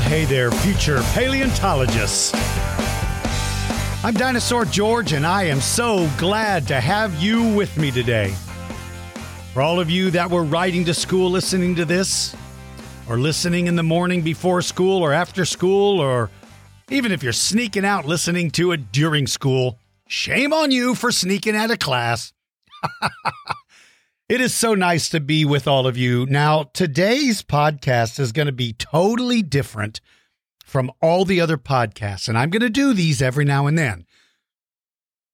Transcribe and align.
Hey 0.00 0.24
there, 0.24 0.50
future 0.50 1.02
paleontologists. 1.12 2.32
I'm 4.04 4.14
Dinosaur 4.14 4.64
George, 4.64 5.12
and 5.12 5.26
I 5.26 5.44
am 5.44 5.60
so 5.60 6.08
glad 6.16 6.66
to 6.68 6.80
have 6.80 7.22
you 7.22 7.54
with 7.54 7.76
me 7.76 7.90
today. 7.90 8.34
For 9.52 9.60
all 9.60 9.80
of 9.80 9.90
you 9.90 10.10
that 10.12 10.30
were 10.30 10.44
riding 10.44 10.84
to 10.86 10.94
school 10.94 11.30
listening 11.30 11.74
to 11.74 11.84
this, 11.84 12.34
or 13.08 13.18
listening 13.18 13.66
in 13.66 13.76
the 13.76 13.82
morning 13.82 14.22
before 14.22 14.62
school 14.62 15.02
or 15.02 15.12
after 15.12 15.44
school, 15.44 16.00
or 16.00 16.30
even 16.90 17.12
if 17.12 17.22
you're 17.22 17.32
sneaking 17.32 17.84
out 17.84 18.06
listening 18.06 18.50
to 18.52 18.72
it 18.72 18.92
during 18.92 19.26
school, 19.26 19.78
shame 20.06 20.52
on 20.52 20.70
you 20.70 20.94
for 20.94 21.12
sneaking 21.12 21.56
out 21.56 21.70
of 21.70 21.78
class. 21.80 22.32
It 24.28 24.42
is 24.42 24.52
so 24.52 24.74
nice 24.74 25.08
to 25.08 25.20
be 25.20 25.46
with 25.46 25.66
all 25.66 25.86
of 25.86 25.96
you. 25.96 26.26
Now, 26.26 26.64
today's 26.74 27.42
podcast 27.42 28.20
is 28.20 28.30
going 28.30 28.44
to 28.44 28.52
be 28.52 28.74
totally 28.74 29.40
different 29.40 30.02
from 30.62 30.92
all 31.00 31.24
the 31.24 31.40
other 31.40 31.56
podcasts, 31.56 32.28
and 32.28 32.36
I'm 32.36 32.50
going 32.50 32.60
to 32.60 32.68
do 32.68 32.92
these 32.92 33.22
every 33.22 33.46
now 33.46 33.66
and 33.66 33.78
then. 33.78 34.04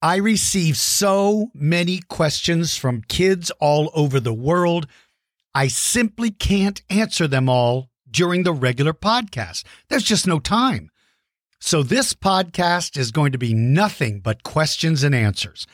I 0.00 0.14
receive 0.14 0.76
so 0.76 1.50
many 1.52 2.02
questions 2.08 2.76
from 2.76 3.02
kids 3.08 3.50
all 3.58 3.90
over 3.94 4.20
the 4.20 4.32
world. 4.32 4.86
I 5.56 5.66
simply 5.66 6.30
can't 6.30 6.80
answer 6.88 7.26
them 7.26 7.48
all 7.48 7.90
during 8.08 8.44
the 8.44 8.52
regular 8.52 8.92
podcast. 8.92 9.64
There's 9.88 10.04
just 10.04 10.28
no 10.28 10.38
time. 10.38 10.92
So, 11.58 11.82
this 11.82 12.14
podcast 12.14 12.96
is 12.96 13.10
going 13.10 13.32
to 13.32 13.38
be 13.38 13.54
nothing 13.54 14.20
but 14.20 14.44
questions 14.44 15.02
and 15.02 15.16
answers. 15.16 15.66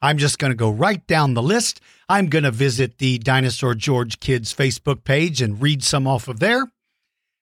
I'm 0.00 0.18
just 0.18 0.38
going 0.38 0.52
to 0.52 0.56
go 0.56 0.70
right 0.70 1.04
down 1.08 1.34
the 1.34 1.42
list. 1.42 1.80
I'm 2.08 2.28
going 2.28 2.44
to 2.44 2.50
visit 2.50 2.98
the 2.98 3.18
Dinosaur 3.18 3.74
George 3.74 4.20
Kids 4.20 4.54
Facebook 4.54 5.04
page 5.04 5.42
and 5.42 5.60
read 5.60 5.84
some 5.84 6.06
off 6.06 6.28
of 6.28 6.40
there. 6.40 6.70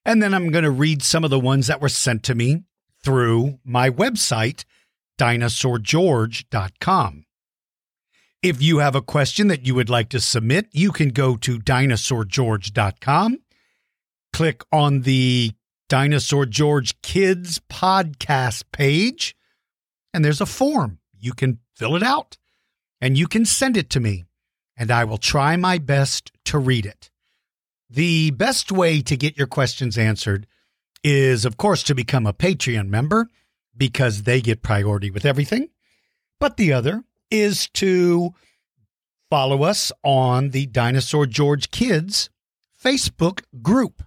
And 0.05 0.21
then 0.23 0.35
I'm 0.35 0.51
going 0.51 0.65
to 0.65 0.71
read 0.71 1.03
some 1.03 1.25
of 1.25 1.31
the 1.31 1.39
ones 1.39 1.69
that 1.69 1.81
were 1.81 1.89
sent 1.89 2.25
to 2.25 2.35
me 2.35 2.65
through 3.03 3.59
my 3.65 3.91
website, 3.91 4.65
dinosaurgeorge.com. 5.19 7.25
If 8.43 8.63
you 8.63 8.79
have 8.79 8.95
a 8.95 9.03
question 9.03 9.49
that 9.49 9.67
you 9.67 9.75
would 9.75 9.91
like 9.91 10.09
to 10.11 10.21
submit, 10.21 10.69
you 10.73 10.93
can 10.93 11.09
go 11.11 11.37
to 11.39 11.59
dinosaurgeorge.com, 11.59 13.39
click 14.33 14.63
on 14.71 15.03
the 15.03 15.53
Dinosaur 15.89 16.47
George 16.47 17.01
Kids 17.03 17.61
podcast 17.71 18.65
page, 18.73 19.37
and 20.13 20.25
there's 20.25 20.41
a 20.41 20.47
form. 20.47 20.99
You 21.19 21.33
can 21.33 21.59
fill 21.77 21.97
it 21.97 22.03
out 22.03 22.37
and 23.01 23.17
you 23.17 23.27
can 23.27 23.45
send 23.45 23.77
it 23.77 23.91
to 23.91 24.01
me, 24.01 24.25
and 24.77 24.91
I 24.91 25.05
will 25.05 25.19
try 25.19 25.57
my 25.57 25.79
best 25.79 26.33
to 26.47 26.59
read 26.59 26.87
it. 26.87 27.11
The 27.89 28.31
best 28.33 28.73
way 28.73 29.01
to 29.03 29.17
get 29.17 29.37
your 29.37 29.47
questions 29.47 29.97
answered 29.97 30.47
is, 31.05 31.45
of 31.45 31.57
course, 31.57 31.83
to 31.85 31.95
become 31.95 32.27
a 32.27 32.33
Patreon 32.33 32.89
member 32.89 33.29
because 33.77 34.23
they 34.23 34.41
get 34.41 34.63
priority 34.63 35.11
with 35.11 35.25
everything. 35.25 35.69
But 36.41 36.57
the 36.57 36.73
other 36.73 37.05
is 37.31 37.69
to 37.71 38.35
follow 39.31 39.63
us 39.63 39.93
on 40.03 40.51
the 40.51 40.67
Dinosaur 40.67 41.27
George 41.27 41.71
Kids 41.71 42.31
Facebook 42.83 43.43
group. 43.63 44.03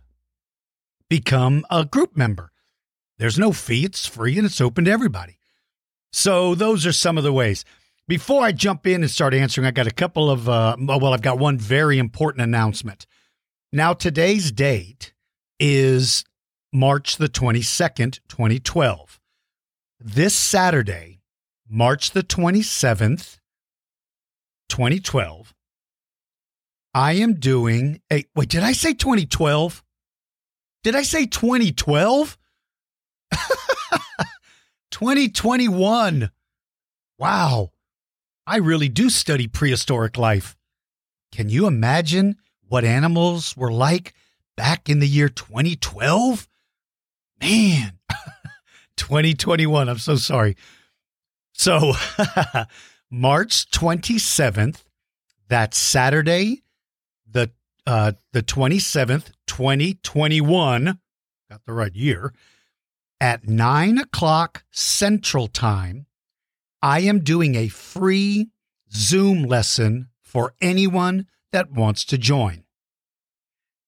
Become 1.10 1.66
a 1.70 1.86
group 1.86 2.16
member. 2.16 2.52
There's 3.18 3.40
no 3.40 3.52
fee, 3.52 3.86
it's 3.86 4.06
free, 4.06 4.38
and 4.38 4.46
it's 4.46 4.62
open 4.62 4.86
to 4.86 4.92
everybody. 4.92 5.40
So, 6.12 6.56
those 6.56 6.86
are 6.86 6.94
some 6.94 7.18
of 7.18 7.24
the 7.24 7.34
ways. 7.34 7.66
Before 8.10 8.44
I 8.44 8.52
jump 8.54 8.88
in 8.88 9.04
and 9.04 9.12
start 9.12 9.36
answering, 9.36 9.68
I 9.68 9.72
got 9.72 9.86
a 9.86 9.92
couple 9.92 10.32
of, 10.32 10.50
uh, 10.50 10.76
well, 10.80 11.14
I've 11.14 11.22
got 11.22 11.38
one 11.38 11.60
very 11.60 12.00
important 12.00 12.42
announcement. 12.42 13.06
Now, 13.72 13.94
today's 13.94 14.52
date 14.52 15.14
is 15.60 16.26
March 16.74 17.18
the 17.18 17.30
22nd, 17.30 18.20
2012. 18.28 19.20
This 20.00 20.34
Saturday, 20.34 21.22
March 21.70 22.10
the 22.10 22.24
27th, 22.24 23.38
2012, 24.70 25.54
I 26.96 27.14
am 27.14 27.36
doing 27.36 28.02
a, 28.12 28.26
wait, 28.36 28.50
did 28.50 28.64
I 28.64 28.72
say 28.72 28.94
2012? 28.94 29.84
Did 30.84 30.96
I 30.96 31.04
say 31.04 31.28
2012? 31.28 32.40
2021. 34.90 36.32
Wow. 37.20 37.72
I 38.50 38.58
really 38.58 38.90
do 38.90 39.12
study 39.12 39.46
prehistoric 39.46 40.18
life. 40.18 40.58
Can 41.32 41.50
you 41.50 41.68
imagine 41.68 42.38
what 42.68 42.84
animals 42.84 43.56
were 43.56 43.72
like 43.72 44.16
back 44.58 44.90
in 44.90 44.98
the 44.98 45.08
year 45.08 45.30
2012? 45.30 46.48
Man, 47.40 48.00
2021. 48.98 49.88
I'm 49.88 50.00
so 50.00 50.16
sorry. 50.16 50.58
So, 51.54 51.94
March 53.12 53.70
27th, 53.70 54.84
that's 55.48 55.78
Saturday, 55.78 56.64
the 57.30 57.52
uh, 57.86 58.14
the 58.34 58.42
27th, 58.42 59.30
2021, 59.46 61.00
got 61.52 61.66
the 61.68 61.74
right 61.74 61.96
year, 61.96 62.34
at 63.22 63.48
nine 63.48 64.00
o'clock 64.00 64.64
Central 64.72 65.48
Time 65.48 66.08
I 66.82 67.02
am 67.02 67.20
doing 67.20 67.56
a 67.56 67.68
free 67.68 68.50
Zoom 68.92 69.44
lesson 69.44 70.10
for 70.22 70.54
anyone 70.62 71.28
that 71.52 71.72
wants 71.72 72.06
to 72.06 72.18
join. 72.18 72.64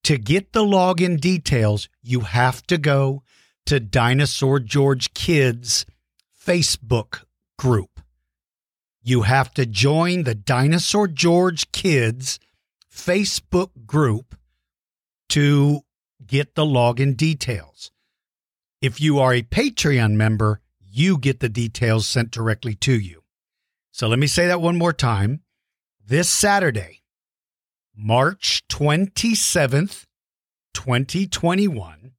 To 0.03 0.17
get 0.17 0.53
the 0.53 0.63
login 0.63 1.19
details, 1.19 1.87
you 2.01 2.21
have 2.21 2.63
to 2.67 2.77
go 2.77 3.23
to 3.65 3.79
Dinosaur 3.79 4.59
George 4.59 5.13
Kids 5.13 5.85
Facebook 6.45 7.23
group. 7.57 8.01
You 9.03 9.23
have 9.23 9.53
to 9.53 9.65
join 9.65 10.23
the 10.23 10.35
Dinosaur 10.35 11.07
George 11.07 11.71
Kids 11.71 12.39
Facebook 12.93 13.85
group 13.85 14.35
to 15.29 15.81
get 16.25 16.55
the 16.55 16.65
login 16.65 17.15
details. 17.15 17.91
If 18.81 18.99
you 18.99 19.19
are 19.19 19.33
a 19.33 19.43
Patreon 19.43 20.13
member, 20.13 20.60
you 20.91 21.17
get 21.17 21.39
the 21.39 21.49
details 21.49 22.07
sent 22.07 22.31
directly 22.31 22.75
to 22.75 22.93
you. 22.93 23.23
So 23.91 24.07
let 24.07 24.19
me 24.19 24.27
say 24.27 24.47
that 24.47 24.61
one 24.61 24.77
more 24.77 24.93
time. 24.93 25.41
This 26.05 26.29
Saturday, 26.29 27.03
March 27.95 28.63
27th, 28.69 30.05
2021, 30.73 32.11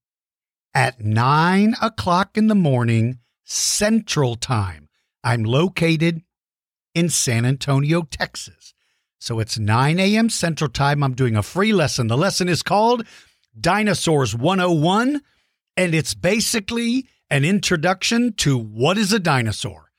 at 0.74 1.00
9 1.00 1.74
o'clock 1.82 2.36
in 2.36 2.46
the 2.46 2.54
morning 2.54 3.18
Central 3.44 4.36
Time. 4.36 4.88
I'm 5.22 5.44
located 5.44 6.22
in 6.94 7.08
San 7.08 7.44
Antonio, 7.44 8.02
Texas. 8.02 8.74
So 9.18 9.38
it's 9.38 9.58
9 9.58 10.00
a.m. 10.00 10.30
Central 10.30 10.70
Time. 10.70 11.02
I'm 11.02 11.14
doing 11.14 11.36
a 11.36 11.42
free 11.42 11.72
lesson. 11.72 12.06
The 12.06 12.16
lesson 12.16 12.48
is 12.48 12.62
called 12.62 13.06
Dinosaurs 13.58 14.34
101, 14.34 15.20
and 15.76 15.94
it's 15.94 16.14
basically 16.14 17.06
an 17.32 17.46
introduction 17.46 18.34
to 18.34 18.58
what 18.58 18.98
is 18.98 19.10
a 19.10 19.18
dinosaur. 19.18 19.90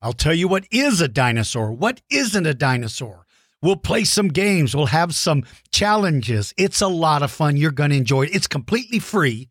I'll 0.00 0.14
tell 0.14 0.32
you 0.32 0.48
what 0.48 0.64
is 0.70 1.02
a 1.02 1.08
dinosaur, 1.08 1.70
what 1.70 2.00
isn't 2.10 2.46
a 2.46 2.54
dinosaur. 2.54 3.26
We'll 3.60 3.76
play 3.76 4.04
some 4.04 4.28
games, 4.28 4.74
we'll 4.74 4.86
have 4.86 5.14
some 5.14 5.44
challenges. 5.70 6.54
It's 6.56 6.80
a 6.80 6.88
lot 6.88 7.22
of 7.22 7.30
fun. 7.30 7.58
You're 7.58 7.70
going 7.70 7.90
to 7.90 7.98
enjoy 7.98 8.22
it. 8.22 8.34
It's 8.34 8.46
completely 8.46 8.98
free. 8.98 9.50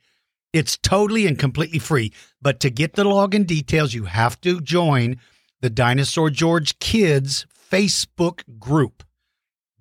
It's 0.53 0.75
totally 0.75 1.27
and 1.27 1.37
completely 1.37 1.77
free. 1.77 2.11
But 2.41 2.59
to 2.61 2.71
get 2.71 2.93
the 2.93 3.03
login 3.03 3.45
details, 3.45 3.93
you 3.93 4.05
have 4.05 4.41
to 4.41 4.59
join 4.59 5.17
the 5.61 5.69
Dinosaur 5.69 6.31
George 6.31 6.79
Kids 6.79 7.45
Facebook 7.71 8.41
group. 8.57 9.03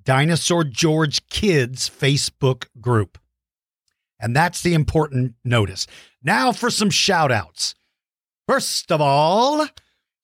Dinosaur 0.04 0.64
George 0.64 1.26
Kids 1.28 1.88
Facebook 1.88 2.66
group. 2.78 3.16
And 4.20 4.36
that's 4.36 4.60
the 4.60 4.74
important 4.74 5.34
notice. 5.44 5.86
Now 6.22 6.52
for 6.52 6.70
some 6.70 6.90
shout 6.90 7.30
outs. 7.32 7.74
First 8.46 8.90
of 8.90 9.00
all, 9.00 9.66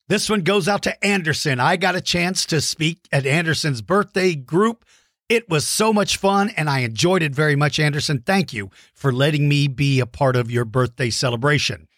this 0.09 0.29
one 0.29 0.43
goes 0.43 0.69
out 0.69 0.83
to 0.85 1.05
Anderson. 1.05 1.61
I 1.61 1.77
got 1.77 1.97
a 1.97 2.01
chance 2.01 2.47
to 2.47 2.61
speak 2.61 3.07
at 3.13 3.27
Anderson's 3.27 3.83
birthday 3.83 4.35
group 4.35 4.85
It 5.29 5.49
was 5.49 5.67
so 5.67 5.93
much 5.93 6.19
fun 6.19 6.51
and 6.51 6.69
I 6.69 6.81
enjoyed 6.81 7.23
it 7.23 7.35
very 7.35 7.57
much, 7.57 7.81
Anderson. 7.81 8.21
Thank 8.21 8.53
you 8.53 8.71
for 8.93 9.13
letting 9.13 9.49
me 9.49 9.69
be 9.69 10.01
a 10.01 10.07
part 10.07 10.37
of 10.37 10.51
your 10.51 10.67
birthday 10.67 11.11
celebration. 11.11 11.89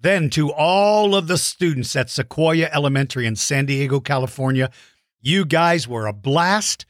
Then, 0.00 0.30
to 0.30 0.52
all 0.52 1.14
of 1.14 1.26
the 1.26 1.38
students 1.38 1.94
at 1.96 2.10
Sequoia 2.10 2.68
Elementary 2.72 3.26
in 3.26 3.36
San 3.36 3.66
Diego, 3.66 4.00
California, 4.00 4.70
you 5.20 5.44
guys 5.44 5.88
were 5.88 6.06
a 6.06 6.12
blast. 6.12 6.86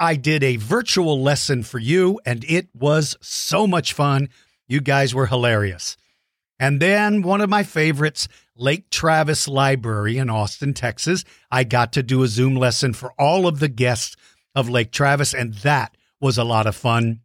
I 0.00 0.16
did 0.16 0.42
a 0.42 0.56
virtual 0.56 1.20
lesson 1.22 1.62
for 1.62 1.78
you, 1.78 2.20
and 2.24 2.44
it 2.44 2.68
was 2.74 3.16
so 3.20 3.66
much 3.66 3.92
fun. 3.92 4.28
You 4.68 4.80
guys 4.80 5.14
were 5.14 5.26
hilarious. 5.26 5.96
And 6.60 6.80
then 6.80 7.22
one 7.22 7.40
of 7.40 7.48
my 7.48 7.62
favorites, 7.62 8.28
Lake 8.54 8.90
Travis 8.90 9.48
Library 9.48 10.18
in 10.18 10.28
Austin, 10.28 10.74
Texas. 10.74 11.24
I 11.50 11.64
got 11.64 11.92
to 11.94 12.02
do 12.02 12.22
a 12.22 12.28
Zoom 12.28 12.56
lesson 12.56 12.92
for 12.92 13.12
all 13.18 13.46
of 13.46 13.60
the 13.60 13.68
guests 13.68 14.16
of 14.54 14.68
Lake 14.68 14.92
Travis, 14.92 15.34
and 15.34 15.54
that 15.54 15.96
was 16.20 16.36
a 16.36 16.44
lot 16.44 16.66
of 16.66 16.76
fun. 16.76 17.20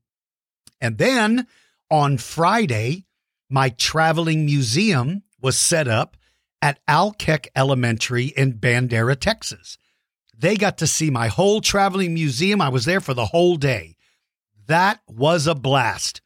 And 0.79 0.97
then 0.97 1.47
on 1.89 2.17
Friday, 2.17 3.05
my 3.49 3.69
traveling 3.69 4.45
museum 4.45 5.23
was 5.41 5.57
set 5.57 5.87
up 5.87 6.15
at 6.61 6.79
Alkek 6.87 7.47
Elementary 7.55 8.27
in 8.27 8.53
Bandera, 8.53 9.19
Texas. 9.19 9.77
They 10.37 10.55
got 10.55 10.77
to 10.79 10.87
see 10.87 11.09
my 11.09 11.27
whole 11.27 11.61
traveling 11.61 12.13
museum. 12.13 12.61
I 12.61 12.69
was 12.69 12.85
there 12.85 13.01
for 13.01 13.13
the 13.13 13.25
whole 13.27 13.57
day. 13.57 13.95
That 14.67 15.01
was 15.07 15.47
a 15.47 15.55
blast. 15.55 16.21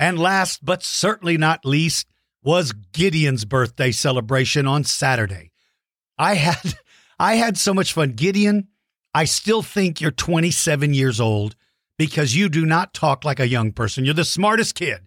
And 0.00 0.18
last 0.18 0.64
but 0.64 0.82
certainly 0.82 1.36
not 1.36 1.66
least 1.66 2.08
was 2.42 2.72
Gideon's 2.72 3.44
birthday 3.44 3.92
celebration 3.92 4.66
on 4.66 4.82
Saturday. 4.82 5.52
I 6.18 6.34
had 6.34 6.74
I 7.18 7.34
had 7.34 7.58
so 7.58 7.74
much 7.74 7.92
fun. 7.92 8.12
Gideon, 8.12 8.68
I 9.14 9.26
still 9.26 9.60
think 9.60 10.00
you're 10.00 10.10
27 10.10 10.94
years 10.94 11.20
old 11.20 11.54
because 11.98 12.34
you 12.34 12.48
do 12.48 12.64
not 12.64 12.94
talk 12.94 13.26
like 13.26 13.38
a 13.38 13.46
young 13.46 13.72
person. 13.72 14.06
You're 14.06 14.14
the 14.14 14.24
smartest 14.24 14.74
kid. 14.74 15.00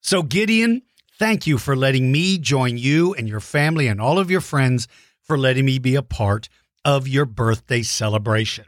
So 0.00 0.22
Gideon, 0.22 0.82
thank 1.18 1.46
you 1.46 1.58
for 1.58 1.76
letting 1.76 2.10
me 2.10 2.38
join 2.38 2.78
you 2.78 3.12
and 3.12 3.28
your 3.28 3.40
family 3.40 3.88
and 3.88 4.00
all 4.00 4.18
of 4.18 4.30
your 4.30 4.40
friends 4.40 4.88
for 5.20 5.36
letting 5.36 5.66
me 5.66 5.78
be 5.78 5.96
a 5.96 6.02
part 6.02 6.48
of 6.82 7.06
your 7.06 7.26
birthday 7.26 7.82
celebration. 7.82 8.64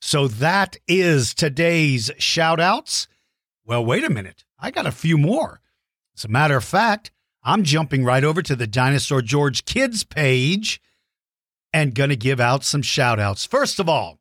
So 0.00 0.26
that 0.26 0.78
is 0.88 1.34
today's 1.34 2.10
shout 2.16 2.60
outs. 2.60 3.08
Well, 3.66 3.84
wait 3.84 4.04
a 4.04 4.10
minute. 4.10 4.44
I 4.62 4.70
got 4.70 4.86
a 4.86 4.92
few 4.92 5.18
more. 5.18 5.60
As 6.16 6.24
a 6.24 6.28
matter 6.28 6.56
of 6.56 6.64
fact, 6.64 7.10
I'm 7.42 7.64
jumping 7.64 8.04
right 8.04 8.22
over 8.22 8.40
to 8.42 8.54
the 8.54 8.68
Dinosaur 8.68 9.20
George 9.20 9.64
Kids 9.64 10.04
page 10.04 10.80
and 11.72 11.94
going 11.94 12.10
to 12.10 12.16
give 12.16 12.38
out 12.38 12.64
some 12.64 12.82
shout 12.82 13.18
outs. 13.18 13.44
First 13.44 13.80
of 13.80 13.88
all, 13.88 14.20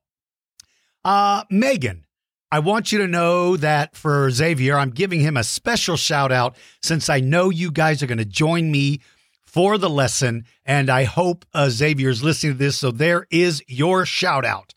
uh, 1.05 1.43
Megan, 1.49 2.05
I 2.51 2.59
want 2.59 2.91
you 2.91 2.97
to 2.99 3.07
know 3.07 3.55
that 3.57 3.95
for 3.95 4.31
Xavier, 4.31 4.77
I'm 4.77 4.89
giving 4.89 5.19
him 5.19 5.37
a 5.37 5.43
special 5.43 5.95
shout 5.95 6.31
out 6.31 6.57
since 6.81 7.07
I 7.07 7.19
know 7.19 7.49
you 7.49 7.71
guys 7.71 8.01
are 8.01 8.07
going 8.07 8.17
to 8.17 8.25
join 8.25 8.71
me 8.71 8.99
for 9.45 9.77
the 9.77 9.89
lesson. 9.89 10.45
And 10.65 10.89
I 10.89 11.03
hope 11.03 11.45
uh, 11.53 11.69
Xavier's 11.69 12.23
listening 12.23 12.53
to 12.53 12.57
this. 12.57 12.79
So 12.79 12.89
there 12.89 13.27
is 13.29 13.63
your 13.67 14.05
shout 14.05 14.45
out. 14.45 14.73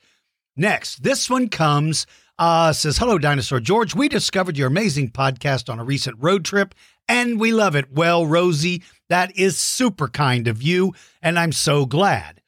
Next, 0.57 1.03
this 1.03 1.31
one 1.31 1.49
comes, 1.49 2.07
uh, 2.39 2.73
says, 2.73 2.99
Hello, 2.99 3.19
Dinosaur 3.19 3.61
George. 3.61 3.95
We 3.95 4.09
discovered 4.09 4.57
your 4.57 4.69
amazing 4.69 5.11
podcast 5.11 5.71
on 5.71 5.79
a 5.79 5.85
recent 5.85 6.17
road 6.21 6.45
trip 6.45 6.75
and 7.09 7.39
we 7.39 7.53
love 7.53 7.77
it. 7.77 7.93
Well, 7.93 8.27
Rosie, 8.27 8.83
that 9.09 9.37
is 9.37 9.59
super 9.59 10.09
kind 10.09 10.49
of 10.49 10.63
you. 10.63 10.95
And 11.23 11.39
I'm 11.39 11.53
so 11.53 11.87
glad. 11.87 12.41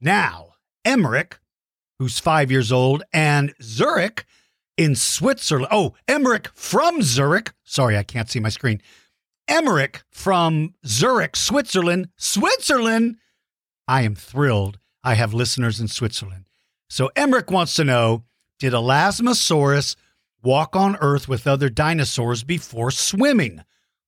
Now, 0.00 0.54
Emmerich, 0.84 1.38
who's 1.98 2.18
five 2.18 2.50
years 2.50 2.70
old, 2.70 3.02
and 3.12 3.54
Zurich 3.62 4.26
in 4.76 4.94
Switzerland. 4.94 5.68
Oh, 5.70 5.94
Emmerich 6.06 6.50
from 6.54 7.02
Zurich. 7.02 7.52
Sorry, 7.64 7.96
I 7.96 8.02
can't 8.02 8.28
see 8.28 8.40
my 8.40 8.48
screen. 8.48 8.82
Emmerich 9.48 10.02
from 10.10 10.74
Zurich, 10.86 11.36
Switzerland. 11.36 12.08
Switzerland! 12.16 13.16
I 13.86 14.02
am 14.02 14.14
thrilled 14.14 14.78
I 15.04 15.14
have 15.14 15.34
listeners 15.34 15.80
in 15.80 15.88
Switzerland. 15.88 16.46
So 16.88 17.10
Emmerich 17.14 17.50
wants 17.50 17.74
to 17.74 17.84
know 17.84 18.24
Did 18.64 18.72
Elasmosaurus 18.72 19.94
walk 20.42 20.74
on 20.74 20.96
Earth 21.02 21.28
with 21.28 21.46
other 21.46 21.68
dinosaurs 21.68 22.44
before 22.44 22.90
swimming? 22.90 23.62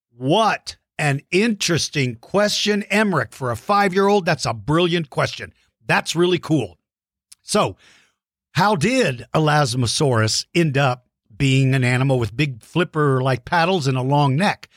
What 0.09 0.79
an 0.99 1.21
interesting 1.31 2.15
question, 2.15 2.83
Emmerich. 2.85 3.35
For 3.35 3.51
a 3.51 3.57
five 3.57 3.93
year 3.93 4.09
old, 4.09 4.25
that's 4.25 4.47
a 4.47 4.55
brilliant 4.55 5.11
question. 5.11 5.53
That's 5.85 6.17
really 6.17 6.39
cool. 6.39 6.79
So, 7.43 7.77
how 8.53 8.77
did 8.77 9.27
Elasmosaurus 9.35 10.47
end 10.55 10.79
up 10.79 11.07
being 11.37 11.75
an 11.75 11.85
animal 11.85 12.19
with 12.19 12.35
big 12.35 12.63
flipper 12.63 13.21
like 13.21 13.45
paddles 13.45 13.87
and 13.87 13.99
a 13.99 14.03
long 14.03 14.37
neck? 14.37 14.71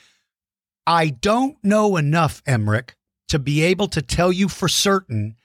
I 0.86 1.08
don't 1.08 1.56
know 1.64 1.96
enough, 1.96 2.44
Emmerich, 2.46 2.98
to 3.30 3.40
be 3.40 3.62
able 3.62 3.88
to 3.88 4.02
tell 4.02 4.34
you 4.34 4.50
for 4.50 4.68
certain 4.68 5.38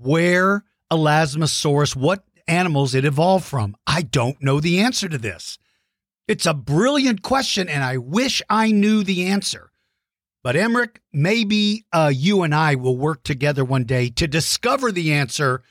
where 0.00 0.64
Elasmosaurus, 0.90 1.94
what 1.94 2.24
animals 2.48 2.94
it 2.94 3.04
evolved 3.04 3.44
from. 3.44 3.76
I 3.86 4.02
don't 4.02 4.42
know 4.42 4.60
the 4.60 4.80
answer 4.80 5.08
to 5.08 5.18
this. 5.18 5.58
It's 6.28 6.46
a 6.46 6.54
brilliant 6.54 7.22
question, 7.22 7.68
and 7.68 7.82
I 7.82 7.96
wish 7.98 8.42
I 8.48 8.70
knew 8.72 9.02
the 9.02 9.26
answer. 9.26 9.70
But 10.42 10.56
Emmerich, 10.56 11.00
maybe 11.12 11.84
uh, 11.92 12.12
you 12.14 12.42
and 12.42 12.54
I 12.54 12.74
will 12.74 12.96
work 12.96 13.22
together 13.22 13.64
one 13.64 13.84
day 13.84 14.08
to 14.10 14.26
discover 14.26 14.90
the 14.90 15.12
answer. 15.12 15.62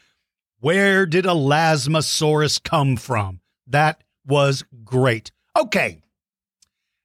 Where 0.60 1.06
did 1.06 1.26
Elasmosaurus 1.26 2.64
come 2.64 2.96
from? 2.96 3.42
That 3.68 4.04
was 4.26 4.64
great. 4.84 5.32
Okay, 5.58 6.02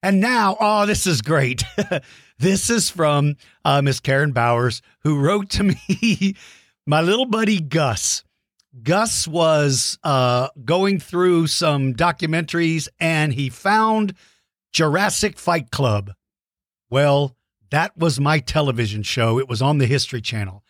and 0.06 0.20
now, 0.20 0.56
oh, 0.60 0.86
this 0.86 1.04
is 1.04 1.20
great. 1.20 1.64
this 2.38 2.70
is 2.70 2.90
from 2.90 3.36
uh, 3.64 3.82
Miss 3.82 3.98
Karen 3.98 4.30
Bowers, 4.30 4.80
who 5.00 5.18
wrote 5.18 5.50
to 5.50 5.64
me, 5.64 6.36
my 6.86 7.00
little 7.00 7.26
buddy 7.26 7.60
Gus. 7.60 8.22
Gus 8.82 9.26
was 9.26 9.98
uh, 10.04 10.48
going 10.64 11.00
through 11.00 11.46
some 11.46 11.94
documentaries 11.94 12.88
and 13.00 13.32
he 13.32 13.48
found 13.48 14.14
Jurassic 14.72 15.38
Fight 15.38 15.70
Club. 15.70 16.12
Well, 16.90 17.36
that 17.70 17.96
was 17.96 18.20
my 18.20 18.38
television 18.38 19.02
show. 19.02 19.38
It 19.38 19.48
was 19.48 19.62
on 19.62 19.78
the 19.78 19.86
History 19.86 20.20
Channel. 20.20 20.62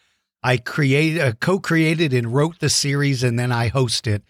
I 0.42 0.58
created, 0.58 1.20
uh, 1.20 1.32
co-created, 1.32 2.12
and 2.12 2.32
wrote 2.32 2.60
the 2.60 2.68
series, 2.68 3.24
and 3.24 3.38
then 3.38 3.50
I 3.50 3.68
host 3.68 4.06
it. 4.06 4.22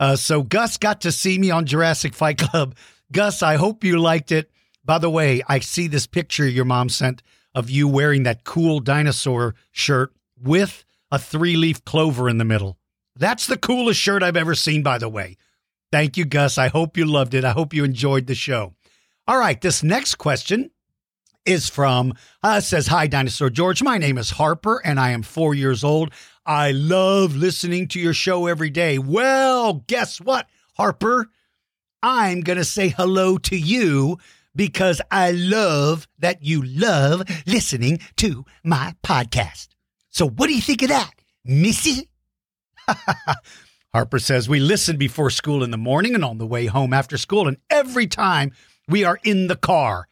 Uh, 0.00 0.16
so 0.16 0.42
Gus 0.42 0.78
got 0.78 1.02
to 1.02 1.12
see 1.12 1.38
me 1.38 1.50
on 1.50 1.66
Jurassic 1.66 2.14
Fight 2.14 2.38
Club. 2.38 2.74
Gus, 3.12 3.42
I 3.42 3.56
hope 3.56 3.84
you 3.84 3.98
liked 3.98 4.32
it. 4.32 4.50
By 4.84 4.98
the 4.98 5.10
way, 5.10 5.42
I 5.46 5.58
see 5.58 5.86
this 5.86 6.06
picture 6.06 6.48
your 6.48 6.64
mom 6.64 6.88
sent 6.88 7.22
of 7.54 7.68
you 7.68 7.86
wearing 7.86 8.22
that 8.22 8.44
cool 8.44 8.80
dinosaur 8.80 9.54
shirt 9.70 10.12
with 10.40 10.84
a 11.10 11.18
three 11.18 11.56
leaf 11.56 11.84
clover 11.84 12.28
in 12.28 12.38
the 12.38 12.44
middle. 12.44 12.77
That's 13.18 13.46
the 13.46 13.58
coolest 13.58 14.00
shirt 14.00 14.22
I've 14.22 14.36
ever 14.36 14.54
seen, 14.54 14.82
by 14.82 14.98
the 14.98 15.08
way. 15.08 15.36
Thank 15.92 16.16
you, 16.16 16.24
Gus. 16.24 16.56
I 16.58 16.68
hope 16.68 16.96
you 16.96 17.04
loved 17.04 17.34
it. 17.34 17.44
I 17.44 17.50
hope 17.50 17.74
you 17.74 17.84
enjoyed 17.84 18.26
the 18.26 18.34
show. 18.34 18.74
All 19.26 19.38
right, 19.38 19.60
this 19.60 19.82
next 19.82 20.14
question 20.16 20.70
is 21.44 21.68
from 21.68 22.12
uh, 22.42 22.60
says 22.60 22.88
hi 22.88 23.06
dinosaur 23.06 23.48
george 23.48 23.82
my 23.82 23.96
name 23.96 24.18
is 24.18 24.28
harper 24.28 24.82
and 24.84 25.00
i 25.00 25.10
am 25.10 25.22
four 25.22 25.54
years 25.54 25.82
old 25.82 26.12
i 26.44 26.72
love 26.72 27.34
listening 27.36 27.88
to 27.88 27.98
your 27.98 28.12
show 28.12 28.46
every 28.46 28.68
day 28.68 28.98
well 28.98 29.84
guess 29.86 30.20
what 30.20 30.46
harper 30.76 31.26
I'm 32.02 32.42
to 32.42 32.64
say 32.64 32.88
hello 32.88 33.38
to 33.38 33.56
you 33.56 34.18
because 34.54 35.00
I 35.10 35.32
love 35.32 36.06
that 36.18 36.44
you 36.44 36.62
love 36.62 37.22
listening 37.46 38.00
to 38.16 38.44
my 38.64 38.94
podcast. 39.04 39.68
So, 40.10 40.28
what 40.28 40.46
do 40.46 40.54
you 40.54 40.60
think 40.60 40.82
of 40.82 40.88
that, 40.88 41.10
Missy? 41.44 42.07
Harper 43.92 44.18
says, 44.18 44.48
We 44.48 44.60
listen 44.60 44.96
before 44.96 45.30
school 45.30 45.62
in 45.62 45.70
the 45.70 45.76
morning 45.78 46.14
and 46.14 46.24
on 46.24 46.38
the 46.38 46.46
way 46.46 46.66
home 46.66 46.92
after 46.92 47.16
school, 47.16 47.48
and 47.48 47.56
every 47.70 48.06
time 48.06 48.52
we 48.88 49.04
are 49.04 49.18
in 49.24 49.46
the 49.46 49.56
car. 49.56 50.08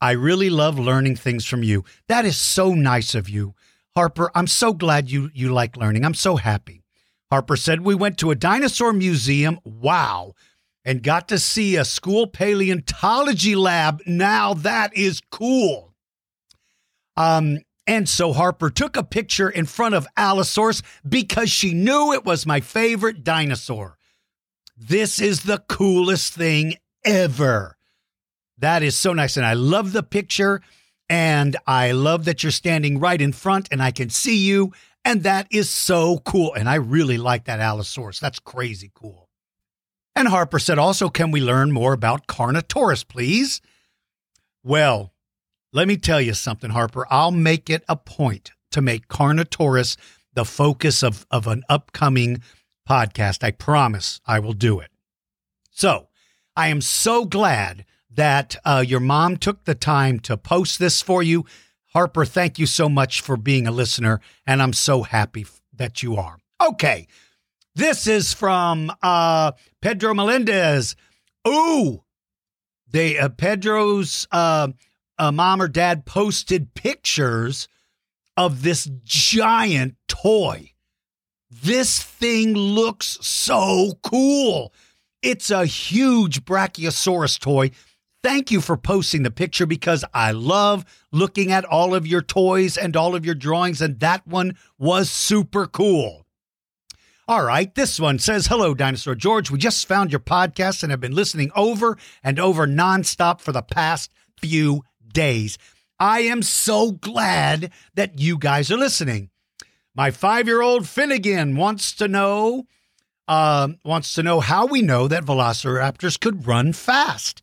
I 0.00 0.12
really 0.12 0.50
love 0.50 0.78
learning 0.78 1.14
things 1.16 1.46
from 1.46 1.62
you. 1.62 1.84
That 2.08 2.24
is 2.24 2.36
so 2.36 2.74
nice 2.74 3.14
of 3.14 3.28
you. 3.28 3.54
Harper, 3.94 4.32
I'm 4.34 4.48
so 4.48 4.72
glad 4.72 5.10
you, 5.10 5.30
you 5.32 5.52
like 5.52 5.76
learning. 5.76 6.04
I'm 6.04 6.14
so 6.14 6.36
happy. 6.36 6.82
Harper 7.30 7.56
said, 7.56 7.82
We 7.82 7.94
went 7.94 8.18
to 8.18 8.30
a 8.30 8.34
dinosaur 8.34 8.92
museum. 8.92 9.60
Wow 9.64 10.34
and 10.84 11.02
got 11.02 11.28
to 11.28 11.38
see 11.38 11.76
a 11.76 11.84
school 11.84 12.26
paleontology 12.26 13.54
lab. 13.54 14.02
Now 14.06 14.54
that 14.54 14.96
is 14.96 15.20
cool. 15.30 15.94
Um, 17.16 17.58
and 17.86 18.08
so 18.08 18.32
Harper 18.32 18.70
took 18.70 18.96
a 18.96 19.02
picture 19.02 19.50
in 19.50 19.66
front 19.66 19.94
of 19.94 20.06
Allosaurus 20.16 20.82
because 21.08 21.50
she 21.50 21.74
knew 21.74 22.12
it 22.12 22.24
was 22.24 22.46
my 22.46 22.60
favorite 22.60 23.24
dinosaur. 23.24 23.98
This 24.76 25.20
is 25.20 25.42
the 25.42 25.58
coolest 25.68 26.34
thing 26.34 26.76
ever. 27.04 27.76
That 28.58 28.82
is 28.82 28.96
so 28.96 29.12
nice. 29.12 29.36
And 29.36 29.46
I 29.46 29.54
love 29.54 29.92
the 29.92 30.02
picture. 30.02 30.60
And 31.08 31.56
I 31.66 31.92
love 31.92 32.24
that 32.24 32.42
you're 32.42 32.52
standing 32.52 32.98
right 32.98 33.20
in 33.20 33.32
front 33.32 33.68
and 33.70 33.82
I 33.82 33.90
can 33.90 34.08
see 34.08 34.38
you. 34.38 34.72
And 35.04 35.24
that 35.24 35.46
is 35.50 35.68
so 35.68 36.18
cool. 36.18 36.54
And 36.54 36.68
I 36.68 36.76
really 36.76 37.18
like 37.18 37.44
that 37.44 37.60
Allosaurus. 37.60 38.20
That's 38.20 38.38
crazy 38.38 38.90
cool. 38.94 39.28
And 40.14 40.28
Harper 40.28 40.58
said, 40.58 40.78
also, 40.78 41.08
can 41.08 41.30
we 41.30 41.40
learn 41.40 41.72
more 41.72 41.92
about 41.92 42.26
Carnotaurus, 42.26 43.06
please? 43.06 43.60
Well, 44.62 45.11
let 45.72 45.88
me 45.88 45.96
tell 45.96 46.20
you 46.20 46.34
something, 46.34 46.70
Harper. 46.70 47.06
I'll 47.10 47.30
make 47.30 47.70
it 47.70 47.84
a 47.88 47.96
point 47.96 48.52
to 48.72 48.82
make 48.82 49.08
Carnotaurus 49.08 49.96
the 50.34 50.44
focus 50.44 51.02
of, 51.02 51.26
of 51.30 51.46
an 51.46 51.62
upcoming 51.68 52.42
podcast. 52.88 53.44
I 53.44 53.50
promise 53.50 54.20
I 54.26 54.38
will 54.38 54.52
do 54.52 54.80
it. 54.80 54.90
So 55.70 56.08
I 56.56 56.68
am 56.68 56.80
so 56.80 57.24
glad 57.24 57.84
that 58.10 58.56
uh, 58.64 58.84
your 58.86 59.00
mom 59.00 59.36
took 59.36 59.64
the 59.64 59.74
time 59.74 60.20
to 60.20 60.36
post 60.36 60.78
this 60.78 61.00
for 61.00 61.22
you. 61.22 61.46
Harper, 61.94 62.24
thank 62.24 62.58
you 62.58 62.66
so 62.66 62.88
much 62.88 63.20
for 63.20 63.36
being 63.36 63.66
a 63.66 63.72
listener, 63.72 64.20
and 64.46 64.62
I'm 64.62 64.72
so 64.72 65.02
happy 65.02 65.46
that 65.74 66.02
you 66.02 66.16
are. 66.16 66.38
Okay, 66.62 67.06
this 67.74 68.06
is 68.06 68.32
from 68.32 68.92
uh, 69.02 69.52
Pedro 69.80 70.14
Melendez. 70.14 70.96
Ooh, 71.46 72.02
they 72.88 73.18
uh, 73.18 73.30
Pedro's 73.30 74.26
uh, 75.22 75.32
mom 75.32 75.62
or 75.62 75.68
dad 75.68 76.04
posted 76.04 76.74
pictures 76.74 77.68
of 78.36 78.62
this 78.62 78.90
giant 79.04 79.96
toy. 80.08 80.72
This 81.50 82.02
thing 82.02 82.54
looks 82.54 83.18
so 83.20 83.98
cool. 84.02 84.72
It's 85.22 85.50
a 85.50 85.66
huge 85.66 86.44
Brachiosaurus 86.44 87.38
toy 87.38 87.70
Thank 88.22 88.52
you 88.52 88.60
for 88.60 88.76
posting 88.76 89.24
the 89.24 89.32
picture 89.32 89.66
because 89.66 90.04
I 90.14 90.30
love 90.30 90.84
looking 91.10 91.50
at 91.50 91.64
all 91.64 91.92
of 91.92 92.06
your 92.06 92.22
toys 92.22 92.76
and 92.76 92.96
all 92.96 93.16
of 93.16 93.26
your 93.26 93.34
drawings, 93.34 93.82
and 93.82 93.98
that 93.98 94.24
one 94.24 94.56
was 94.78 95.10
super 95.10 95.66
cool. 95.66 96.24
All 97.26 97.42
right, 97.42 97.74
this 97.74 97.98
one 97.98 98.20
says 98.20 98.46
Hello, 98.46 98.74
Dinosaur 98.74 99.16
George. 99.16 99.50
We 99.50 99.58
just 99.58 99.88
found 99.88 100.12
your 100.12 100.20
podcast 100.20 100.84
and 100.84 100.92
have 100.92 101.00
been 101.00 101.16
listening 101.16 101.50
over 101.56 101.98
and 102.22 102.38
over 102.38 102.64
nonstop 102.64 103.40
for 103.40 103.50
the 103.50 103.62
past 103.62 104.12
few 104.38 104.84
days. 105.12 105.58
I 105.98 106.20
am 106.20 106.42
so 106.42 106.92
glad 106.92 107.70
that 107.94 108.18
you 108.18 108.38
guys 108.38 108.70
are 108.70 108.76
listening. 108.76 109.30
My 109.94 110.10
five 110.10 110.46
year 110.46 110.62
old 110.62 110.88
Finnegan 110.88 111.56
wants 111.56 111.94
to 111.96 112.08
know. 112.08 112.66
Uh, 113.28 113.68
wants 113.84 114.14
to 114.14 114.22
know 114.22 114.40
how 114.40 114.66
we 114.66 114.82
know 114.82 115.06
that 115.06 115.24
velociraptors 115.24 116.18
could 116.18 116.46
run 116.46 116.72
fast. 116.72 117.40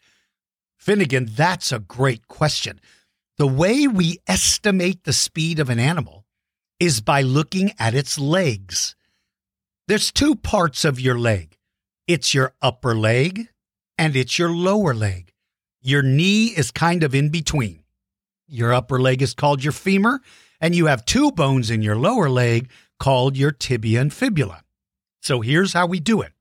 Finnegan, 0.77 1.29
that's 1.31 1.71
a 1.71 1.79
great 1.79 2.27
question. 2.27 2.81
The 3.38 3.47
way 3.47 3.88
we 3.88 4.19
estimate 4.27 5.05
the 5.05 5.13
speed 5.13 5.59
of 5.59 5.69
an 5.69 5.79
animal 5.79 6.25
is 6.79 6.99
by 6.99 7.21
looking 7.21 7.71
at 7.79 7.95
its 7.95 8.19
legs. 8.19 8.95
There's 9.88 10.11
two 10.11 10.35
parts 10.35 10.83
of 10.83 10.99
your 10.99 11.17
leg 11.17 11.55
it's 12.07 12.33
your 12.33 12.55
upper 12.59 12.95
leg 12.95 13.49
and 13.97 14.15
it's 14.15 14.39
your 14.39 14.49
lower 14.49 14.95
leg. 14.95 15.28
Your 15.81 16.01
knee 16.01 16.48
is 16.48 16.71
kind 16.71 17.03
of 17.03 17.15
in 17.15 17.29
between. 17.29 17.83
Your 18.48 18.74
upper 18.74 19.00
leg 19.00 19.21
is 19.21 19.33
called 19.33 19.63
your 19.63 19.74
femur, 19.74 20.21
and 20.59 20.75
you 20.75 20.88
have 20.88 21.05
two 21.05 21.31
bones 21.31 21.69
in 21.69 21.81
your 21.81 21.95
lower 21.95 22.29
leg 22.29 22.69
called 23.00 23.38
your 23.38 23.51
tibia 23.51 24.01
and 24.01 24.13
fibula. 24.13 24.63
So 25.21 25.41
here's 25.41 25.74
how 25.74 25.86
we 25.86 26.00
do 26.00 26.21
it. 26.21 26.33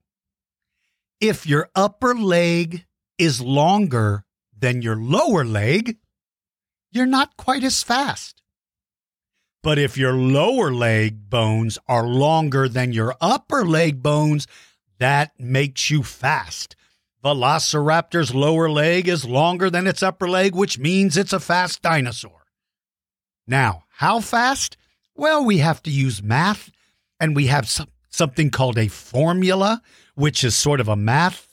If 1.21 1.47
your 1.47 1.69
upper 1.75 2.15
leg 2.15 2.87
is 3.19 3.41
longer 3.41 4.25
than 4.57 4.83
your 4.83 4.97
lower 4.97 5.45
leg, 5.45 5.99
you're 6.91 7.07
not 7.07 7.37
quite 7.37 7.65
as 7.65 7.83
fast. 7.83 8.43
But 9.63 9.79
if 9.79 9.99
your 9.99 10.13
lower 10.13 10.73
leg 10.73 11.29
bones 11.29 11.79
are 11.89 12.07
longer 12.07 12.69
than 12.69 12.93
your 12.93 13.15
upper 13.21 13.65
leg 13.65 14.03
bones, 14.03 14.47
that 14.99 15.39
makes 15.39 15.91
you 15.91 16.03
fast. 16.03 16.77
Velociraptor's 17.25 18.35
lower 18.35 18.71
leg 18.71 19.09
is 19.09 19.25
longer 19.25 19.71
than 19.71 19.87
its 19.87 20.03
upper 20.03 20.29
leg, 20.29 20.55
which 20.55 20.79
means 20.79 21.17
it's 21.17 21.33
a 21.33 21.41
fast 21.41 21.83
dinosaur. 21.83 22.47
Now, 23.47 23.85
how 23.89 24.21
fast? 24.21 24.77
Well, 25.15 25.45
we 25.45 25.59
have 25.59 25.83
to 25.83 25.91
use 25.91 26.23
math, 26.23 26.71
and 27.19 27.35
we 27.35 27.47
have 27.47 27.69
some, 27.69 27.89
something 28.09 28.51
called 28.51 28.79
a 28.79 28.89
formula, 28.89 29.83
which 30.15 30.45
is 30.45 30.55
sort 30.55 30.81
of 30.81 30.89
a 30.89 30.97
math 30.97 31.49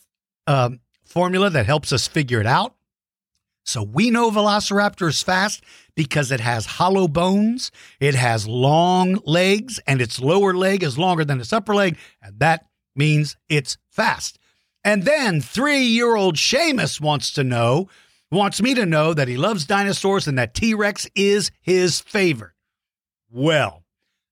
um, 0.45 0.81
formula 1.03 1.49
that 1.49 1.65
helps 1.65 1.91
us 1.91 2.07
figure 2.07 2.39
it 2.39 2.45
out. 2.45 2.75
So 3.63 3.81
we 3.81 4.11
know 4.11 4.29
Velociraptor 4.29 5.07
is 5.07 5.23
fast 5.23 5.63
because 5.95 6.31
it 6.31 6.39
has 6.39 6.67
hollow 6.67 7.07
bones, 7.07 7.71
it 7.99 8.13
has 8.13 8.47
long 8.47 9.19
legs, 9.25 9.79
and 9.87 10.01
its 10.01 10.19
lower 10.19 10.53
leg 10.53 10.83
is 10.83 10.99
longer 10.99 11.25
than 11.25 11.41
its 11.41 11.51
upper 11.51 11.73
leg, 11.73 11.97
and 12.21 12.39
that 12.39 12.67
means 12.95 13.35
it's 13.49 13.77
fast. 13.89 14.37
And 14.85 15.03
then 15.03 15.41
three 15.41 15.81
year 15.81 16.15
old 16.15 16.35
Seamus 16.35 17.01
wants 17.01 17.31
to 17.31 17.43
know, 17.43 17.89
wants 18.31 18.61
me 18.61 18.75
to 18.75 18.85
know 18.85 19.15
that 19.15 19.27
he 19.27 19.35
loves 19.35 19.65
dinosaurs 19.65 20.27
and 20.27 20.37
that 20.37 20.53
T 20.53 20.75
Rex 20.75 21.07
is 21.15 21.49
his 21.59 21.99
favorite. 21.99 22.53
Well, 23.31 23.83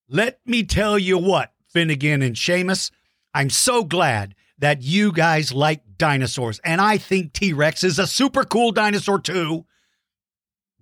let 0.08 0.40
me 0.46 0.64
tell 0.64 1.00
you 1.00 1.18
what, 1.18 1.52
Finnegan 1.68 2.22
and 2.22 2.36
Seamus, 2.36 2.92
I'm 3.34 3.50
so 3.50 3.84
glad 3.84 4.36
that 4.60 4.84
you 4.84 5.12
guys 5.12 5.52
like 5.52 5.82
dinosaurs. 5.98 6.60
And 6.64 6.80
I 6.80 7.00
think 7.00 7.34
T 7.34 7.52
Rex 7.52 7.84
is 7.84 7.98
a 7.98 8.06
super 8.06 8.44
cool 8.44 8.72
dinosaur 8.72 9.20
too. 9.20 9.66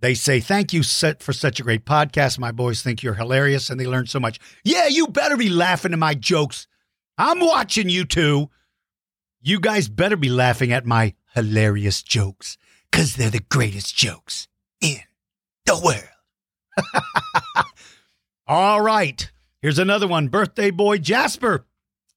They 0.02 0.16
say, 0.16 0.42
Thank 0.42 0.74
you 0.74 0.84
for 0.84 1.32
such 1.32 1.62
a 1.62 1.64
great 1.64 1.86
podcast. 1.86 2.38
My 2.40 2.52
boys 2.52 2.82
think 2.82 3.02
you're 3.02 3.14
hilarious 3.14 3.70
and 3.70 3.80
they 3.80 3.88
learn 3.88 4.08
so 4.08 4.20
much. 4.20 4.38
Yeah, 4.66 4.88
you 4.88 5.08
better 5.08 5.38
be 5.38 5.50
laughing 5.50 5.94
at 5.94 6.00
my 6.00 6.14
jokes. 6.14 6.68
I'm 7.18 7.40
watching 7.40 7.88
you 7.88 8.04
two. 8.04 8.50
You 9.44 9.60
guys 9.60 9.90
better 9.90 10.16
be 10.16 10.30
laughing 10.30 10.72
at 10.72 10.86
my 10.86 11.16
hilarious 11.34 12.04
jokes 12.04 12.60
because 12.92 13.16
they're 13.16 13.32
the 13.32 13.40
greatest 13.40 13.96
jokes 13.96 14.48
in 14.80 14.98
the 15.66 15.82
world. 15.84 16.94
All 18.48 18.82
right. 18.82 19.32
Here's 19.60 19.80
another 19.80 20.08
one. 20.08 20.28
Birthday 20.28 20.70
boy 20.70 21.00
Jasper. 21.00 21.66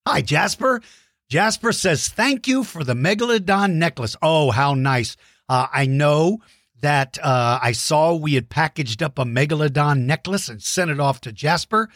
Hi, 0.07 0.21
Jasper. 0.21 0.83
Jasper 1.31 1.73
says, 1.73 2.09
Thank 2.09 2.47
you 2.47 2.63
for 2.63 2.85
the 2.85 2.93
Megalodon 2.93 3.77
necklace. 3.77 4.17
Oh, 4.21 4.51
how 4.51 4.75
nice. 4.75 5.17
Uh, 5.49 5.67
I 5.73 5.87
know 5.87 6.41
that 6.83 7.19
uh, 7.23 7.59
I 7.63 7.73
saw 7.73 8.15
we 8.15 8.35
had 8.35 8.51
packaged 8.51 9.03
up 9.03 9.19
a 9.19 9.25
Megalodon 9.25 10.01
necklace 10.01 10.51
and 10.51 10.63
sent 10.63 10.91
it 10.91 11.01
off 11.01 11.23
to 11.23 11.33
Jasper. 11.33 11.89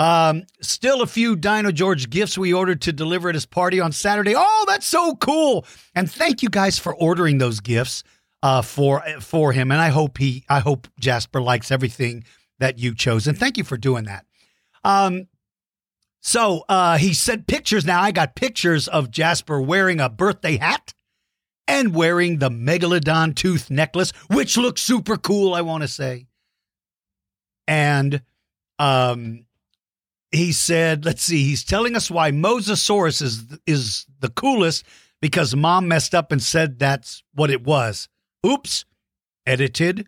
Um, 0.00 0.44
still 0.62 1.02
a 1.02 1.06
few 1.06 1.36
Dino 1.36 1.70
George 1.70 2.08
gifts 2.08 2.38
we 2.38 2.54
ordered 2.54 2.80
to 2.82 2.92
deliver 2.92 3.28
at 3.28 3.34
his 3.34 3.44
party 3.44 3.80
on 3.80 3.92
Saturday. 3.92 4.32
Oh, 4.34 4.64
that's 4.66 4.86
so 4.86 5.14
cool! 5.16 5.66
And 5.94 6.10
thank 6.10 6.42
you 6.42 6.48
guys 6.48 6.78
for 6.78 6.94
ordering 6.94 7.36
those 7.36 7.60
gifts 7.60 8.02
uh, 8.42 8.62
for 8.62 9.02
for 9.20 9.52
him. 9.52 9.70
And 9.70 9.78
I 9.78 9.90
hope 9.90 10.16
he, 10.16 10.46
I 10.48 10.60
hope 10.60 10.88
Jasper 10.98 11.42
likes 11.42 11.70
everything 11.70 12.24
that 12.60 12.78
you 12.78 12.94
chose. 12.94 13.26
And 13.26 13.36
thank 13.36 13.58
you 13.58 13.64
for 13.64 13.76
doing 13.76 14.04
that. 14.04 14.24
Um, 14.84 15.28
so 16.22 16.64
uh, 16.70 16.96
he 16.96 17.12
sent 17.12 17.46
pictures. 17.46 17.84
Now 17.84 18.00
I 18.00 18.10
got 18.10 18.34
pictures 18.34 18.88
of 18.88 19.10
Jasper 19.10 19.60
wearing 19.60 20.00
a 20.00 20.08
birthday 20.08 20.56
hat 20.56 20.94
and 21.68 21.94
wearing 21.94 22.38
the 22.38 22.48
megalodon 22.48 23.36
tooth 23.36 23.70
necklace, 23.70 24.12
which 24.30 24.56
looks 24.56 24.80
super 24.80 25.18
cool. 25.18 25.52
I 25.52 25.60
want 25.60 25.82
to 25.82 25.88
say. 25.88 26.26
And 27.68 28.22
um, 28.78 29.44
he 30.32 30.52
said, 30.52 31.04
"Let's 31.04 31.22
see." 31.22 31.44
He's 31.44 31.64
telling 31.64 31.96
us 31.96 32.10
why 32.10 32.30
Mosasaurus 32.30 33.20
is 33.22 33.58
is 33.66 34.06
the 34.20 34.28
coolest 34.28 34.84
because 35.20 35.54
mom 35.54 35.88
messed 35.88 36.14
up 36.14 36.32
and 36.32 36.42
said 36.42 36.78
that's 36.78 37.22
what 37.34 37.50
it 37.50 37.64
was. 37.64 38.08
Oops. 38.46 38.84
Edited 39.46 40.06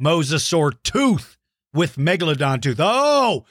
Mosasaur 0.00 0.72
tooth 0.82 1.36
with 1.72 1.96
megalodon 1.96 2.60
tooth. 2.60 2.78
Oh, 2.78 3.44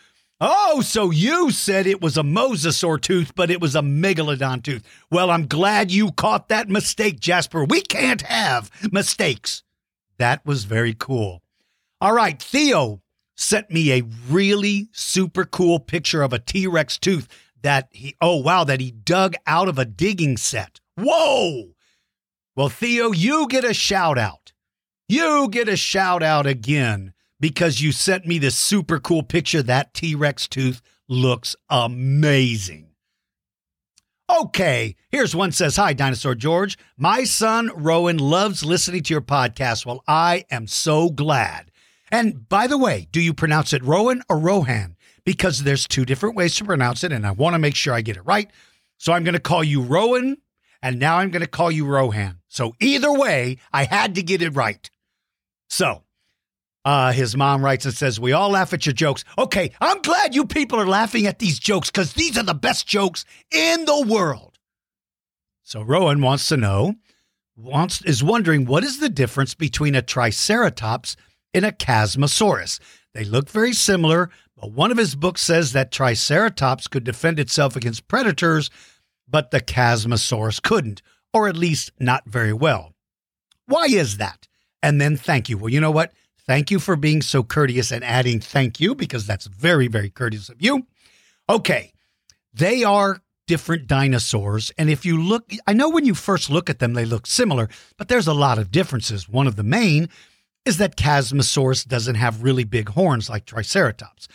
Oh, 0.44 0.82
so 0.82 1.12
you 1.12 1.51
said 1.51 1.86
it 1.86 2.01
was 2.01 2.18
a 2.18 2.24
mosasaur 2.24 3.00
tooth, 3.00 3.36
but 3.36 3.51
it 3.51 3.62
was 3.62 3.75
a 3.75 3.82
megalodon 3.82 4.63
tooth. 4.63 4.82
Well, 5.12 5.30
I'm 5.30 5.46
glad 5.46 5.92
you 5.92 6.12
caught 6.12 6.50
that 6.50 6.68
mistake, 6.68 7.20
Jasper. 7.20 7.63
We 7.63 7.82
can't 7.82 8.24
have 8.24 8.72
mistakes. 8.92 9.62
That 10.18 10.44
was 10.44 10.63
very 10.63 10.96
cool. 10.98 11.44
All 12.01 12.13
right, 12.13 12.42
Theo 12.42 13.00
sent 13.42 13.72
me 13.72 13.92
a 13.92 14.04
really 14.30 14.90
super 14.92 15.46
cool 15.46 15.80
picture 15.80 16.22
of 16.22 16.34
a 16.34 16.40
T 16.40 16.68
Rex 16.68 16.98
tooth 16.98 17.28
that 17.62 17.90
he, 17.92 18.16
oh, 18.22 18.38
wow, 18.38 18.64
that 18.64 18.80
he 18.80 18.92
dug 18.92 19.36
out 19.46 19.68
of 19.68 19.78
a 19.78 19.86
digging 19.86 20.38
set. 20.38 20.80
Whoa! 20.96 21.72
Well, 22.56 22.70
Theo, 22.70 23.12
you 23.12 23.48
get 23.48 23.64
a 23.64 23.74
shout 23.74 24.18
out. 24.18 24.54
You 25.08 25.50
get 25.50 25.68
a 25.68 25.76
shout 25.76 26.24
out 26.24 26.46
again 26.46 27.14
because 27.40 27.82
you 27.82 27.92
sent 27.92 28.26
me 28.26 28.38
this 28.38 28.58
super 28.58 29.00
cool 29.00 29.24
picture. 29.24 29.64
That 29.64 29.94
T 29.94 30.16
Rex 30.16 30.48
tooth 30.48 30.82
looks 31.08 31.56
amazing. 31.70 32.88
Okay, 34.30 34.96
here's 35.10 35.36
one 35.36 35.52
says, 35.52 35.76
Hi, 35.76 35.92
Dinosaur 35.92 36.36
George. 36.36 36.78
My 36.96 37.26
son 37.26 37.70
Rowan 37.76 38.18
loves 38.18 38.64
listening 38.64 39.04
to 39.04 39.14
your 39.14 39.22
podcast. 39.22 39.86
Well, 39.86 40.04
I 40.08 40.46
am 40.50 40.68
so 40.68 41.10
glad. 41.10 41.71
And 42.12 42.48
by 42.50 42.68
the 42.68 42.77
way, 42.77 43.08
do 43.12 43.22
you 43.22 43.34
pronounce 43.34 43.74
it 43.74 43.84
Rowan 43.84 44.22
or 44.30 44.38
Rohan? 44.38 44.98
Because 45.24 45.63
there's 45.63 45.88
two 45.88 46.06
different 46.06 46.36
ways 46.36 46.56
to 46.56 46.65
pronounce 46.65 47.03
it, 47.03 47.12
and 47.12 47.25
I 47.25 47.32
want 47.32 47.53
to 47.53 47.60
make 47.60 47.75
sure 47.75 47.94
I 47.94 48.01
get 48.01 48.18
it 48.18 48.25
right. 48.25 48.50
So 48.98 49.13
I'm 49.13 49.24
going 49.24 49.34
to 49.34 49.39
call 49.39 49.63
you 49.63 49.82
Rowan, 49.82 50.38
and 50.82 51.00
now 51.00 51.18
I'm 51.18 51.32
going 51.32 51.41
to 51.41 51.48
call 51.48 51.72
you 51.72 51.86
Rohan. 51.86 52.39
So 52.50 52.75
either 52.80 53.12
way, 53.12 53.58
I 53.72 53.86
had 53.86 54.15
to 54.15 54.24
get 54.24 54.41
it 54.41 54.56
right. 54.56 54.89
So 55.70 56.03
uh, 56.84 57.12
his 57.12 57.38
mom 57.38 57.63
writes 57.63 57.86
and 57.86 57.94
says, 57.94 58.20
We 58.20 58.34
all 58.34 58.50
laugh 58.50 58.74
at 58.74 58.86
your 58.86 58.94
jokes. 58.94 59.24
Okay, 59.38 59.72
I'm 59.80 60.01
glad 60.01 60.36
you 60.36 60.46
people 60.46 60.80
are 60.80 60.88
laughing 60.88 61.27
at 61.27 61.39
these 61.39 61.60
jokes 61.60 61.89
because 61.89 62.13
these 62.13 62.38
are 62.38 62.44
the 62.44 62.53
best 62.53 62.88
jokes 62.88 63.24
in 63.51 63.86
the 63.86 64.01
world. 64.01 64.58
So 65.63 65.82
Rowan 65.82 66.22
wants 66.22 66.48
to 66.50 66.58
know, 66.58 66.96
wants 67.56 68.01
is 68.01 68.24
wondering 68.24 68.65
what 68.65 68.84
is 68.84 69.00
the 69.00 69.10
difference 69.10 69.53
between 69.53 69.96
a 69.96 70.01
Triceratops 70.01 71.15
and 71.53 71.65
a 71.65 71.72
Chasmosaurus? 71.72 72.79
They 73.13 73.24
look 73.24 73.50
very 73.50 73.74
similar, 73.74 74.29
but 74.55 74.72
one 74.72 74.91
of 74.91 74.98
his 74.98 75.15
books 75.15 75.41
says 75.41 75.74
that 75.74 75.91
Triceratops 75.91 76.88
could 76.88 77.03
defend 77.03 77.39
itself 77.39 77.75
against 77.75 78.08
predators, 78.08 78.70
but 79.27 79.51
the 79.51 79.60
Chasmosaurus 79.60 80.62
couldn't, 80.62 81.01
or 81.34 81.48
at 81.48 81.58
least 81.58 81.91
not 82.00 82.24
very 82.25 82.53
well. 82.53 82.93
Why 83.65 83.86
is 83.86 84.17
that? 84.17 84.48
And 84.84 85.00
then 85.00 85.17
thank 85.17 85.50
you. 85.50 85.58
Well, 85.58 85.70
you 85.70 85.81
know 85.81 85.91
what? 85.91 86.13
Thank 86.48 86.72
you 86.72 86.79
for 86.79 86.96
being 86.96 87.22
so 87.22 87.43
courteous 87.43 87.91
and 87.91 88.03
adding 88.03 88.39
thank 88.39 88.79
you 88.79 88.96
because 88.96 89.25
that's 89.25 89.46
very, 89.46 89.88
very 89.88 90.10
courteous 90.10 90.50
of 90.50 90.62
you. 90.62 90.88
Okay. 91.48 91.93
They 92.53 92.84
are 92.84 93.22
different 93.48 93.88
dinosaurs. 93.88 94.72
And 94.77 94.89
if 94.89 95.05
you 95.05 95.22
look, 95.22 95.51
I 95.67 95.74
know 95.74 95.89
when 95.89 96.05
you 96.05 96.15
first 96.15 96.50
look 96.50 96.70
at 96.70 96.79
them, 96.79 96.93
they 96.93 97.05
look 97.05 97.27
similar, 97.27 97.70
but 97.98 98.08
there's 98.08 98.27
a 98.27 98.34
lot 98.34 98.58
of 98.58 98.72
differences. 98.72 99.29
One 99.29 99.48
of 99.48 99.55
the 99.55 99.63
main 99.63 100.10
is 100.65 100.77
that 100.77 100.96
Chasmosaurus 100.96 101.88
doesn't 101.88 102.15
have 102.15 102.44
really 102.44 102.63
big 102.63 102.89
horns 102.89 103.30
like 103.30 103.46
Triceratops. 103.46 104.27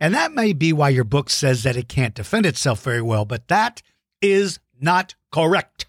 And 0.00 0.14
that 0.14 0.32
may 0.32 0.52
be 0.52 0.72
why 0.72 0.88
your 0.88 1.04
book 1.04 1.30
says 1.30 1.62
that 1.62 1.76
it 1.76 1.88
can't 1.88 2.14
defend 2.14 2.46
itself 2.46 2.82
very 2.82 3.02
well, 3.02 3.24
but 3.24 3.48
that 3.48 3.82
is 4.20 4.58
not 4.80 5.14
correct. 5.30 5.86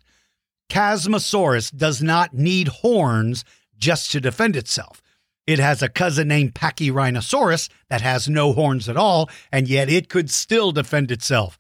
Chasmosaurus 0.70 1.76
does 1.76 2.02
not 2.02 2.34
need 2.34 2.68
horns 2.68 3.46
just 3.78 4.12
to 4.12 4.22
defend 4.22 4.56
itself. 4.56 5.02
It 5.48 5.60
has 5.60 5.82
a 5.82 5.90
cousin 5.90 6.28
named 6.28 6.56
Pachyrhinosaurus 6.56 7.70
that 7.90 8.02
has 8.02 8.28
no 8.28 8.54
horns 8.54 8.90
at 8.90 8.98
all, 8.98 9.30
and 9.52 9.68
yet 9.68 9.90
it 9.90 10.10
could 10.10 10.32
still 10.32 10.72
defend 10.72 11.12
itself. 11.12 11.58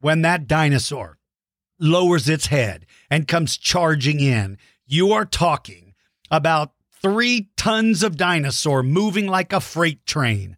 When 0.00 0.22
that 0.22 0.46
dinosaur 0.46 1.18
lowers 1.78 2.28
its 2.28 2.46
head 2.46 2.86
and 3.10 3.28
comes 3.28 3.56
charging 3.56 4.20
in, 4.20 4.56
you 4.86 5.12
are 5.12 5.26
talking 5.26 5.94
about 6.30 6.72
three 7.06 7.50
tons 7.56 8.02
of 8.02 8.16
dinosaur 8.16 8.82
moving 8.82 9.28
like 9.28 9.52
a 9.52 9.60
freight 9.60 10.04
train. 10.06 10.56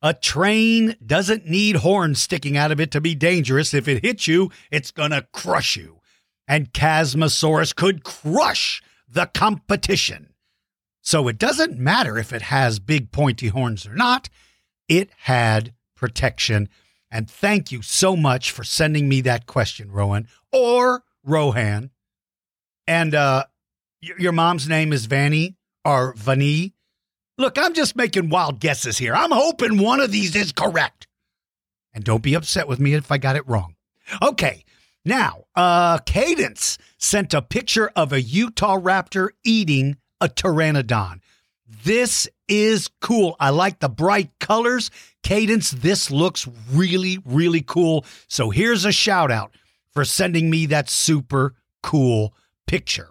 A 0.00 0.14
train 0.14 0.94
doesn't 1.04 1.48
need 1.48 1.76
horns 1.76 2.22
sticking 2.22 2.56
out 2.56 2.70
of 2.70 2.80
it 2.80 2.92
to 2.92 3.00
be 3.00 3.16
dangerous. 3.16 3.74
If 3.74 3.88
it 3.88 4.04
hits 4.04 4.28
you, 4.28 4.52
it's 4.70 4.92
going 4.92 5.10
to 5.10 5.26
crush 5.32 5.76
you. 5.76 5.98
And 6.46 6.72
Chasmosaurus 6.72 7.74
could 7.74 8.04
crush 8.04 8.80
the 9.08 9.26
competition. 9.26 10.34
So 11.00 11.26
it 11.26 11.36
doesn't 11.36 11.80
matter 11.80 12.16
if 12.16 12.32
it 12.32 12.42
has 12.42 12.78
big 12.78 13.10
pointy 13.10 13.48
horns 13.48 13.84
or 13.84 13.94
not. 13.96 14.28
It 14.88 15.10
had 15.22 15.74
protection. 15.96 16.68
And 17.10 17.28
thank 17.28 17.72
you 17.72 17.82
so 17.82 18.14
much 18.14 18.52
for 18.52 18.62
sending 18.62 19.08
me 19.08 19.20
that 19.22 19.46
question, 19.46 19.90
Rowan 19.90 20.28
or 20.52 21.02
Rohan. 21.24 21.90
And 22.86 23.16
uh, 23.16 23.46
your 24.00 24.32
mom's 24.32 24.68
name 24.68 24.92
is 24.92 25.06
Vanny 25.06 25.56
or 25.84 26.14
Vani. 26.14 26.72
Look, 27.38 27.58
I'm 27.58 27.74
just 27.74 27.96
making 27.96 28.28
wild 28.28 28.60
guesses 28.60 28.98
here. 28.98 29.14
I'm 29.14 29.30
hoping 29.30 29.78
one 29.78 30.00
of 30.00 30.12
these 30.12 30.36
is 30.36 30.52
correct. 30.52 31.06
And 31.94 32.04
don't 32.04 32.22
be 32.22 32.34
upset 32.34 32.68
with 32.68 32.80
me 32.80 32.94
if 32.94 33.10
I 33.10 33.18
got 33.18 33.36
it 33.36 33.48
wrong. 33.48 33.76
Okay, 34.22 34.64
now, 35.04 35.44
uh, 35.56 35.98
Cadence 35.98 36.78
sent 36.98 37.34
a 37.34 37.42
picture 37.42 37.90
of 37.96 38.12
a 38.12 38.22
Utahraptor 38.22 39.30
eating 39.44 39.96
a 40.20 40.28
pteranodon. 40.28 41.20
This 41.84 42.28
is 42.46 42.88
cool. 43.00 43.36
I 43.40 43.50
like 43.50 43.80
the 43.80 43.88
bright 43.88 44.30
colors. 44.38 44.90
Cadence, 45.22 45.72
this 45.72 46.10
looks 46.10 46.46
really, 46.70 47.18
really 47.24 47.62
cool. 47.62 48.04
So 48.28 48.50
here's 48.50 48.84
a 48.84 48.92
shout 48.92 49.32
out 49.32 49.54
for 49.92 50.04
sending 50.04 50.50
me 50.50 50.66
that 50.66 50.88
super 50.88 51.54
cool 51.82 52.34
picture. 52.66 53.10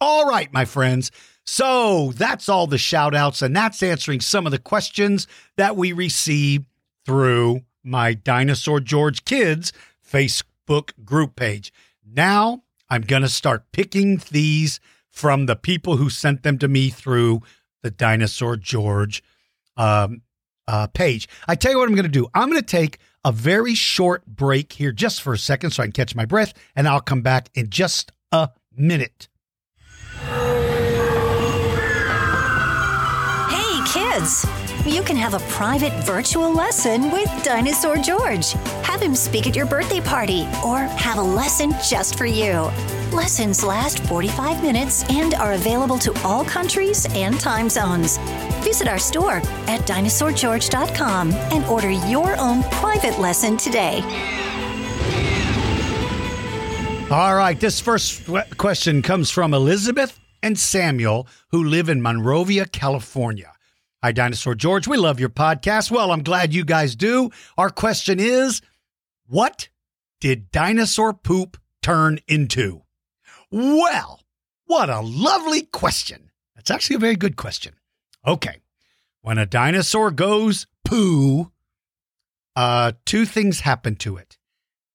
All 0.00 0.26
right, 0.26 0.52
my 0.52 0.64
friends. 0.64 1.10
So 1.52 2.12
that's 2.14 2.48
all 2.48 2.68
the 2.68 2.78
shout 2.78 3.12
outs, 3.12 3.42
and 3.42 3.56
that's 3.56 3.82
answering 3.82 4.20
some 4.20 4.46
of 4.46 4.52
the 4.52 4.58
questions 4.58 5.26
that 5.56 5.74
we 5.74 5.92
receive 5.92 6.64
through 7.04 7.62
my 7.82 8.14
Dinosaur 8.14 8.78
George 8.78 9.24
Kids 9.24 9.72
Facebook 10.08 10.92
group 11.04 11.34
page. 11.34 11.72
Now 12.06 12.62
I'm 12.88 13.02
going 13.02 13.22
to 13.22 13.28
start 13.28 13.72
picking 13.72 14.22
these 14.30 14.78
from 15.08 15.46
the 15.46 15.56
people 15.56 15.96
who 15.96 16.08
sent 16.08 16.44
them 16.44 16.56
to 16.58 16.68
me 16.68 16.88
through 16.88 17.40
the 17.82 17.90
Dinosaur 17.90 18.56
George 18.56 19.20
um, 19.76 20.22
uh, 20.68 20.86
page. 20.86 21.28
I 21.48 21.56
tell 21.56 21.72
you 21.72 21.78
what 21.78 21.88
I'm 21.88 21.96
going 21.96 22.04
to 22.04 22.08
do. 22.08 22.28
I'm 22.32 22.48
going 22.48 22.62
to 22.62 22.64
take 22.66 22.98
a 23.24 23.32
very 23.32 23.74
short 23.74 24.24
break 24.24 24.74
here 24.74 24.92
just 24.92 25.20
for 25.20 25.32
a 25.32 25.38
second 25.38 25.72
so 25.72 25.82
I 25.82 25.86
can 25.86 25.92
catch 25.92 26.14
my 26.14 26.26
breath, 26.26 26.54
and 26.76 26.86
I'll 26.86 27.00
come 27.00 27.22
back 27.22 27.50
in 27.54 27.70
just 27.70 28.12
a 28.30 28.50
minute. 28.72 29.26
Kids. 34.10 34.46
You 34.84 35.02
can 35.02 35.16
have 35.16 35.34
a 35.34 35.40
private 35.50 35.92
virtual 36.04 36.52
lesson 36.52 37.10
with 37.10 37.28
Dinosaur 37.42 37.96
George. 37.96 38.52
Have 38.82 39.00
him 39.02 39.14
speak 39.14 39.46
at 39.46 39.54
your 39.54 39.66
birthday 39.66 40.00
party 40.00 40.42
or 40.64 40.78
have 40.78 41.18
a 41.18 41.22
lesson 41.22 41.72
just 41.88 42.16
for 42.16 42.26
you. 42.26 42.70
Lessons 43.12 43.64
last 43.64 44.00
45 44.06 44.62
minutes 44.62 45.08
and 45.10 45.34
are 45.34 45.52
available 45.52 45.98
to 45.98 46.12
all 46.22 46.44
countries 46.44 47.06
and 47.10 47.38
time 47.38 47.68
zones. 47.68 48.18
Visit 48.62 48.88
our 48.88 48.98
store 48.98 49.42
at 49.66 49.80
dinosaurgeorge.com 49.80 51.32
and 51.32 51.64
order 51.66 51.90
your 51.90 52.36
own 52.36 52.62
private 52.64 53.18
lesson 53.18 53.56
today. 53.56 54.00
All 57.10 57.34
right, 57.34 57.58
this 57.58 57.80
first 57.80 58.22
question 58.56 59.02
comes 59.02 59.30
from 59.30 59.52
Elizabeth 59.52 60.18
and 60.42 60.56
Samuel, 60.56 61.26
who 61.50 61.64
live 61.64 61.88
in 61.88 62.00
Monrovia, 62.00 62.66
California. 62.66 63.49
Hi, 64.02 64.12
Dinosaur 64.12 64.54
George. 64.54 64.88
We 64.88 64.96
love 64.96 65.20
your 65.20 65.28
podcast. 65.28 65.90
Well, 65.90 66.10
I'm 66.10 66.22
glad 66.22 66.54
you 66.54 66.64
guys 66.64 66.96
do. 66.96 67.28
Our 67.58 67.68
question 67.68 68.18
is 68.18 68.62
What 69.26 69.68
did 70.20 70.50
dinosaur 70.50 71.12
poop 71.12 71.58
turn 71.82 72.18
into? 72.26 72.80
Well, 73.50 74.22
what 74.64 74.88
a 74.88 75.00
lovely 75.00 75.62
question. 75.62 76.30
That's 76.56 76.70
actually 76.70 76.96
a 76.96 77.00
very 77.00 77.16
good 77.16 77.36
question. 77.36 77.74
Okay. 78.26 78.62
When 79.20 79.36
a 79.36 79.44
dinosaur 79.44 80.10
goes 80.10 80.66
poo, 80.82 81.52
uh, 82.56 82.92
two 83.04 83.26
things 83.26 83.60
happen 83.60 83.96
to 83.96 84.16
it. 84.16 84.38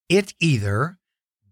It 0.09 0.33
either 0.39 0.97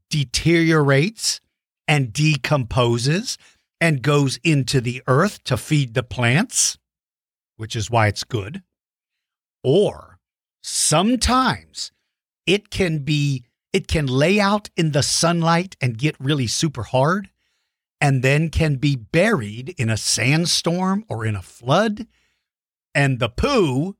deteriorates 0.09 1.39
and 1.87 2.11
decomposes 2.11 3.37
and 3.79 4.01
goes 4.01 4.39
into 4.43 4.81
the 4.81 5.03
earth 5.05 5.43
to 5.43 5.55
feed 5.55 5.93
the 5.93 6.01
plants 6.01 6.79
which 7.57 7.75
is 7.75 7.89
why 7.89 8.07
it's 8.07 8.23
good. 8.23 8.63
Or 9.63 10.19
sometimes 10.61 11.91
it 12.45 12.69
can 12.69 12.99
be, 12.99 13.43
it 13.71 13.87
can 13.87 14.07
lay 14.07 14.39
out 14.39 14.69
in 14.75 14.91
the 14.91 15.03
sunlight 15.03 15.75
and 15.81 15.97
get 15.97 16.15
really 16.19 16.47
super 16.47 16.83
hard 16.83 17.29
and 18.01 18.21
then 18.21 18.49
can 18.49 18.75
be 18.75 18.95
buried 18.95 19.73
in 19.77 19.89
a 19.89 19.97
sandstorm 19.97 21.05
or 21.07 21.25
in 21.25 21.35
a 21.35 21.41
flood. 21.41 22.05
And 22.93 23.19
the 23.19 23.29
poo 23.29 23.95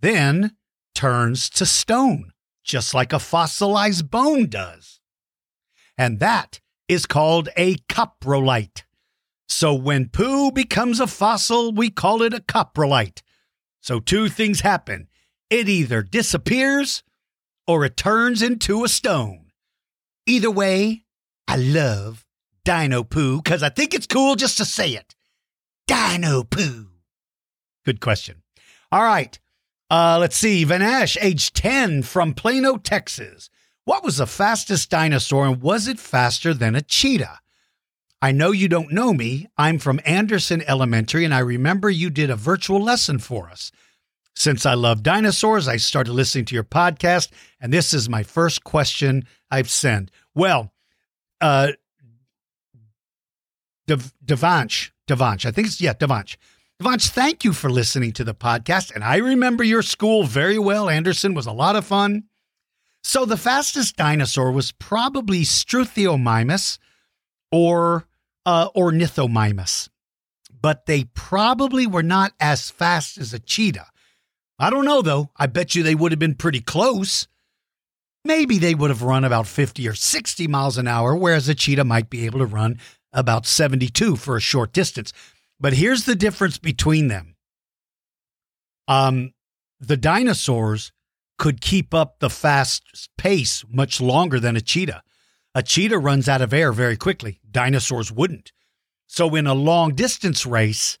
then 0.00 0.56
turns 0.94 1.48
to 1.50 1.64
stone, 1.64 2.32
just 2.64 2.94
like 2.94 3.12
a 3.12 3.18
fossilized 3.20 4.10
bone 4.10 4.48
does. 4.48 5.00
And 5.96 6.18
that 6.18 6.60
is 6.88 7.06
called 7.06 7.48
a 7.56 7.76
coprolite. 7.88 8.82
So 9.48 9.74
when 9.74 10.08
poo 10.08 10.50
becomes 10.50 11.00
a 11.00 11.06
fossil, 11.06 11.72
we 11.72 11.90
call 11.90 12.22
it 12.22 12.34
a 12.34 12.40
coprolite. 12.40 13.22
So 13.80 14.00
two 14.00 14.28
things 14.28 14.60
happen 14.60 15.08
it 15.50 15.68
either 15.68 16.02
disappears 16.02 17.02
or 17.66 17.84
it 17.84 17.96
turns 17.96 18.42
into 18.42 18.84
a 18.84 18.88
stone. 18.88 19.52
Either 20.26 20.50
way, 20.50 21.04
I 21.46 21.56
love 21.56 22.24
dino 22.64 23.04
poo 23.04 23.42
because 23.42 23.62
I 23.62 23.68
think 23.68 23.94
it's 23.94 24.06
cool 24.06 24.36
just 24.36 24.56
to 24.58 24.64
say 24.64 24.90
it. 24.90 25.14
Dino 25.86 26.42
poo. 26.44 26.88
Good 27.84 28.00
question. 28.00 28.42
All 28.90 29.02
right. 29.02 29.38
Uh, 29.90 30.16
let's 30.18 30.36
see. 30.36 30.64
Vanash, 30.64 31.18
age 31.20 31.52
10 31.52 32.02
from 32.02 32.32
Plano, 32.32 32.78
Texas. 32.78 33.50
What 33.84 34.02
was 34.02 34.16
the 34.16 34.26
fastest 34.26 34.88
dinosaur 34.90 35.46
and 35.46 35.60
was 35.60 35.86
it 35.86 36.00
faster 36.00 36.54
than 36.54 36.74
a 36.74 36.80
cheetah? 36.80 37.40
I 38.22 38.32
know 38.32 38.52
you 38.52 38.68
don't 38.68 38.92
know 38.92 39.12
me. 39.12 39.46
I'm 39.58 39.78
from 39.78 40.00
Anderson 40.04 40.62
Elementary, 40.66 41.24
and 41.24 41.34
I 41.34 41.40
remember 41.40 41.90
you 41.90 42.10
did 42.10 42.30
a 42.30 42.36
virtual 42.36 42.82
lesson 42.82 43.18
for 43.18 43.50
us. 43.50 43.70
Since 44.36 44.66
I 44.66 44.74
love 44.74 45.02
dinosaurs, 45.02 45.68
I 45.68 45.76
started 45.76 46.12
listening 46.12 46.46
to 46.46 46.54
your 46.54 46.64
podcast, 46.64 47.30
and 47.60 47.72
this 47.72 47.94
is 47.94 48.08
my 48.08 48.22
first 48.22 48.64
question 48.64 49.26
I've 49.50 49.70
sent. 49.70 50.10
Well, 50.34 50.72
uh, 51.40 51.72
Dev- 53.86 54.12
Devanch. 54.24 54.90
Devanch. 55.06 55.44
I 55.44 55.50
think 55.50 55.66
it's, 55.68 55.80
yeah, 55.80 55.92
Devanch. 55.92 56.36
Devanch, 56.82 57.10
thank 57.10 57.44
you 57.44 57.52
for 57.52 57.70
listening 57.70 58.12
to 58.12 58.24
the 58.24 58.34
podcast. 58.34 58.94
And 58.94 59.04
I 59.04 59.16
remember 59.16 59.62
your 59.62 59.82
school 59.82 60.24
very 60.24 60.58
well. 60.58 60.88
Anderson 60.88 61.34
was 61.34 61.46
a 61.46 61.52
lot 61.52 61.76
of 61.76 61.84
fun. 61.84 62.24
So 63.02 63.24
the 63.24 63.36
fastest 63.36 63.96
dinosaur 63.96 64.50
was 64.50 64.72
probably 64.72 65.42
Struthiomimus 65.42 66.78
or 67.54 68.04
uh, 68.44 68.68
Ornithomimus, 68.70 69.88
but 70.60 70.86
they 70.86 71.04
probably 71.04 71.86
were 71.86 72.02
not 72.02 72.32
as 72.40 72.68
fast 72.68 73.16
as 73.16 73.32
a 73.32 73.38
cheetah. 73.38 73.86
I 74.58 74.70
don't 74.70 74.84
know 74.84 75.02
though. 75.02 75.30
I 75.36 75.46
bet 75.46 75.76
you 75.76 75.84
they 75.84 75.94
would 75.94 76.10
have 76.10 76.18
been 76.18 76.34
pretty 76.34 76.60
close. 76.60 77.28
Maybe 78.24 78.58
they 78.58 78.74
would 78.74 78.90
have 78.90 79.02
run 79.02 79.22
about 79.22 79.46
50 79.46 79.86
or 79.86 79.94
60 79.94 80.48
miles 80.48 80.78
an 80.78 80.88
hour, 80.88 81.14
whereas 81.14 81.48
a 81.48 81.54
cheetah 81.54 81.84
might 81.84 82.10
be 82.10 82.26
able 82.26 82.40
to 82.40 82.46
run 82.46 82.80
about 83.12 83.46
72 83.46 84.16
for 84.16 84.36
a 84.36 84.40
short 84.40 84.72
distance. 84.72 85.12
But 85.60 85.74
here's 85.74 86.06
the 86.06 86.16
difference 86.16 86.58
between 86.58 87.06
them. 87.06 87.36
Um, 88.88 89.32
the 89.78 89.96
dinosaurs 89.96 90.90
could 91.38 91.60
keep 91.60 91.94
up 91.94 92.18
the 92.18 92.30
fast 92.30 93.08
pace 93.16 93.64
much 93.70 94.00
longer 94.00 94.40
than 94.40 94.56
a 94.56 94.60
cheetah. 94.60 95.04
A 95.54 95.62
cheetah 95.62 95.98
runs 95.98 96.28
out 96.28 96.42
of 96.42 96.52
air 96.52 96.72
very 96.72 96.96
quickly. 96.96 97.38
Dinosaurs 97.48 98.10
wouldn't. 98.10 98.52
So 99.06 99.34
in 99.36 99.46
a 99.46 99.54
long 99.54 99.94
distance 99.94 100.44
race, 100.44 100.98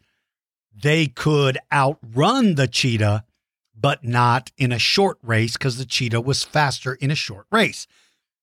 they 0.72 1.06
could 1.06 1.58
outrun 1.72 2.54
the 2.54 2.68
cheetah, 2.68 3.24
but 3.74 4.04
not 4.04 4.52
in 4.56 4.70
a 4.70 4.78
short 4.78 5.18
race 5.22 5.54
because 5.54 5.78
the 5.78 5.84
cheetah 5.84 6.20
was 6.20 6.44
faster 6.44 6.94
in 6.94 7.10
a 7.10 7.16
short 7.16 7.46
race. 7.50 7.86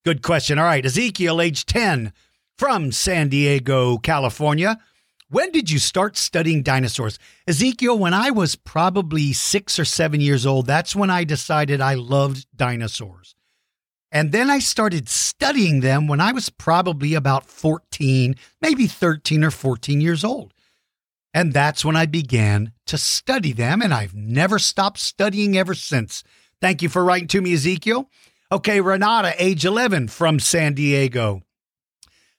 Good 0.04 0.22
question. 0.22 0.60
All 0.60 0.66
right. 0.66 0.86
Ezekiel, 0.86 1.40
age 1.40 1.66
10, 1.66 2.12
from 2.58 2.92
San 2.92 3.30
Diego, 3.30 3.98
California. 3.98 4.80
When 5.30 5.52
did 5.52 5.72
you 5.72 5.80
start 5.80 6.18
studying 6.18 6.62
dinosaurs? 6.62 7.18
Ezekiel, 7.48 7.98
when 7.98 8.14
I 8.14 8.32
was 8.32 8.56
probably 8.56 9.32
six 9.32 9.80
or 9.80 9.86
seven 9.86 10.20
years 10.20 10.46
old, 10.46 10.68
that's 10.68 10.94
when 10.94 11.10
I 11.10 11.24
decided 11.24 11.80
I 11.80 11.94
loved 11.94 12.46
dinosaurs. 12.54 13.36
And 14.12 14.32
then 14.32 14.50
I 14.50 14.60
started 14.60 15.08
studying 15.08 15.80
them 15.80 16.08
when 16.08 16.20
I 16.20 16.34
was 16.34 16.50
probably 16.50 17.14
about 17.14 17.46
14, 17.46 18.36
maybe 18.62 18.88
13 18.88 19.44
or 19.44 19.52
14 19.52 20.02
years 20.02 20.24
old. 20.24 20.54
And 21.34 21.54
that's 21.54 21.86
when 21.86 21.96
I 21.96 22.06
began 22.08 22.74
to 22.88 22.98
study 22.98 23.54
them, 23.54 23.82
and 23.82 23.94
I've 23.94 24.14
never 24.14 24.60
stopped 24.60 25.00
studying 25.00 25.58
ever 25.58 25.74
since. 25.74 26.24
Thank 26.60 26.82
you 26.82 26.90
for 26.90 27.06
writing 27.06 27.30
to 27.30 27.42
me, 27.42 27.54
Ezekiel. 27.54 28.10
Okay, 28.52 28.82
Renata, 28.82 29.34
age 29.40 29.64
11 29.64 30.10
from 30.10 30.40
San 30.40 30.74
Diego. 30.74 31.42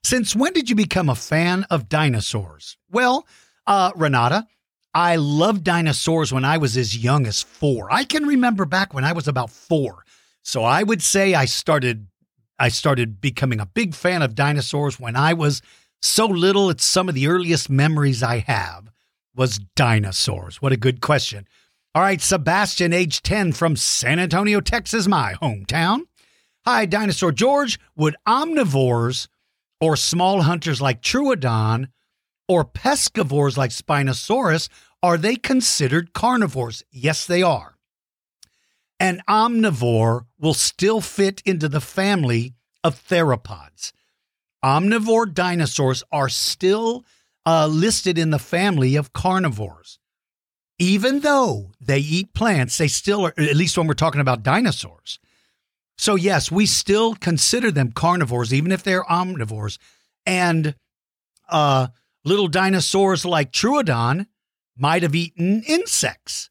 Since 0.04 0.36
when 0.36 0.52
did 0.52 0.68
you 0.68 0.76
become 0.76 1.08
a 1.08 1.14
fan 1.14 1.64
of 1.70 1.88
dinosaurs? 1.88 2.76
Well, 2.90 3.26
uh, 3.66 3.92
Renata, 3.96 4.46
I 4.92 5.16
loved 5.16 5.64
dinosaurs 5.64 6.32
when 6.32 6.44
I 6.44 6.58
was 6.58 6.76
as 6.76 6.96
young 6.96 7.26
as 7.26 7.40
four. 7.40 7.90
I 7.90 8.04
can 8.04 8.26
remember 8.26 8.66
back 8.66 8.92
when 8.92 9.04
I 9.04 9.12
was 9.12 9.26
about 9.26 9.48
four. 9.48 10.04
So 10.42 10.64
I 10.64 10.82
would 10.82 11.02
say 11.02 11.34
I 11.34 11.44
started 11.44 12.06
I 12.58 12.68
started 12.68 13.20
becoming 13.20 13.60
a 13.60 13.66
big 13.66 13.94
fan 13.94 14.22
of 14.22 14.34
dinosaurs 14.34 15.00
when 15.00 15.16
I 15.16 15.32
was 15.32 15.62
so 16.00 16.26
little. 16.26 16.70
It's 16.70 16.84
some 16.84 17.08
of 17.08 17.14
the 17.14 17.26
earliest 17.26 17.68
memories 17.68 18.22
I 18.22 18.38
have 18.38 18.92
was 19.34 19.58
dinosaurs. 19.74 20.62
What 20.62 20.72
a 20.72 20.76
good 20.76 21.00
question. 21.00 21.46
All 21.94 22.02
right, 22.02 22.20
Sebastian, 22.20 22.92
age 22.92 23.22
10 23.22 23.52
from 23.52 23.76
San 23.76 24.18
Antonio, 24.18 24.60
Texas, 24.60 25.06
my 25.08 25.34
hometown. 25.42 26.02
Hi, 26.64 26.86
Dinosaur 26.86 27.32
George. 27.32 27.78
Would 27.96 28.16
omnivores 28.26 29.26
or 29.80 29.96
small 29.96 30.42
hunters 30.42 30.80
like 30.80 31.02
Troodon 31.02 31.88
or 32.48 32.64
pescivores 32.64 33.56
like 33.56 33.70
Spinosaurus, 33.70 34.68
are 35.02 35.18
they 35.18 35.36
considered 35.36 36.12
carnivores? 36.12 36.84
Yes, 36.90 37.26
they 37.26 37.42
are. 37.42 37.76
An 39.02 39.20
omnivore 39.28 40.26
will 40.38 40.54
still 40.54 41.00
fit 41.00 41.42
into 41.44 41.68
the 41.68 41.80
family 41.80 42.54
of 42.82 43.06
theropods. 43.06 43.92
Omnivore 44.64 45.34
dinosaurs 45.34 46.04
are 46.12 46.28
still 46.28 47.04
uh, 47.44 47.66
listed 47.66 48.16
in 48.16 48.30
the 48.30 48.38
family 48.38 48.96
of 48.96 49.12
carnivores. 49.12 49.98
Even 50.78 51.20
though 51.20 51.72
they 51.80 51.98
eat 51.98 52.32
plants, 52.32 52.78
they 52.78 52.88
still 52.88 53.26
are, 53.26 53.34
at 53.36 53.56
least 53.56 53.76
when 53.76 53.86
we're 53.86 53.94
talking 53.94 54.20
about 54.20 54.42
dinosaurs, 54.42 55.18
so, 56.02 56.16
yes, 56.16 56.50
we 56.50 56.66
still 56.66 57.14
consider 57.14 57.70
them 57.70 57.92
carnivores, 57.92 58.52
even 58.52 58.72
if 58.72 58.82
they're 58.82 59.04
omnivores. 59.04 59.78
And 60.26 60.74
uh, 61.48 61.88
little 62.24 62.48
dinosaurs 62.48 63.24
like 63.24 63.52
Troodon 63.52 64.26
might 64.76 65.02
have 65.02 65.14
eaten 65.14 65.62
insects. 65.62 66.50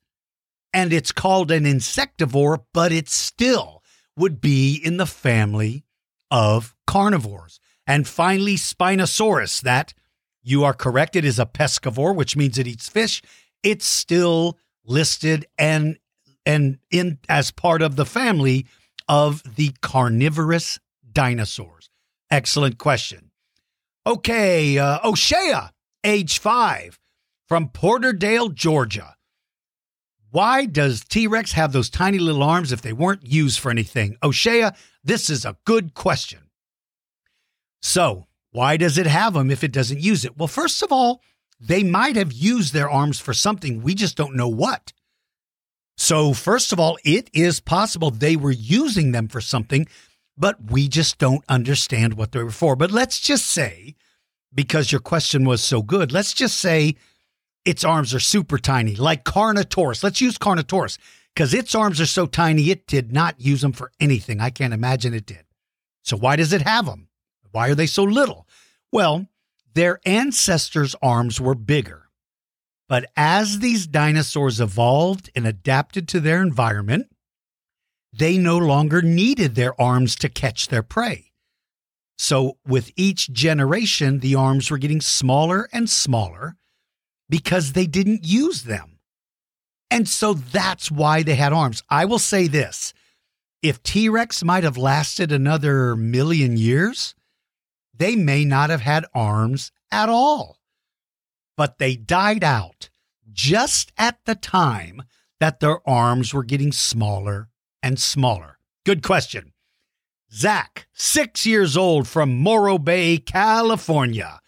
And 0.73 0.93
it's 0.93 1.11
called 1.11 1.51
an 1.51 1.65
insectivore, 1.65 2.63
but 2.73 2.91
it 2.91 3.09
still 3.09 3.83
would 4.15 4.39
be 4.39 4.75
in 4.75 4.97
the 4.97 5.05
family 5.05 5.83
of 6.29 6.75
carnivores. 6.87 7.59
And 7.85 8.07
finally, 8.07 8.55
Spinosaurus, 8.55 9.61
that 9.61 9.93
you 10.41 10.63
are 10.63 10.73
correct, 10.73 11.15
it 11.15 11.25
is 11.25 11.39
a 11.39 11.45
pescivore, 11.45 12.15
which 12.15 12.37
means 12.37 12.57
it 12.57 12.67
eats 12.67 12.87
fish. 12.87 13.21
It's 13.63 13.85
still 13.85 14.57
listed 14.85 15.45
and 15.57 15.97
and 16.45 16.79
in 16.89 17.19
as 17.29 17.51
part 17.51 17.81
of 17.81 17.95
the 17.95 18.05
family 18.05 18.65
of 19.07 19.55
the 19.55 19.73
carnivorous 19.81 20.79
dinosaurs? 21.11 21.89
Excellent 22.29 22.77
question. 22.77 23.31
Okay, 24.07 24.79
uh, 24.79 24.99
O'Shea, 25.03 25.69
age 26.03 26.39
five, 26.39 26.99
from 27.47 27.69
Porterdale, 27.69 28.53
Georgia. 28.53 29.15
Why 30.31 30.65
does 30.65 31.03
T 31.03 31.27
Rex 31.27 31.51
have 31.51 31.73
those 31.73 31.89
tiny 31.89 32.17
little 32.17 32.43
arms 32.43 32.71
if 32.71 32.81
they 32.81 32.93
weren't 32.93 33.27
used 33.27 33.59
for 33.59 33.69
anything? 33.69 34.17
Oh, 34.21 34.29
O'Shea, 34.29 34.71
this 35.03 35.29
is 35.29 35.45
a 35.45 35.57
good 35.65 35.93
question. 35.93 36.39
So, 37.81 38.27
why 38.51 38.77
does 38.77 38.97
it 38.97 39.07
have 39.07 39.33
them 39.33 39.51
if 39.51 39.63
it 39.63 39.73
doesn't 39.73 39.99
use 39.99 40.23
it? 40.23 40.37
Well, 40.37 40.47
first 40.47 40.81
of 40.83 40.91
all, 40.91 41.21
they 41.59 41.83
might 41.83 42.15
have 42.15 42.31
used 42.31 42.73
their 42.73 42.89
arms 42.89 43.19
for 43.19 43.33
something. 43.33 43.81
We 43.81 43.93
just 43.93 44.15
don't 44.15 44.35
know 44.35 44.47
what. 44.47 44.93
So, 45.97 46.33
first 46.33 46.71
of 46.71 46.79
all, 46.79 46.97
it 47.03 47.29
is 47.33 47.59
possible 47.59 48.09
they 48.09 48.35
were 48.35 48.51
using 48.51 49.11
them 49.11 49.27
for 49.27 49.41
something, 49.41 49.85
but 50.37 50.71
we 50.71 50.87
just 50.87 51.17
don't 51.17 51.43
understand 51.49 52.13
what 52.13 52.31
they 52.31 52.41
were 52.41 52.51
for. 52.51 52.75
But 52.75 52.91
let's 52.91 53.19
just 53.19 53.45
say, 53.47 53.95
because 54.53 54.91
your 54.91 55.01
question 55.01 55.43
was 55.43 55.61
so 55.61 55.81
good, 55.81 56.11
let's 56.11 56.33
just 56.33 56.57
say 56.57 56.95
its 57.65 57.83
arms 57.83 58.13
are 58.13 58.19
super 58.19 58.57
tiny, 58.57 58.95
like 58.95 59.23
Carnotaurus. 59.23 60.03
Let's 60.03 60.21
use 60.21 60.37
Carnotaurus 60.37 60.97
because 61.33 61.53
its 61.53 61.75
arms 61.75 62.01
are 62.01 62.05
so 62.05 62.25
tiny, 62.25 62.69
it 62.69 62.87
did 62.87 63.11
not 63.11 63.39
use 63.39 63.61
them 63.61 63.73
for 63.73 63.91
anything. 63.99 64.39
I 64.39 64.49
can't 64.49 64.73
imagine 64.73 65.13
it 65.13 65.25
did. 65.25 65.45
So, 66.03 66.17
why 66.17 66.35
does 66.35 66.53
it 66.53 66.63
have 66.63 66.85
them? 66.85 67.07
Why 67.51 67.69
are 67.69 67.75
they 67.75 67.85
so 67.85 68.03
little? 68.03 68.47
Well, 68.91 69.27
their 69.73 69.99
ancestors' 70.05 70.95
arms 71.01 71.39
were 71.39 71.55
bigger. 71.55 72.09
But 72.89 73.09
as 73.15 73.59
these 73.59 73.87
dinosaurs 73.87 74.59
evolved 74.59 75.29
and 75.35 75.47
adapted 75.47 76.07
to 76.09 76.19
their 76.19 76.41
environment, 76.41 77.07
they 78.11 78.37
no 78.37 78.57
longer 78.57 79.01
needed 79.01 79.55
their 79.55 79.79
arms 79.79 80.15
to 80.17 80.27
catch 80.29 80.67
their 80.67 80.83
prey. 80.83 81.31
So, 82.17 82.57
with 82.67 82.91
each 82.95 83.31
generation, 83.31 84.19
the 84.19 84.35
arms 84.35 84.69
were 84.69 84.77
getting 84.77 85.01
smaller 85.01 85.69
and 85.71 85.89
smaller 85.89 86.57
because 87.31 87.73
they 87.73 87.87
didn't 87.87 88.23
use 88.23 88.61
them. 88.63 88.99
And 89.89 90.07
so 90.07 90.35
that's 90.35 90.91
why 90.91 91.23
they 91.23 91.33
had 91.33 91.51
arms. 91.51 91.81
I 91.89 92.05
will 92.05 92.19
say 92.19 92.45
this 92.47 92.93
if 93.63 93.81
T 93.81 94.07
Rex 94.07 94.43
might 94.43 94.63
have 94.63 94.77
lasted 94.77 95.31
another 95.31 95.95
million 95.95 96.57
years, 96.57 97.15
they 97.91 98.15
may 98.15 98.45
not 98.45 98.69
have 98.69 98.81
had 98.81 99.05
arms 99.15 99.71
at 99.91 100.09
all 100.09 100.61
but 101.61 101.77
they 101.77 101.95
died 101.95 102.43
out 102.43 102.89
just 103.31 103.91
at 103.95 104.17
the 104.25 104.33
time 104.33 105.03
that 105.39 105.59
their 105.59 105.87
arms 105.87 106.33
were 106.33 106.43
getting 106.43 106.71
smaller 106.71 107.49
and 107.83 107.99
smaller. 107.99 108.57
Good 108.83 109.03
question. 109.03 109.53
Zach, 110.33 110.87
six 110.91 111.45
years 111.45 111.77
old 111.77 112.07
from 112.07 112.35
Morro 112.35 112.79
Bay, 112.79 113.19
California. 113.19 114.40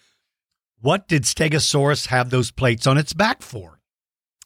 What 0.83 1.07
did 1.07 1.23
Stegosaurus 1.23 2.07
have 2.07 2.29
those 2.29 2.51
plates 2.51 2.85
on 2.85 2.97
its 2.97 3.13
back 3.13 3.41
for? 3.41 3.79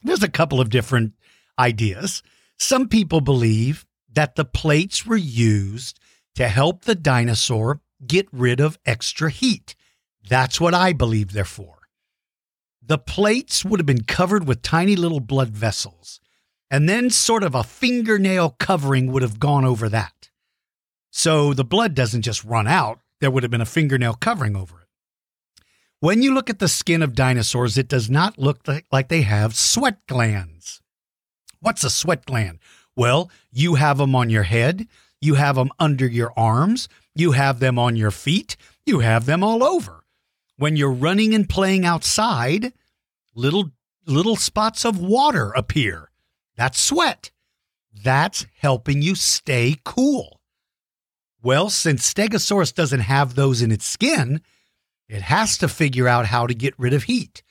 There's 0.04 0.21
a 0.21 0.30
couple 0.30 0.62
of 0.62 0.69
different 0.69 1.13
ideas. 1.58 2.21
Some 2.60 2.89
people 2.89 3.21
believe 3.21 3.88
that 4.13 4.36
the 4.36 4.45
plates 4.45 5.04
were 5.04 5.17
used 5.17 6.00
to 6.36 6.47
help 6.47 6.84
the 6.84 6.93
dinosaur 6.93 7.82
get 8.06 8.28
rid 8.32 8.60
of 8.60 8.78
extra 8.86 9.32
heat. 9.32 9.73
That's 10.30 10.62
what 10.62 10.76
I 10.76 10.93
believe 10.93 11.34
they're 11.34 11.43
for. 11.43 11.80
The 12.86 13.00
plates 13.00 13.65
would 13.65 13.80
have 13.80 13.88
been 13.88 14.04
covered 14.04 14.47
with 14.47 14.62
tiny 14.62 14.95
little 14.95 15.19
blood 15.19 15.50
vessels, 15.50 16.19
and 16.69 16.88
then 16.88 17.10
sort 17.10 17.41
of 17.41 17.56
a 17.56 17.63
fingernail 17.63 18.58
covering 18.60 19.12
would 19.12 19.23
have 19.23 19.39
gone 19.39 19.65
over 19.65 19.89
that. 19.89 20.30
So 21.10 21.56
the 21.56 21.65
blood 21.65 21.95
doesn't 21.95 22.21
just 22.21 22.43
run 22.43 22.67
out, 22.67 23.00
there 23.21 23.32
would 23.32 23.41
have 23.41 23.52
been 23.52 23.60
a 23.60 23.65
fingernail 23.65 24.13
covering 24.13 24.56
over 24.56 24.82
it. 24.82 24.87
When 26.00 26.22
you 26.22 26.34
look 26.34 26.50
at 26.50 26.60
the 26.60 26.68
skin 26.68 27.02
of 27.02 27.16
dinosaurs, 27.16 27.76
it 27.76 27.88
does 27.88 28.08
not 28.08 28.38
look 28.38 28.68
like 28.92 29.08
they 29.08 29.24
have 29.24 29.56
sweat 29.56 30.06
glands. 30.08 30.80
What's 31.60 31.84
a 31.84 31.90
sweat 31.90 32.26
gland? 32.26 32.60
Well, 32.96 33.32
you 33.52 33.76
have 33.76 33.98
them 33.98 34.16
on 34.16 34.30
your 34.30 34.44
head, 34.44 34.88
you 35.20 35.36
have 35.36 35.56
them 35.56 35.72
under 35.80 36.06
your 36.06 36.32
arms, 36.38 36.88
you 37.16 37.32
have 37.32 37.60
them 37.60 37.80
on 37.80 37.96
your 37.96 38.12
feet, 38.12 38.58
you 38.86 39.00
have 39.00 39.26
them 39.26 39.44
all 39.44 39.64
over. 39.64 40.04
When 40.58 40.76
you're 40.76 40.92
running 40.92 41.34
and 41.34 41.50
playing 41.50 41.84
outside, 41.84 42.74
little 43.34 43.72
little 44.06 44.36
spots 44.36 44.86
of 44.86 45.00
water 45.00 45.52
appear. 45.52 46.12
That's 46.56 46.80
sweat. 46.80 47.32
That's 47.92 48.46
helping 48.60 49.02
you 49.02 49.16
stay 49.16 49.78
cool. 49.84 50.42
Well, 51.42 51.70
since 51.70 52.14
Stegosaurus 52.14 52.74
doesn't 52.74 53.02
have 53.02 53.34
those 53.34 53.62
in 53.62 53.72
its 53.72 53.86
skin, 53.86 54.42
it 55.10 55.22
has 55.24 55.58
to 55.60 55.67
figure 55.67 56.08
out 56.08 56.28
how 56.28 56.48
to 56.48 56.54
get 56.54 56.78
rid 56.78 56.93
of 56.93 57.04
heat. 57.04 57.43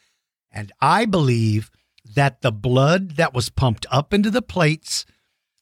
And 0.51 0.73
I 0.81 1.05
believe 1.05 1.71
that 2.15 2.43
the 2.43 2.53
blood 2.53 3.13
that 3.13 3.35
was 3.35 3.49
pumped 3.49 3.87
up 3.91 4.15
into 4.15 4.31
the 4.31 4.43
plates, 4.43 5.05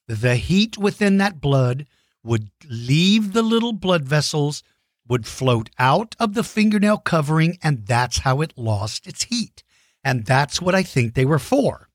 the 0.06 0.36
heat 0.36 0.76
within 0.76 1.18
that 1.18 1.40
blood 1.40 1.86
would 2.22 2.50
leave 2.68 3.32
the 3.32 3.42
little 3.42 3.72
blood 3.72 4.04
vessels, 4.04 4.62
would 5.06 5.26
float 5.26 5.68
out 5.78 6.14
of 6.18 6.34
the 6.34 6.44
fingernail 6.44 6.98
covering, 6.98 7.58
and 7.62 7.86
that's 7.86 8.18
how 8.18 8.40
it 8.40 8.52
lost 8.56 9.06
its 9.06 9.24
heat. 9.24 9.62
And 10.02 10.24
that's 10.24 10.60
what 10.60 10.74
I 10.74 10.82
think 10.82 11.14
they 11.14 11.24
were 11.24 11.38
for. 11.38 11.88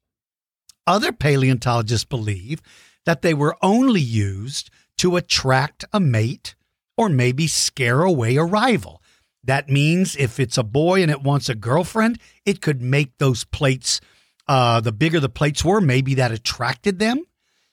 Other 0.85 1.11
paleontologists 1.11 2.05
believe 2.05 2.61
that 3.05 3.21
they 3.21 3.33
were 3.33 3.57
only 3.61 4.01
used 4.01 4.69
to 4.97 5.15
attract 5.15 5.85
a 5.93 5.99
mate 5.99 6.55
or 6.97 7.09
maybe 7.09 7.47
scare 7.47 8.01
away 8.01 8.35
a 8.35 8.43
rival. 8.43 9.01
That 9.49 9.67
means 9.67 10.15
if 10.15 10.39
it's 10.39 10.59
a 10.59 10.63
boy 10.63 11.01
and 11.01 11.09
it 11.09 11.23
wants 11.23 11.49
a 11.49 11.55
girlfriend, 11.55 12.19
it 12.45 12.61
could 12.61 12.83
make 12.83 13.17
those 13.17 13.45
plates, 13.45 13.99
uh, 14.47 14.79
the 14.79 14.91
bigger 14.91 15.19
the 15.19 15.27
plates 15.27 15.65
were, 15.65 15.81
maybe 15.81 16.13
that 16.13 16.31
attracted 16.31 16.99
them. 16.99 17.23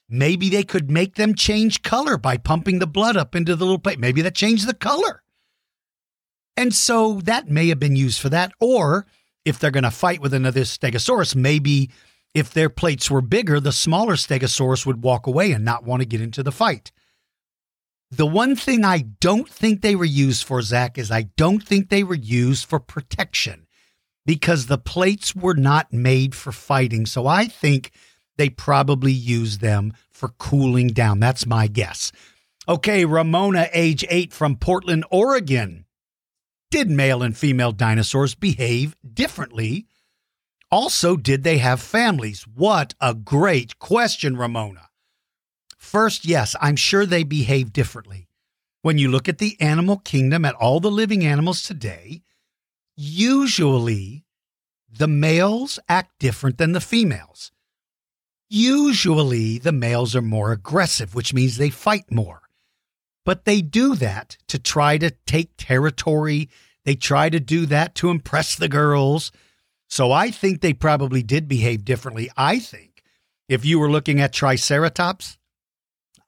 Maybe 0.09 0.49
they 0.49 0.63
could 0.63 0.91
make 0.91 1.17
them 1.17 1.35
change 1.35 1.83
color 1.83 2.17
by 2.17 2.39
pumping 2.39 2.79
the 2.79 2.87
blood 2.87 3.19
up 3.19 3.35
into 3.35 3.55
the 3.55 3.67
little 3.67 3.79
plate. 3.79 3.99
Maybe 3.99 4.23
that 4.23 4.35
changed 4.35 4.67
the 4.67 4.73
color. 4.73 5.23
And 6.57 6.75
so 6.75 7.21
that 7.25 7.51
may 7.51 7.69
have 7.69 7.79
been 7.79 7.95
used 7.95 8.23
for 8.23 8.31
that. 8.31 8.53
Or 8.59 9.05
if 9.45 9.59
they're 9.59 9.71
going 9.71 9.85
to 9.85 9.91
fight 9.91 10.23
with 10.23 10.33
another 10.33 10.63
stegosaurus, 10.63 11.37
maybe 11.37 11.91
if 12.33 12.55
their 12.55 12.71
plates 12.71 13.11
were 13.11 13.21
bigger, 13.21 13.61
the 13.61 13.71
smaller 13.71 14.15
stegosaurus 14.15 14.87
would 14.87 15.03
walk 15.03 15.27
away 15.27 15.53
and 15.53 15.63
not 15.63 15.85
want 15.85 16.01
to 16.01 16.09
get 16.09 16.23
into 16.23 16.43
the 16.43 16.53
fight. 16.53 16.91
The 18.11 18.27
one 18.27 18.55
thing 18.55 18.85
I 18.85 18.99
don't 19.21 19.49
think 19.49 19.81
they 19.81 19.97
were 19.97 20.05
used 20.05 20.45
for, 20.45 20.63
Zach, 20.63 20.97
is 20.97 21.11
I 21.11 21.23
don't 21.37 21.63
think 21.63 21.89
they 21.89 22.05
were 22.05 22.15
used 22.15 22.67
for 22.67 22.79
protection 22.79 23.67
because 24.25 24.67
the 24.67 24.79
plates 24.79 25.35
were 25.35 25.55
not 25.55 25.93
made 25.93 26.35
for 26.35 26.53
fighting. 26.53 27.07
So 27.07 27.27
I 27.27 27.47
think 27.47 27.91
they 28.37 28.49
probably 28.49 29.13
used 29.13 29.61
them 29.61 29.93
for 30.11 30.29
cooling 30.29 30.89
down. 30.89 31.21
That's 31.21 31.47
my 31.47 31.67
guess. 31.67 32.13
Okay, 32.69 33.05
Ramona, 33.05 33.69
age 33.73 34.05
eight 34.09 34.33
from 34.33 34.57
Portland, 34.57 35.05
Oregon. 35.11 35.85
Did 36.71 36.91
male 36.91 37.23
and 37.23 37.37
female 37.37 37.73
dinosaurs 37.73 38.35
behave 38.35 38.97
differently? 39.15 39.87
Also, 40.71 41.17
did 41.17 41.45
they 41.45 41.59
have 41.59 41.81
families? 41.81 42.45
What 42.47 42.95
a 43.01 43.15
great 43.15 43.79
question, 43.79 44.37
Ramona. 44.37 44.89
First, 45.97 46.27
yes, 46.27 46.55
I'm 46.61 46.77
sure 46.77 47.07
they 47.07 47.25
behave 47.25 47.73
differently. 47.73 48.29
When 48.83 48.99
you 48.99 49.09
look 49.11 49.31
at 49.31 49.39
the 49.39 49.59
animal 49.63 49.97
kingdom, 49.97 50.45
at 50.45 50.55
all 50.57 50.79
the 50.79 50.91
living 50.91 51.25
animals 51.25 51.63
today, 51.63 52.21
usually 52.99 54.27
the 54.91 55.09
males 55.09 55.79
act 55.89 56.19
different 56.19 56.59
than 56.59 56.73
the 56.73 56.83
females. 56.83 57.51
Usually 58.51 59.57
the 59.57 59.73
males 59.73 60.15
are 60.15 60.21
more 60.21 60.53
aggressive, 60.53 61.15
which 61.15 61.33
means 61.33 61.57
they 61.57 61.71
fight 61.71 62.13
more. 62.13 62.43
But 63.25 63.47
they 63.47 63.63
do 63.63 63.95
that 63.95 64.37
to 64.49 64.59
try 64.59 64.99
to 64.99 65.13
take 65.27 65.53
territory. 65.57 66.51
They 66.85 66.95
try 66.95 67.31
to 67.31 67.41
do 67.41 67.65
that 67.65 67.95
to 67.95 68.11
impress 68.11 68.55
the 68.55 68.69
girls. 68.69 69.33
So 69.89 70.13
I 70.13 70.31
think 70.31 70.61
they 70.61 70.75
probably 70.75 71.23
did 71.23 71.49
behave 71.49 71.87
differently. 71.87 72.31
I 72.37 72.59
think 72.59 73.03
if 73.49 73.65
you 73.65 73.79
were 73.79 73.91
looking 73.91 74.21
at 74.21 74.35
Triceratops, 74.35 75.39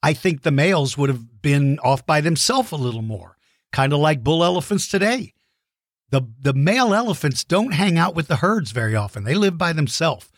I 0.03 0.13
think 0.13 0.43
the 0.43 0.51
males 0.51 0.97
would 0.97 1.09
have 1.09 1.43
been 1.43 1.79
off 1.81 2.07
by 2.07 2.21
themselves 2.21 2.73
a 2.73 2.77
little 2.77 3.03
more, 3.03 3.37
kind 3.73 3.93
of 3.93 3.99
like 3.99 4.25
bull 4.25 4.45
elephants 4.45 4.89
today. 4.89 5.35
The, 6.11 6.23
the 6.41 6.55
male 6.55 6.95
elephants 6.95 7.45
don't 7.45 7.75
hang 7.75 7.99
out 7.99 8.15
with 8.15 8.29
the 8.29 8.37
herds 8.37 8.71
very 8.71 8.95
often, 8.95 9.25
they 9.25 9.35
live 9.35 9.59
by 9.59 9.73
themselves. 9.73 10.31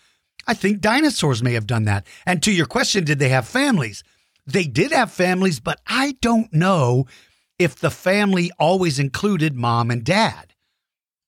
I 0.47 0.55
think 0.55 0.81
dinosaurs 0.81 1.43
may 1.43 1.53
have 1.53 1.67
done 1.67 1.85
that. 1.85 2.07
And 2.25 2.43
to 2.43 2.53
your 2.53 2.67
question, 2.67 3.05
did 3.05 3.19
they 3.19 3.29
have 3.29 3.47
families? 3.47 4.03
They 4.47 4.65
did 4.65 4.91
have 4.91 5.13
families, 5.13 5.61
but 5.61 5.81
I 5.87 6.17
don't 6.21 6.53
know 6.53 7.07
if 7.59 7.77
the 7.77 7.91
family 7.91 8.51
always 8.59 8.99
included 8.99 9.55
mom 9.55 9.91
and 9.91 10.03
dad. 10.03 10.55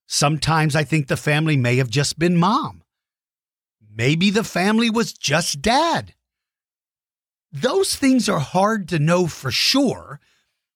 Sometimes 0.07 0.75
I 0.75 0.83
think 0.83 1.07
the 1.07 1.17
family 1.17 1.57
may 1.57 1.77
have 1.77 1.91
just 1.91 2.19
been 2.19 2.37
mom. 2.37 2.83
Maybe 3.95 4.31
the 4.31 4.45
family 4.45 4.89
was 4.89 5.13
just 5.13 5.61
dad. 5.61 6.15
Those 7.53 7.97
things 7.97 8.29
are 8.31 8.39
hard 8.39 8.89
to 8.89 8.99
know 8.99 9.27
for 9.27 9.51
sure 9.51 10.21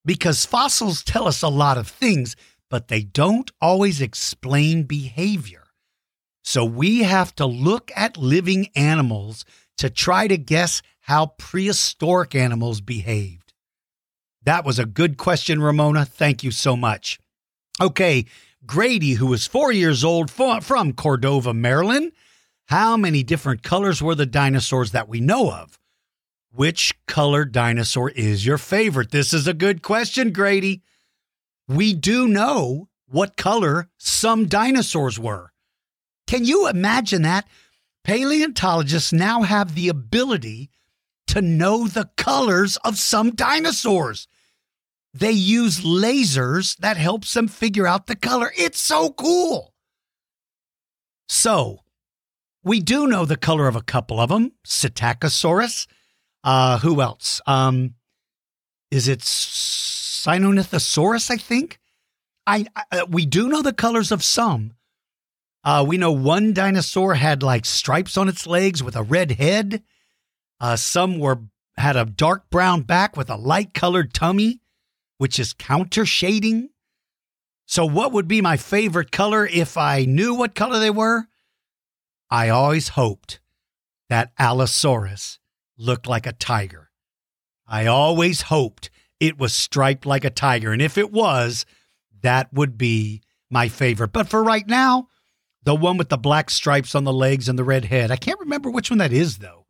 because 0.05 0.45
fossils 0.45 1.03
tell 1.03 1.27
us 1.27 1.41
a 1.41 1.47
lot 1.49 1.77
of 1.77 1.87
things, 1.87 2.35
but 2.69 2.87
they 2.87 3.01
don't 3.01 3.49
always 3.59 3.99
explain 3.99 4.83
behavior. 4.83 5.63
So 6.43 6.63
we 6.63 6.99
have 6.99 7.35
to 7.35 7.45
look 7.45 7.91
at 7.95 8.15
living 8.15 8.69
animals 8.75 9.43
to 9.77 9.89
try 9.89 10.27
to 10.27 10.37
guess 10.37 10.81
how 11.01 11.33
prehistoric 11.37 12.35
animals 12.35 12.79
behaved. 12.79 13.53
That 14.43 14.63
was 14.63 14.79
a 14.79 14.85
good 14.85 15.17
question, 15.17 15.61
Ramona. 15.61 16.05
Thank 16.05 16.43
you 16.43 16.51
so 16.51 16.77
much. 16.77 17.19
Okay, 17.81 18.25
Grady, 18.65 19.13
who 19.13 19.27
was 19.27 19.47
four 19.47 19.71
years 19.71 20.03
old 20.03 20.29
from 20.29 20.93
Cordova, 20.93 21.53
Maryland. 21.53 22.11
How 22.67 22.97
many 22.97 23.23
different 23.23 23.63
colors 23.63 24.01
were 24.01 24.15
the 24.15 24.25
dinosaurs 24.25 24.91
that 24.91 25.09
we 25.09 25.19
know 25.19 25.51
of? 25.51 25.79
Which 26.57 26.95
color 27.05 27.45
dinosaur 27.45 28.09
is 28.09 28.43
your 28.43 28.57
favorite? 28.57 29.11
This 29.11 29.31
is 29.31 29.47
a 29.47 29.53
good 29.53 29.83
question, 29.83 30.31
Grady. 30.31 30.81
We 31.67 31.93
do 31.93 32.27
know 32.27 32.89
what 33.07 33.37
color 33.37 33.89
some 33.99 34.47
dinosaurs 34.47 35.19
were. 35.19 35.51
Can 36.25 36.45
you 36.45 36.67
imagine 36.67 37.21
that? 37.21 37.47
Paleontologists 38.03 39.13
now 39.13 39.43
have 39.43 39.75
the 39.75 39.87
ability 39.87 40.71
to 41.27 41.43
know 41.43 41.87
the 41.87 42.09
colors 42.17 42.77
of 42.77 42.97
some 42.97 43.35
dinosaurs. 43.35 44.27
They 45.13 45.33
use 45.33 45.81
lasers 45.81 46.75
that 46.77 46.97
helps 46.97 47.35
them 47.35 47.47
figure 47.47 47.85
out 47.85 48.07
the 48.07 48.15
color. 48.15 48.51
It's 48.57 48.81
so 48.81 49.11
cool. 49.11 49.75
So, 51.29 51.83
we 52.63 52.79
do 52.79 53.05
know 53.05 53.25
the 53.25 53.37
color 53.37 53.67
of 53.67 53.75
a 53.75 53.83
couple 53.83 54.19
of 54.19 54.29
them. 54.29 54.53
Psittacosaurus 54.65 55.85
uh, 56.47 56.79
who 56.79 57.01
else? 57.01 57.41
Um, 57.45 57.95
is 58.89 59.09
it 59.09 59.19
Sinornithosaurus? 59.19 61.29
I 61.29 61.35
think. 61.35 61.77
I, 62.47 62.65
I 62.73 62.99
uh, 62.99 63.05
we 63.09 63.25
do 63.25 63.49
know 63.49 63.61
the 63.61 63.73
colors 63.73 64.13
of 64.13 64.23
some. 64.23 64.71
Uh, 65.65 65.83
we 65.85 65.97
know 65.97 66.13
one 66.13 66.53
dinosaur 66.53 67.15
had 67.15 67.43
like 67.43 67.65
stripes 67.65 68.15
on 68.15 68.29
its 68.29 68.47
legs 68.47 68.81
with 68.81 68.95
a 68.95 69.03
red 69.03 69.31
head. 69.31 69.83
Uh, 70.61 70.77
some 70.77 71.19
were 71.19 71.41
had 71.75 71.97
a 71.97 72.05
dark 72.05 72.49
brown 72.49 72.83
back 72.83 73.17
with 73.17 73.29
a 73.29 73.35
light 73.35 73.73
colored 73.73 74.13
tummy, 74.13 74.61
which 75.17 75.39
is 75.39 75.51
counter 75.51 76.05
shading. 76.05 76.69
So, 77.65 77.85
what 77.85 78.13
would 78.13 78.29
be 78.29 78.41
my 78.41 78.55
favorite 78.55 79.11
color 79.11 79.45
if 79.45 79.77
I 79.77 80.05
knew 80.05 80.33
what 80.33 80.55
color 80.55 80.79
they 80.79 80.91
were? 80.91 81.25
I 82.31 82.47
always 82.47 82.87
hoped 82.89 83.41
that 84.07 84.31
Allosaurus 84.39 85.39
looked 85.77 86.07
like 86.07 86.25
a 86.25 86.33
tiger. 86.33 86.89
I 87.67 87.85
always 87.85 88.43
hoped 88.43 88.89
it 89.19 89.37
was 89.37 89.53
striped 89.53 90.05
like 90.05 90.25
a 90.25 90.29
tiger. 90.29 90.71
And 90.71 90.81
if 90.81 90.97
it 90.97 91.11
was, 91.11 91.65
that 92.21 92.51
would 92.53 92.77
be 92.77 93.21
my 93.49 93.67
favorite. 93.67 94.13
But 94.13 94.29
for 94.29 94.43
right 94.43 94.67
now, 94.67 95.07
the 95.63 95.75
one 95.75 95.97
with 95.97 96.09
the 96.09 96.17
black 96.17 96.49
stripes 96.49 96.95
on 96.95 97.03
the 97.03 97.13
legs 97.13 97.49
and 97.49 97.59
the 97.59 97.63
red 97.63 97.85
head. 97.85 98.11
I 98.11 98.15
can't 98.15 98.39
remember 98.39 98.69
which 98.69 98.89
one 98.89 98.99
that 98.99 99.11
is, 99.11 99.39
though. 99.39 99.65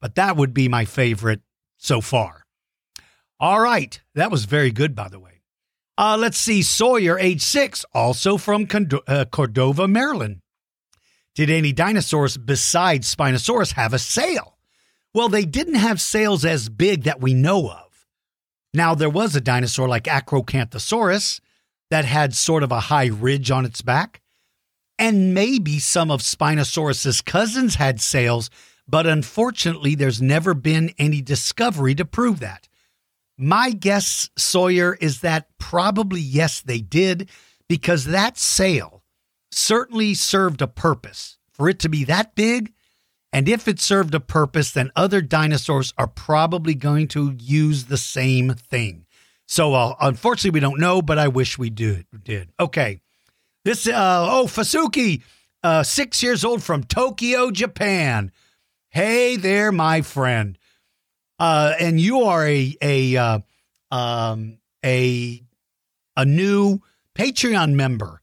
But 0.00 0.14
that 0.16 0.36
would 0.36 0.54
be 0.54 0.68
my 0.68 0.84
favorite 0.84 1.40
so 1.76 2.00
far. 2.00 2.46
All 3.38 3.60
right. 3.60 4.00
That 4.14 4.30
was 4.30 4.44
very 4.44 4.70
good, 4.70 4.94
by 4.94 5.08
the 5.08 5.20
way. 5.20 5.42
Uh, 5.96 6.16
let's 6.18 6.38
see. 6.38 6.62
Sawyer, 6.62 7.18
age 7.18 7.42
six, 7.42 7.84
also 7.92 8.38
from 8.38 8.66
uh, 9.06 9.26
Cordova, 9.30 9.86
Maryland. 9.86 10.40
Did 11.34 11.50
any 11.50 11.72
dinosaurs 11.72 12.36
besides 12.36 13.14
Spinosaurus 13.14 13.72
have 13.74 13.94
a 13.94 13.98
sail? 13.98 14.56
Well, 15.12 15.28
they 15.28 15.44
didn't 15.44 15.74
have 15.74 16.00
sails 16.00 16.44
as 16.44 16.68
big 16.68 17.02
that 17.04 17.20
we 17.20 17.34
know 17.34 17.68
of. 17.68 18.06
Now, 18.72 18.94
there 18.94 19.10
was 19.10 19.34
a 19.34 19.40
dinosaur 19.40 19.88
like 19.88 20.04
Acrocanthosaurus 20.04 21.40
that 21.90 22.04
had 22.04 22.34
sort 22.34 22.62
of 22.62 22.70
a 22.70 22.80
high 22.80 23.08
ridge 23.08 23.50
on 23.50 23.64
its 23.64 23.82
back. 23.82 24.20
And 24.98 25.34
maybe 25.34 25.78
some 25.78 26.10
of 26.10 26.20
Spinosaurus's 26.20 27.22
cousins 27.22 27.76
had 27.76 28.00
sails, 28.00 28.50
but 28.86 29.06
unfortunately, 29.06 29.94
there's 29.94 30.22
never 30.22 30.54
been 30.54 30.94
any 30.98 31.22
discovery 31.22 31.94
to 31.96 32.04
prove 32.04 32.40
that. 32.40 32.68
My 33.36 33.70
guess, 33.70 34.28
Sawyer, 34.36 34.94
is 35.00 35.22
that 35.22 35.48
probably 35.58 36.20
yes, 36.20 36.60
they 36.60 36.80
did, 36.80 37.30
because 37.68 38.04
that 38.04 38.38
sail 38.38 39.02
certainly 39.50 40.14
served 40.14 40.62
a 40.62 40.68
purpose. 40.68 41.38
For 41.52 41.68
it 41.68 41.78
to 41.80 41.88
be 41.88 42.04
that 42.04 42.34
big, 42.34 42.72
and 43.32 43.48
if 43.48 43.68
it 43.68 43.80
served 43.80 44.14
a 44.14 44.20
purpose, 44.20 44.72
then 44.72 44.90
other 44.96 45.20
dinosaurs 45.20 45.94
are 45.96 46.08
probably 46.08 46.74
going 46.74 47.08
to 47.08 47.36
use 47.38 47.84
the 47.84 47.96
same 47.96 48.54
thing. 48.54 49.06
So, 49.46 49.74
uh, 49.74 49.94
unfortunately, 50.00 50.50
we 50.50 50.60
don't 50.60 50.80
know, 50.80 51.02
but 51.02 51.18
I 51.18 51.28
wish 51.28 51.58
we 51.58 51.70
did. 51.70 52.06
Did 52.24 52.50
okay. 52.58 53.00
This 53.64 53.86
uh, 53.86 54.26
oh 54.30 54.46
Fasuki, 54.46 55.22
uh, 55.62 55.82
six 55.82 56.22
years 56.22 56.44
old 56.44 56.62
from 56.62 56.84
Tokyo, 56.84 57.50
Japan. 57.50 58.32
Hey 58.90 59.36
there, 59.36 59.70
my 59.70 60.02
friend. 60.02 60.56
Uh, 61.38 61.74
and 61.78 62.00
you 62.00 62.22
are 62.22 62.46
a 62.46 62.76
a 62.82 63.16
uh, 63.16 63.38
um, 63.90 64.58
a 64.84 65.42
a 66.16 66.24
new 66.24 66.80
Patreon 67.16 67.74
member. 67.74 68.22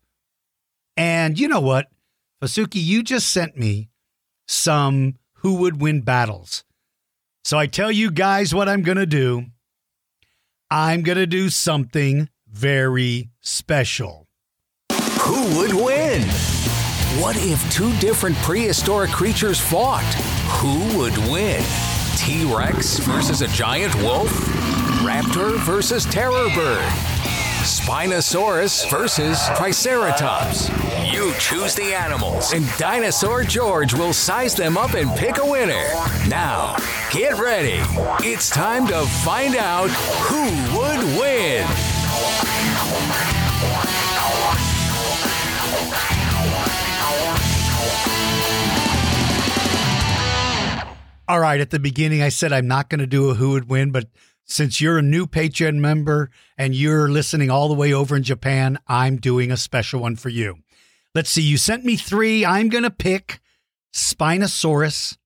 And 0.95 1.39
you 1.39 1.47
know 1.47 1.59
what, 1.59 1.87
Fasuki, 2.41 2.83
you 2.83 3.03
just 3.03 3.31
sent 3.31 3.57
me 3.57 3.89
some 4.47 5.15
who 5.35 5.55
would 5.55 5.81
win 5.81 6.01
battles. 6.01 6.63
So 7.43 7.57
I 7.57 7.67
tell 7.67 7.91
you 7.91 8.11
guys 8.11 8.53
what 8.53 8.67
I'm 8.67 8.81
going 8.81 8.97
to 8.97 9.05
do. 9.05 9.45
I'm 10.69 11.01
going 11.03 11.17
to 11.17 11.27
do 11.27 11.49
something 11.49 12.29
very 12.49 13.29
special. 13.41 14.27
Who 15.21 15.57
would 15.57 15.73
win? 15.73 16.23
What 17.21 17.35
if 17.37 17.71
two 17.71 17.95
different 17.99 18.35
prehistoric 18.37 19.11
creatures 19.11 19.59
fought? 19.59 20.03
Who 20.59 20.97
would 20.97 21.17
win? 21.31 21.63
T 22.17 22.43
Rex 22.53 22.99
versus 22.99 23.41
a 23.41 23.47
giant 23.47 23.95
wolf? 23.95 24.29
Raptor 25.01 25.57
versus 25.59 26.05
terror 26.05 26.49
bird? 26.53 27.16
Spinosaurus 27.67 28.89
versus 28.89 29.45
Triceratops? 29.57 30.69
You 31.13 31.33
choose 31.37 31.75
the 31.75 31.93
animals, 31.93 32.53
and 32.53 32.65
Dinosaur 32.77 33.43
George 33.43 33.93
will 33.93 34.13
size 34.13 34.55
them 34.55 34.77
up 34.77 34.93
and 34.93 35.13
pick 35.17 35.37
a 35.37 35.45
winner. 35.45 35.83
Now, 36.29 36.77
get 37.11 37.37
ready. 37.37 37.81
It's 38.25 38.49
time 38.49 38.87
to 38.87 39.05
find 39.05 39.57
out 39.57 39.89
who 39.89 40.43
would 40.77 41.19
win. 41.19 41.67
All 51.27 51.41
right, 51.41 51.59
at 51.59 51.71
the 51.71 51.79
beginning, 51.79 52.21
I 52.21 52.29
said 52.29 52.53
I'm 52.53 52.69
not 52.69 52.89
going 52.89 52.99
to 52.99 53.07
do 53.07 53.29
a 53.29 53.33
who 53.33 53.49
would 53.49 53.67
win, 53.67 53.91
but 53.91 54.05
since 54.47 54.81
you're 54.81 54.97
a 54.97 55.03
new 55.03 55.27
Patreon 55.27 55.75
member 55.75 56.29
and 56.57 56.73
you're 56.73 57.09
listening 57.09 57.51
all 57.51 57.67
the 57.67 57.73
way 57.73 57.93
over 57.93 58.15
in 58.15 58.23
Japan, 58.23 58.79
I'm 58.87 59.17
doing 59.17 59.51
a 59.51 59.57
special 59.57 60.01
one 60.01 60.15
for 60.15 60.29
you. 60.29 60.57
Let's 61.13 61.29
see, 61.29 61.41
you 61.41 61.57
sent 61.57 61.85
me 61.85 61.95
three. 61.95 62.45
I'm 62.45 62.69
going 62.69 62.83
to 62.83 62.89
pick 62.89 63.39
Spinosaurus 63.93 65.17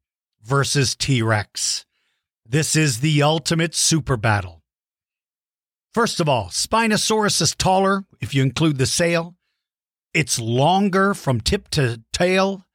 versus 0.44 0.96
T 0.96 1.22
Rex. 1.22 1.86
This 2.46 2.76
is 2.76 3.00
the 3.00 3.22
ultimate 3.24 3.76
super 3.76 4.18
battle. 4.18 4.62
First 5.94 6.20
of 6.20 6.28
all, 6.28 6.48
Spinosaurus 6.48 7.42
is 7.42 7.56
taller 7.56 8.06
if 8.20 8.34
you 8.34 8.42
include 8.42 8.78
the 8.78 8.86
sail. 8.86 9.36
It's 10.14 10.40
longer 10.40 11.14
from 11.14 11.42
tip 11.42 11.70
to 11.70 12.02
tail 12.12 12.66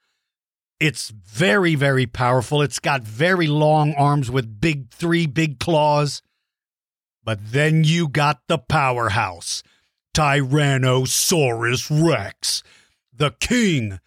it's 0.78 1.08
very, 1.08 1.74
very 1.74 2.06
powerful. 2.06 2.60
It's 2.60 2.78
got 2.78 3.02
very 3.02 3.46
long 3.46 3.94
arms 3.94 4.30
with 4.30 4.60
big, 4.60 4.90
three 4.90 5.26
big 5.26 5.58
claws. 5.58 6.22
But 7.26 7.50
then 7.50 7.82
you 7.82 8.06
got 8.08 8.42
the 8.46 8.56
powerhouse 8.56 9.64
Tyrannosaurus 10.14 11.90
Rex, 11.90 12.62
the 13.12 13.32
king. 13.32 13.98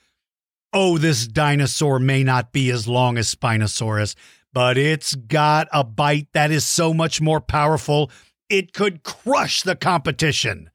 Oh, 0.71 0.97
this 0.97 1.27
dinosaur 1.27 1.99
may 1.99 2.23
not 2.23 2.53
be 2.53 2.71
as 2.71 2.87
long 2.87 3.17
as 3.17 3.35
Spinosaurus, 3.35 4.15
but 4.53 4.77
it's 4.77 5.15
got 5.15 5.67
a 5.73 5.83
bite 5.83 6.29
that 6.31 6.49
is 6.49 6.65
so 6.65 6.93
much 6.93 7.19
more 7.19 7.41
powerful, 7.41 8.09
it 8.49 8.71
could 8.71 9.03
crush 9.03 9.63
the 9.63 9.75
competition. 9.75 10.69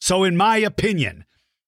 So, 0.00 0.22
in 0.22 0.36
my 0.36 0.58
opinion, 0.58 1.24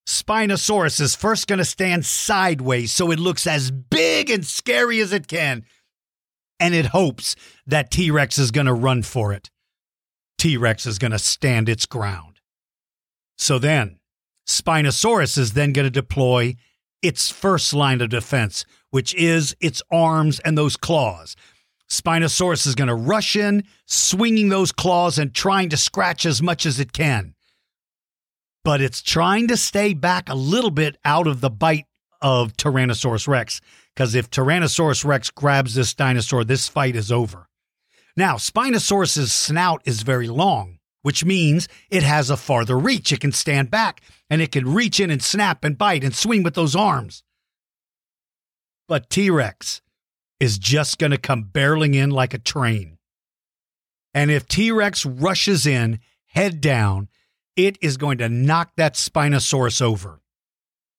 Spinosaurus 0.07 1.01
is 1.01 1.17
first 1.17 1.49
going 1.49 1.59
to 1.59 1.65
stand 1.65 2.07
sideways 2.07 2.93
so 2.93 3.11
it 3.11 3.19
looks 3.19 3.45
as 3.45 3.73
big 3.73 4.31
and 4.31 4.47
scary 4.47 5.01
as 5.01 5.13
it 5.13 5.27
can. 5.27 5.65
And 6.61 6.75
it 6.75 6.87
hopes 6.87 7.35
that 7.67 7.91
T 7.91 8.13
Rex 8.13 8.39
is 8.39 8.53
going 8.53 8.67
to 8.67 8.73
run 8.73 9.03
for 9.03 9.33
it. 9.33 9.51
T 10.39 10.57
Rex 10.57 10.87
is 10.87 10.99
going 10.99 11.13
to 11.13 11.19
stand 11.19 11.69
its 11.69 11.87
ground. 11.87 12.41
So 13.37 13.59
then, 13.59 13.99
Spinosaurus 14.47 15.37
is 15.39 15.53
then 15.53 15.73
going 15.73 15.87
to 15.87 15.91
deploy 15.91 16.55
its 17.03 17.31
first 17.31 17.75
line 17.75 18.01
of 18.01 18.09
defense, 18.09 18.65
which 18.91 19.15
is 19.15 19.55
its 19.61 19.83
arms 19.91 20.41
and 20.41 20.57
those 20.57 20.77
claws. 20.77 21.37
Spinosaurus 21.89 22.67
is 22.67 22.75
going 22.75 22.89
to 22.89 22.95
rush 22.95 23.37
in, 23.37 23.65
swinging 23.87 24.49
those 24.49 24.73
claws 24.73 25.19
and 25.19 25.35
trying 25.35 25.69
to 25.69 25.77
scratch 25.77 26.27
as 26.27 26.43
much 26.43 26.67
as 26.67 26.81
it 26.81 26.93
can 26.93 27.37
but 28.67 28.81
it's 28.81 29.01
trying 29.01 29.47
to 29.47 29.57
stay 29.57 29.95
back 29.95 30.29
a 30.29 30.35
little 30.35 30.73
bit 30.73 30.97
out 31.05 31.29
of 31.29 31.41
the 31.41 31.49
bite 31.49 31.87
of 32.21 32.53
Tyrannosaurus 32.55 33.29
Rex. 33.29 33.61
Because 33.95 34.17
if 34.17 34.29
Tyrannosaurus 34.29 35.05
Rex 35.05 35.31
grabs 35.31 35.77
this 35.77 35.95
dinosaur, 35.95 36.43
this 36.43 36.67
fight 36.67 36.97
is 36.97 37.13
over. 37.13 37.49
Now, 38.17 38.37
Spinosaurus's 38.37 39.33
snout 39.33 39.83
is 39.85 40.03
very 40.03 40.29
long, 40.29 40.79
which 41.03 41.25
means 41.25 41.69
it 41.91 42.03
has 42.03 42.31
a 42.31 42.37
farther 42.37 42.79
reach. 42.79 43.13
It 43.13 43.21
can 43.21 43.33
stand 43.33 43.71
back 43.71 44.01
and 44.31 44.41
it 44.41 44.53
can 44.53 44.73
reach 44.73 45.01
in 45.01 45.11
and 45.11 45.23
snap 45.23 45.65
and 45.65 45.77
bite 45.77 46.03
and 46.03 46.15
swing 46.15 46.43
with 46.43 46.55
those 46.55 46.75
arms. 46.75 47.23
But 48.89 49.11
T 49.11 49.31
Rex 49.31 49.83
is 50.41 50.59
just 50.59 50.99
going 50.99 51.11
to 51.11 51.19
come 51.19 51.51
barreling 51.53 51.95
in 51.95 52.11
like 52.11 52.35
a 52.35 52.39
train. 52.39 52.99
And 54.15 54.31
if 54.31 54.49
T 54.49 54.71
Rex 54.71 55.05
rushes 55.05 55.67
in, 55.67 56.01
head 56.27 56.61
down, 56.61 57.09
it 57.57 57.79
is 57.83 57.97
going 57.97 58.19
to 58.19 58.29
knock 58.29 58.73
that 58.77 58.95
Spinosaurus 58.95 59.83
over 59.83 60.21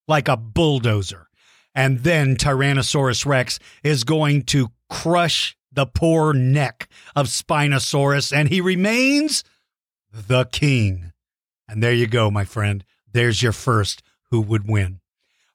like 0.08 0.28
a 0.28 0.38
bulldozer. 0.38 1.28
And 1.76 2.00
then 2.00 2.36
Tyrannosaurus 2.36 3.26
Rex 3.26 3.60
is 3.84 4.04
going 4.04 4.44
to 4.44 4.72
crush 4.90 5.56
the 5.78 5.86
poor 5.86 6.34
neck 6.34 6.90
of 7.16 7.28
Spinosaurus, 7.28 8.36
and 8.36 8.50
he 8.50 8.62
remains 8.62 9.44
the 10.12 10.46
king. 10.46 11.14
And 11.70 11.84
there 11.84 11.94
you 11.94 12.08
go, 12.08 12.32
my 12.32 12.46
friend. 12.46 12.84
There's 13.14 13.44
your 13.44 13.52
first 13.52 14.02
who 14.32 14.42
would 14.42 14.68
win. 14.68 15.02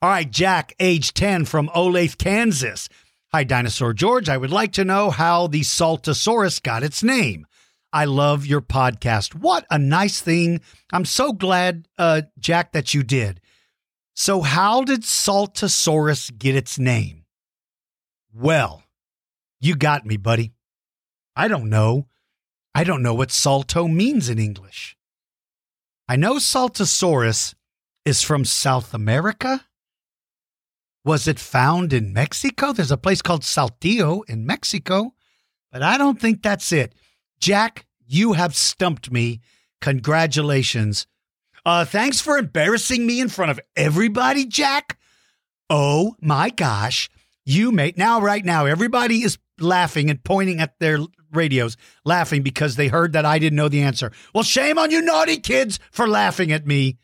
All 0.00 0.10
right, 0.10 0.30
Jack, 0.30 0.74
age 0.78 1.12
10 1.12 1.44
from 1.44 1.68
Olathe, 1.70 2.18
Kansas. 2.18 2.88
Hi, 3.32 3.42
Dinosaur 3.42 3.92
George. 3.94 4.28
I 4.28 4.36
would 4.36 4.52
like 4.52 4.72
to 4.74 4.84
know 4.84 5.10
how 5.10 5.48
the 5.48 5.62
Saltosaurus 5.62 6.62
got 6.62 6.84
its 6.84 7.02
name. 7.02 7.44
I 7.92 8.04
love 8.04 8.46
your 8.46 8.60
podcast. 8.60 9.34
What 9.34 9.66
a 9.72 9.78
nice 9.78 10.20
thing. 10.20 10.60
I'm 10.92 11.04
so 11.04 11.32
glad, 11.32 11.88
uh, 11.98 12.22
Jack, 12.38 12.72
that 12.72 12.94
you 12.94 13.02
did. 13.02 13.40
So, 14.14 14.42
how 14.42 14.84
did 14.84 15.02
Saltosaurus 15.02 16.38
get 16.38 16.54
its 16.54 16.78
name? 16.78 17.24
Well, 18.32 18.84
you 19.62 19.76
got 19.76 20.04
me, 20.04 20.16
buddy. 20.16 20.52
I 21.36 21.48
don't 21.48 21.70
know. 21.70 22.08
I 22.74 22.84
don't 22.84 23.02
know 23.02 23.14
what 23.14 23.30
salto 23.30 23.86
means 23.86 24.28
in 24.28 24.38
English. 24.38 24.96
I 26.08 26.16
know 26.16 26.34
Saltosaurus 26.34 27.54
is 28.04 28.22
from 28.22 28.44
South 28.44 28.92
America. 28.92 29.64
Was 31.04 31.28
it 31.28 31.38
found 31.38 31.92
in 31.92 32.12
Mexico? 32.12 32.72
There's 32.72 32.90
a 32.90 32.96
place 32.96 33.22
called 33.22 33.42
Saltillo 33.42 34.22
in 34.28 34.44
Mexico, 34.44 35.14
but 35.70 35.82
I 35.82 35.96
don't 35.96 36.20
think 36.20 36.42
that's 36.42 36.72
it. 36.72 36.94
Jack, 37.40 37.86
you 38.06 38.34
have 38.34 38.54
stumped 38.54 39.10
me. 39.10 39.40
Congratulations. 39.80 41.06
Uh, 41.64 41.84
thanks 41.84 42.20
for 42.20 42.36
embarrassing 42.36 43.06
me 43.06 43.20
in 43.20 43.28
front 43.28 43.52
of 43.52 43.60
everybody, 43.76 44.44
Jack. 44.44 44.98
Oh 45.70 46.16
my 46.20 46.50
gosh. 46.50 47.08
You 47.44 47.72
made 47.72 47.96
now, 47.96 48.20
right 48.20 48.44
now, 48.44 48.66
everybody 48.66 49.22
is 49.22 49.38
laughing 49.58 50.10
and 50.10 50.22
pointing 50.22 50.60
at 50.60 50.78
their 50.78 50.98
radios, 51.32 51.76
laughing 52.04 52.42
because 52.42 52.76
they 52.76 52.88
heard 52.88 53.12
that 53.12 53.24
I 53.24 53.38
didn't 53.38 53.56
know 53.56 53.68
the 53.68 53.82
answer. 53.82 54.12
Well, 54.34 54.44
shame 54.44 54.78
on 54.78 54.90
you, 54.90 55.00
naughty 55.00 55.38
kids, 55.38 55.78
for 55.90 56.08
laughing 56.08 56.52
at 56.52 56.66
me. 56.66 56.98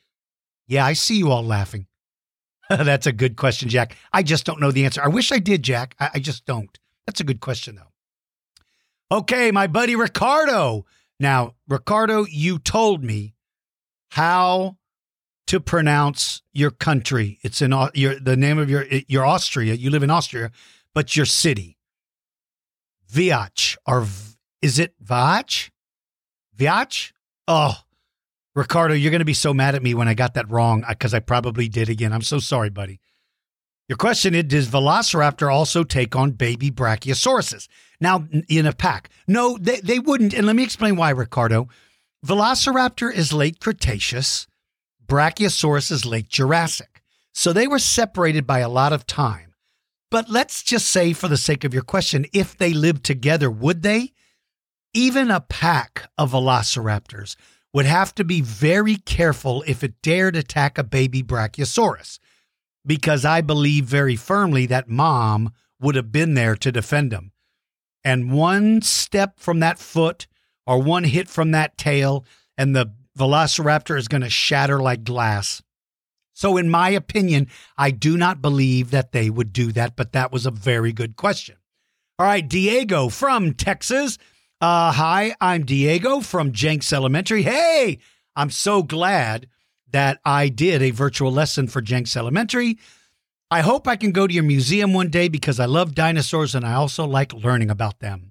Yeah, 0.67 0.85
I 0.85 0.93
see 0.93 1.17
you 1.17 1.31
all 1.31 1.45
laughing. 1.45 1.87
That's 2.71 3.07
a 3.07 3.13
good 3.13 3.37
question, 3.37 3.69
Jack. 3.69 3.97
I 4.13 4.23
just 4.23 4.45
don't 4.45 4.61
know 4.61 4.71
the 4.71 4.85
answer. 4.85 5.03
I 5.03 5.09
wish 5.09 5.33
I 5.33 5.39
did, 5.39 5.63
Jack. 5.63 5.95
I, 5.99 6.11
I 6.15 6.19
just 6.19 6.45
don't. 6.45 6.79
That's 7.07 7.21
a 7.21 7.25
good 7.25 7.41
question, 7.41 7.77
though. 7.77 9.17
Okay, 9.19 9.51
my 9.51 9.67
buddy 9.67 9.97
Ricardo. 9.97 10.85
Now, 11.19 11.55
Ricardo, 11.67 12.27
you 12.29 12.59
told 12.59 13.03
me 13.03 13.35
how 14.11 14.77
to 15.47 15.61
pronounce 15.61 16.43
your 16.53 16.71
country. 16.71 17.39
It's 17.43 17.63
in 17.63 17.73
uh, 17.73 17.89
your 17.95 18.21
the 18.21 18.37
name 18.37 18.59
of 18.59 18.69
your 18.69 18.85
your 19.09 19.25
Austria. 19.25 19.75
You 19.75 19.89
live 19.89 20.03
in 20.03 20.11
Austria, 20.11 20.51
but 20.95 21.17
your 21.17 21.25
city. 21.25 21.78
Viach 23.13 23.77
or 23.87 24.07
is 24.63 24.79
it 24.79 24.95
Vach? 25.05 25.71
Viach? 26.57 27.13
Oh, 27.47 27.75
Ricardo, 28.55 28.95
you're 28.95 29.11
going 29.11 29.21
to 29.21 29.25
be 29.25 29.35
so 29.35 29.55
mad 29.55 29.75
at 29.75 29.83
me 29.83 29.95
when 29.95 30.09
I 30.09 30.15
got 30.15 30.35
that 30.35 30.51
wrong 30.51 30.85
uh, 30.85 30.89
because 30.91 31.15
I 31.15 31.21
probably 31.21 31.69
did 31.69 31.89
again. 31.89 32.13
I'm 32.13 32.23
so 32.23 32.39
sorry, 32.39 32.71
buddy. 32.71 33.01
Your 33.89 33.97
question 33.97 34.35
is 34.35 34.45
Does 34.45 34.69
Velociraptor 34.69 35.53
also 35.53 35.85
take 35.85 36.15
on 36.15 36.33
baby 36.33 36.71
Brachiosauruses? 36.71 37.69
Now, 38.01 38.27
in 38.49 38.67
a 38.67 38.73
pack. 38.73 39.11
No, 39.27 39.57
they, 39.59 39.81
they 39.81 39.99
wouldn't. 39.99 40.35
And 40.35 40.47
let 40.47 40.57
me 40.57 40.63
explain 40.63 40.97
why, 40.97 41.11
Ricardo. 41.11 41.69
Velociraptor 42.27 43.15
is 43.15 43.33
late 43.33 43.61
Cretaceous, 43.61 44.47
Brachiosaurus 45.07 45.91
is 45.91 46.05
late 46.05 46.29
Jurassic. 46.29 47.03
So 47.33 47.53
they 47.53 47.69
were 47.69 47.79
separated 47.79 48.47
by 48.47 48.59
a 48.59 48.69
lot 48.69 48.93
of 48.93 49.07
time. 49.07 49.48
But 50.11 50.31
let's 50.31 50.63
just 50.63 50.89
say, 50.89 51.13
for 51.13 51.29
the 51.29 51.37
sake 51.37 51.65
of 51.65 51.75
your 51.75 51.83
question, 51.83 52.27
if 52.33 52.57
they 52.57 52.73
lived 52.73 53.05
together, 53.05 53.51
would 53.51 53.83
they? 53.83 54.13
Even 54.95 55.31
a 55.31 55.41
pack 55.41 56.11
of 56.17 56.33
velociraptors 56.33 57.37
would 57.75 57.85
have 57.85 58.15
to 58.15 58.25
be 58.25 58.41
very 58.41 58.97
careful 58.97 59.63
if 59.67 59.85
it 59.85 60.01
dared 60.03 60.35
attack 60.35 60.79
a 60.79 60.85
baby 60.85 61.23
Brachiosaurus, 61.23 62.19
because 62.87 63.25
I 63.25 63.43
believe 63.43 63.85
very 63.85 64.17
firmly 64.17 64.65
that 64.67 64.89
mom 64.89 65.53
would 65.81 65.95
have 65.95 66.11
been 66.11 66.35
there 66.35 66.57
to 66.57 66.73
defend 66.73 67.13
him. 67.13 67.33
And 68.03 68.33
one 68.33 68.81
step 68.81 69.39
from 69.39 69.61
that 69.61 69.79
foot 69.79 70.27
or 70.67 70.81
one 70.83 71.05
hit 71.05 71.29
from 71.29 71.51
that 71.51 71.77
tail, 71.77 72.25
and 72.57 72.75
the 72.75 72.93
velociraptor 73.19 73.99
is 73.99 74.09
going 74.09 74.23
to 74.23 74.31
shatter 74.31 74.81
like 74.81 75.05
glass. 75.05 75.63
So, 76.39 76.57
in 76.57 76.71
my 76.71 76.91
opinion, 76.91 77.49
I 77.77 77.91
do 77.91 78.17
not 78.17 78.41
believe 78.41 78.93
that 78.93 79.11
they 79.11 79.29
would 79.29 79.53
do 79.53 79.73
that, 79.73 79.97
but 79.97 80.13
that 80.13 80.31
was 80.31 80.47
a 80.47 80.53
very 80.53 80.93
good 80.93 81.17
question. 81.17 81.57
All 82.17 82.27
right, 82.27 82.49
Diego 82.49 83.09
from 83.09 83.55
Texas. 83.55 84.19
Uh, 84.61 84.93
hi, 84.93 85.35
I'm 85.41 85.65
Diego 85.65 86.21
from 86.21 86.53
Jenks 86.53 86.93
Elementary. 86.93 87.43
Hey, 87.43 87.99
I'm 88.37 88.51
so 88.51 88.85
glad 88.85 89.49
that 89.91 90.21
I 90.25 90.49
did 90.49 90.81
a 90.81 90.93
virtual 90.93 91.33
lesson 91.33 91.67
for 91.67 91.81
Jenks 91.81 92.17
Elementary. 92.17 92.79
I 93.51 93.63
hope 93.63 93.89
I 93.89 93.97
can 93.97 94.13
go 94.13 94.29
to 94.29 94.33
your 94.33 94.45
museum 94.45 94.93
one 94.93 95.11
day 95.11 95.27
because 95.27 95.59
I 95.59 95.67
love 95.67 95.97
dinosaurs 95.97 96.55
and 96.55 96.65
I 96.65 96.75
also 96.75 97.05
like 97.05 97.33
learning 97.35 97.69
about 97.69 97.99
them. 97.99 98.31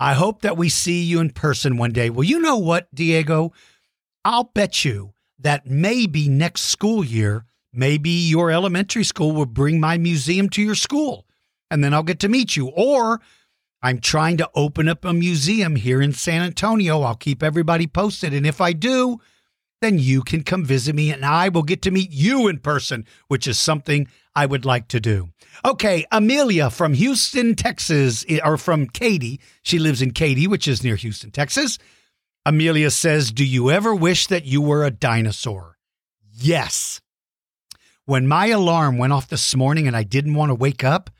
I 0.00 0.14
hope 0.14 0.40
that 0.40 0.56
we 0.56 0.70
see 0.70 1.02
you 1.02 1.20
in 1.20 1.28
person 1.28 1.76
one 1.76 1.92
day. 1.92 2.08
Well, 2.08 2.24
you 2.24 2.40
know 2.40 2.56
what, 2.56 2.88
Diego? 2.94 3.52
I'll 4.24 4.44
bet 4.44 4.86
you 4.86 5.12
that 5.42 5.66
maybe 5.66 6.28
next 6.28 6.62
school 6.62 7.04
year, 7.04 7.44
maybe 7.72 8.10
your 8.10 8.50
elementary 8.50 9.04
school 9.04 9.32
will 9.32 9.46
bring 9.46 9.80
my 9.80 9.98
museum 9.98 10.48
to 10.50 10.62
your 10.62 10.74
school 10.74 11.26
and 11.72 11.82
then 11.82 11.94
I'll 11.94 12.02
get 12.02 12.20
to 12.20 12.28
meet 12.28 12.54
you. 12.54 12.68
Or 12.68 13.20
I'm 13.82 13.98
trying 13.98 14.36
to 14.36 14.50
open 14.54 14.88
up 14.88 15.04
a 15.04 15.12
museum 15.14 15.74
here 15.74 16.02
in 16.02 16.12
San 16.12 16.42
Antonio. 16.42 17.00
I'll 17.00 17.16
keep 17.16 17.42
everybody 17.42 17.86
posted. 17.86 18.34
And 18.34 18.46
if 18.46 18.60
I 18.60 18.74
do, 18.74 19.20
then 19.80 19.98
you 19.98 20.22
can 20.22 20.44
come 20.44 20.66
visit 20.66 20.94
me 20.94 21.10
and 21.10 21.24
I 21.24 21.48
will 21.48 21.62
get 21.62 21.80
to 21.82 21.90
meet 21.90 22.12
you 22.12 22.46
in 22.46 22.58
person, 22.58 23.06
which 23.28 23.48
is 23.48 23.58
something 23.58 24.06
I 24.36 24.44
would 24.44 24.66
like 24.66 24.86
to 24.88 25.00
do. 25.00 25.30
Okay, 25.64 26.04
Amelia 26.12 26.68
from 26.68 26.92
Houston, 26.92 27.54
Texas, 27.54 28.24
eh, 28.28 28.38
or 28.44 28.58
from 28.58 28.86
Katy. 28.86 29.40
She 29.62 29.78
lives 29.78 30.02
in 30.02 30.12
Katy, 30.12 30.46
which 30.46 30.68
is 30.68 30.84
near 30.84 30.96
Houston, 30.96 31.30
Texas. 31.30 31.78
Amelia 32.44 32.90
says, 32.90 33.30
Do 33.30 33.44
you 33.44 33.70
ever 33.70 33.94
wish 33.94 34.26
that 34.26 34.44
you 34.44 34.60
were 34.60 34.84
a 34.84 34.90
dinosaur? 34.90 35.78
Yes. 36.32 37.00
When 38.04 38.26
my 38.26 38.46
alarm 38.46 38.98
went 38.98 39.12
off 39.12 39.28
this 39.28 39.54
morning 39.54 39.86
and 39.86 39.96
I 39.96 40.02
didn't 40.02 40.34
want 40.34 40.50
to 40.50 40.54
wake 40.54 40.82
up, 40.82 41.10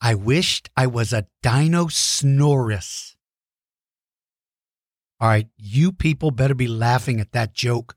I 0.00 0.14
wished 0.14 0.70
I 0.76 0.86
was 0.86 1.12
a 1.12 1.26
Dinosaurus. 1.42 3.16
All 5.18 5.28
right, 5.28 5.48
you 5.56 5.92
people 5.92 6.30
better 6.30 6.54
be 6.54 6.68
laughing 6.68 7.20
at 7.20 7.32
that 7.32 7.54
joke 7.54 7.96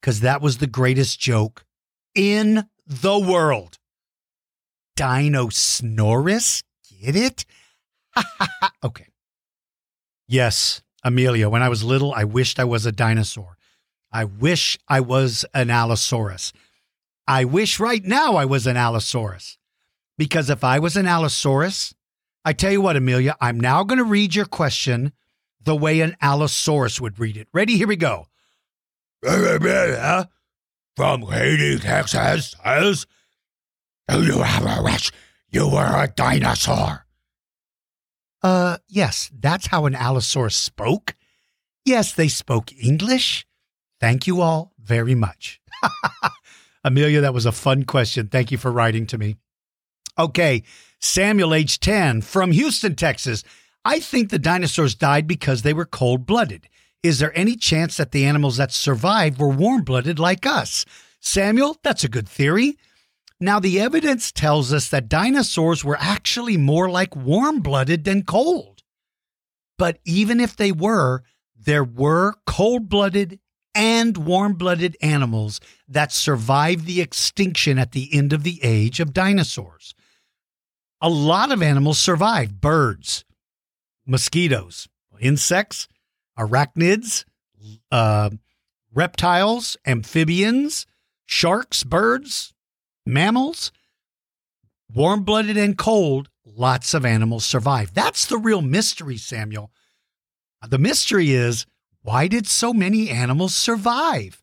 because 0.00 0.20
that 0.20 0.40
was 0.42 0.58
the 0.58 0.66
greatest 0.66 1.20
joke 1.20 1.64
in 2.14 2.68
the 2.86 3.18
world. 3.18 3.78
Dinosaurus? 4.96 6.62
Get 7.00 7.14
it? 7.14 7.44
okay. 8.84 9.06
Yes, 10.26 10.82
Amelia, 11.08 11.48
when 11.48 11.62
I 11.62 11.68
was 11.68 11.82
little, 11.82 12.12
I 12.14 12.24
wished 12.24 12.60
I 12.60 12.64
was 12.64 12.86
a 12.86 12.92
dinosaur. 12.92 13.56
I 14.12 14.24
wish 14.24 14.78
I 14.86 15.00
was 15.00 15.44
an 15.52 15.70
Allosaurus. 15.70 16.52
I 17.26 17.44
wish 17.44 17.80
right 17.80 18.04
now 18.04 18.36
I 18.36 18.44
was 18.44 18.66
an 18.66 18.76
Allosaurus. 18.76 19.58
Because 20.16 20.50
if 20.50 20.62
I 20.62 20.78
was 20.78 20.96
an 20.96 21.06
Allosaurus, 21.06 21.94
I 22.44 22.52
tell 22.52 22.72
you 22.72 22.80
what, 22.80 22.96
Amelia, 22.96 23.36
I'm 23.40 23.58
now 23.58 23.84
going 23.84 23.98
to 23.98 24.04
read 24.04 24.34
your 24.34 24.46
question 24.46 25.12
the 25.62 25.76
way 25.76 26.00
an 26.00 26.16
Allosaurus 26.22 27.00
would 27.00 27.18
read 27.18 27.36
it. 27.36 27.48
Ready? 27.52 27.76
Here 27.76 27.88
we 27.88 27.96
go. 27.96 28.26
From 30.96 31.26
Katy, 31.26 31.78
Texas 31.78 32.54
says, 32.64 33.06
you 35.50 35.68
were 35.70 36.02
a 36.02 36.08
dinosaur? 36.14 37.04
Uh, 38.42 38.78
yes, 38.88 39.30
that's 39.38 39.66
how 39.66 39.86
an 39.86 39.94
Allosaurus 39.94 40.56
spoke. 40.56 41.14
Yes, 41.84 42.12
they 42.12 42.28
spoke 42.28 42.72
English. 42.72 43.46
Thank 44.00 44.26
you 44.26 44.40
all 44.40 44.72
very 44.78 45.14
much. 45.14 45.60
Amelia, 46.84 47.20
that 47.20 47.34
was 47.34 47.46
a 47.46 47.52
fun 47.52 47.84
question. 47.84 48.28
Thank 48.28 48.52
you 48.52 48.58
for 48.58 48.70
writing 48.70 49.06
to 49.06 49.18
me. 49.18 49.36
Okay, 50.18 50.62
Samuel, 51.00 51.54
age 51.54 51.80
10, 51.80 52.22
from 52.22 52.52
Houston, 52.52 52.94
Texas. 52.94 53.44
I 53.84 54.00
think 54.00 54.30
the 54.30 54.38
dinosaurs 54.38 54.94
died 54.94 55.26
because 55.26 55.62
they 55.62 55.72
were 55.72 55.84
cold 55.84 56.26
blooded. 56.26 56.68
Is 57.02 57.20
there 57.20 57.36
any 57.38 57.56
chance 57.56 57.96
that 57.96 58.10
the 58.10 58.24
animals 58.24 58.56
that 58.56 58.72
survived 58.72 59.38
were 59.38 59.48
warm 59.48 59.82
blooded 59.82 60.18
like 60.18 60.44
us? 60.44 60.84
Samuel, 61.20 61.76
that's 61.82 62.04
a 62.04 62.08
good 62.08 62.28
theory. 62.28 62.76
Now, 63.40 63.60
the 63.60 63.80
evidence 63.80 64.32
tells 64.32 64.72
us 64.72 64.88
that 64.88 65.08
dinosaurs 65.08 65.84
were 65.84 65.96
actually 66.00 66.56
more 66.56 66.90
like 66.90 67.14
warm 67.14 67.60
blooded 67.60 68.04
than 68.04 68.24
cold. 68.24 68.82
But 69.76 70.00
even 70.04 70.40
if 70.40 70.56
they 70.56 70.72
were, 70.72 71.22
there 71.56 71.84
were 71.84 72.34
cold 72.46 72.88
blooded 72.88 73.38
and 73.74 74.16
warm 74.16 74.54
blooded 74.54 74.96
animals 75.00 75.60
that 75.86 76.10
survived 76.10 76.84
the 76.84 77.00
extinction 77.00 77.78
at 77.78 77.92
the 77.92 78.12
end 78.12 78.32
of 78.32 78.42
the 78.42 78.58
age 78.64 78.98
of 78.98 79.12
dinosaurs. 79.12 79.94
A 81.00 81.08
lot 81.08 81.52
of 81.52 81.62
animals 81.62 82.00
survived 82.00 82.60
birds, 82.60 83.24
mosquitoes, 84.04 84.88
insects, 85.20 85.86
arachnids, 86.36 87.24
uh, 87.92 88.30
reptiles, 88.92 89.76
amphibians, 89.86 90.86
sharks, 91.24 91.84
birds, 91.84 92.52
mammals, 93.08 93.72
warm 94.94 95.24
blooded 95.24 95.56
and 95.56 95.76
cold, 95.76 96.28
lots 96.44 96.94
of 96.94 97.04
animals 97.04 97.44
survive. 97.44 97.94
That's 97.94 98.26
the 98.26 98.38
real 98.38 98.62
mystery, 98.62 99.16
Samuel. 99.16 99.72
The 100.66 100.78
mystery 100.78 101.30
is 101.30 101.66
why 102.02 102.28
did 102.28 102.46
so 102.46 102.72
many 102.72 103.10
animals 103.10 103.54
survive? 103.54 104.42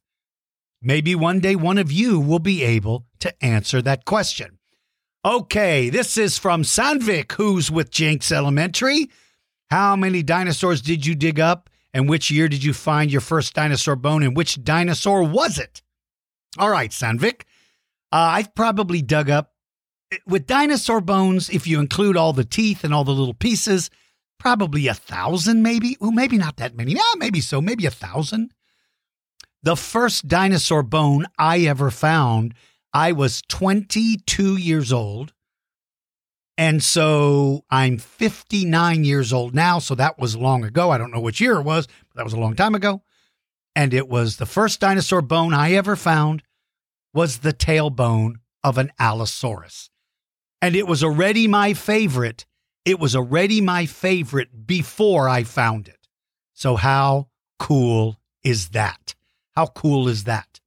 Maybe 0.81 1.15
one 1.15 1.39
day 1.39 1.55
one 1.55 1.77
of 1.77 1.91
you 1.91 2.19
will 2.19 2.39
be 2.39 2.63
able 2.63 3.05
to 3.19 3.33
answer 3.43 3.81
that 3.81 4.05
question. 4.05 4.59
Okay, 5.23 5.89
this 5.89 6.17
is 6.17 6.37
from 6.37 6.61
Sandvik, 6.61 7.31
who's 7.33 7.71
with 7.71 7.89
Jenks 7.89 8.31
Elementary. 8.31 9.09
How 9.71 9.95
many 9.95 10.21
dinosaurs 10.21 10.81
did 10.81 11.05
you 11.05 11.15
dig 11.15 11.39
up? 11.39 11.69
And 11.93 12.07
which 12.07 12.29
year 12.29 12.47
did 12.47 12.63
you 12.63 12.73
find 12.73 13.11
your 13.11 13.21
first 13.21 13.53
dinosaur 13.53 13.95
bone? 13.95 14.21
And 14.21 14.37
which 14.37 14.63
dinosaur 14.63 15.23
was 15.23 15.57
it? 15.57 15.81
All 16.59 16.69
right, 16.69 16.91
Sandvik. 16.91 17.43
Uh, 18.11 18.37
I've 18.37 18.55
probably 18.55 19.01
dug 19.01 19.29
up 19.29 19.51
with 20.25 20.47
dinosaur 20.47 21.01
bones, 21.01 21.49
if 21.49 21.67
you 21.67 21.79
include 21.79 22.17
all 22.17 22.33
the 22.33 22.45
teeth 22.45 22.83
and 22.83 22.93
all 22.93 23.03
the 23.03 23.11
little 23.11 23.33
pieces, 23.33 23.89
probably 24.39 24.87
a 24.87 24.93
thousand, 24.93 25.63
maybe. 25.63 25.97
Well, 25.99 26.11
maybe 26.11 26.37
not 26.37 26.57
that 26.57 26.75
many. 26.75 26.93
Yeah, 26.93 27.01
maybe 27.17 27.41
so. 27.41 27.61
Maybe 27.61 27.85
a 27.85 27.91
thousand. 27.91 28.53
The 29.63 29.75
first 29.75 30.27
dinosaur 30.27 30.83
bone 30.83 31.25
I 31.37 31.61
ever 31.61 31.89
found, 31.89 32.53
I 32.93 33.11
was 33.11 33.41
22 33.49 34.57
years 34.57 34.93
old. 34.93 35.33
And 36.57 36.81
so 36.81 37.65
I'm 37.69 37.97
59 37.97 39.03
years 39.03 39.33
old 39.33 39.53
now. 39.53 39.79
So 39.79 39.95
that 39.95 40.17
was 40.17 40.37
long 40.37 40.63
ago. 40.63 40.91
I 40.91 40.97
don't 40.97 41.11
know 41.11 41.19
which 41.19 41.41
year 41.41 41.57
it 41.59 41.63
was, 41.63 41.87
but 41.87 42.15
that 42.15 42.23
was 42.23 42.33
a 42.33 42.39
long 42.39 42.55
time 42.55 42.75
ago. 42.75 43.01
And 43.75 43.93
it 43.93 44.07
was 44.07 44.37
the 44.37 44.45
first 44.45 44.79
dinosaur 44.79 45.21
bone 45.21 45.53
I 45.53 45.73
ever 45.73 45.97
found 45.97 46.43
was 47.15 47.39
the 47.39 47.53
tailbone 47.53 48.35
of 48.61 48.77
an 48.77 48.91
Allosaurus. 48.99 49.89
And 50.61 50.75
it 50.75 50.85
was 50.85 51.01
already 51.01 51.47
my 51.47 51.73
favorite. 51.73 52.45
It 52.83 52.99
was 52.99 53.15
already 53.15 53.61
my 53.61 53.85
favorite 53.85 54.67
before 54.67 55.29
I 55.29 55.43
found 55.43 55.87
it. 55.87 56.09
So, 56.53 56.75
how 56.75 57.29
cool 57.57 58.19
is 58.43 58.69
that? 58.69 59.15
How 59.55 59.67
cool 59.67 60.09
is 60.09 60.25
that? 60.25 60.59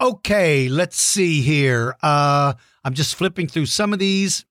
Okay, 0.00 0.68
let's 0.68 1.00
see 1.00 1.40
here. 1.40 1.96
Uh, 2.02 2.52
I'm 2.84 2.92
just 2.92 3.14
flipping 3.14 3.48
through 3.48 3.66
some 3.66 3.94
of 3.94 3.98
these. 3.98 4.44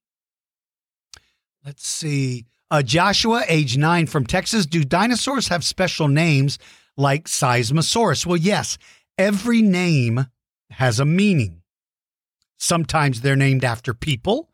Let's 1.64 1.88
see. 1.88 2.48
Uh, 2.72 2.82
Joshua, 2.82 3.44
age 3.48 3.78
nine 3.78 4.08
from 4.08 4.26
Texas. 4.26 4.66
Do 4.66 4.84
dinosaurs 4.84 5.50
have 5.50 5.64
special 5.64 6.08
names 6.08 6.58
like 6.98 7.26
Seismosaurus? 7.26 8.26
Well, 8.26 8.38
yes. 8.38 8.80
Every 9.18 9.62
name 9.62 10.26
has 10.72 11.00
a 11.00 11.06
meaning. 11.06 11.62
Sometimes 12.58 13.22
they're 13.22 13.36
named 13.36 13.64
after 13.64 13.94
people. 13.94 14.50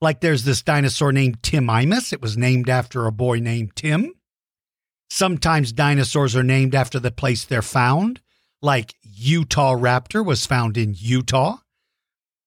Like 0.00 0.20
there's 0.20 0.44
this 0.44 0.62
dinosaur 0.62 1.12
named 1.12 1.42
Timimus. 1.42 2.12
It 2.12 2.22
was 2.22 2.36
named 2.36 2.68
after 2.68 3.06
a 3.06 3.12
boy 3.12 3.40
named 3.40 3.74
Tim. 3.74 4.12
Sometimes 5.10 5.72
dinosaurs 5.72 6.36
are 6.36 6.42
named 6.42 6.74
after 6.74 7.00
the 7.00 7.10
place 7.10 7.44
they're 7.44 7.62
found, 7.62 8.20
like 8.60 8.94
Utahraptor 9.20 10.24
was 10.24 10.46
found 10.46 10.76
in 10.76 10.94
Utah. 10.96 11.58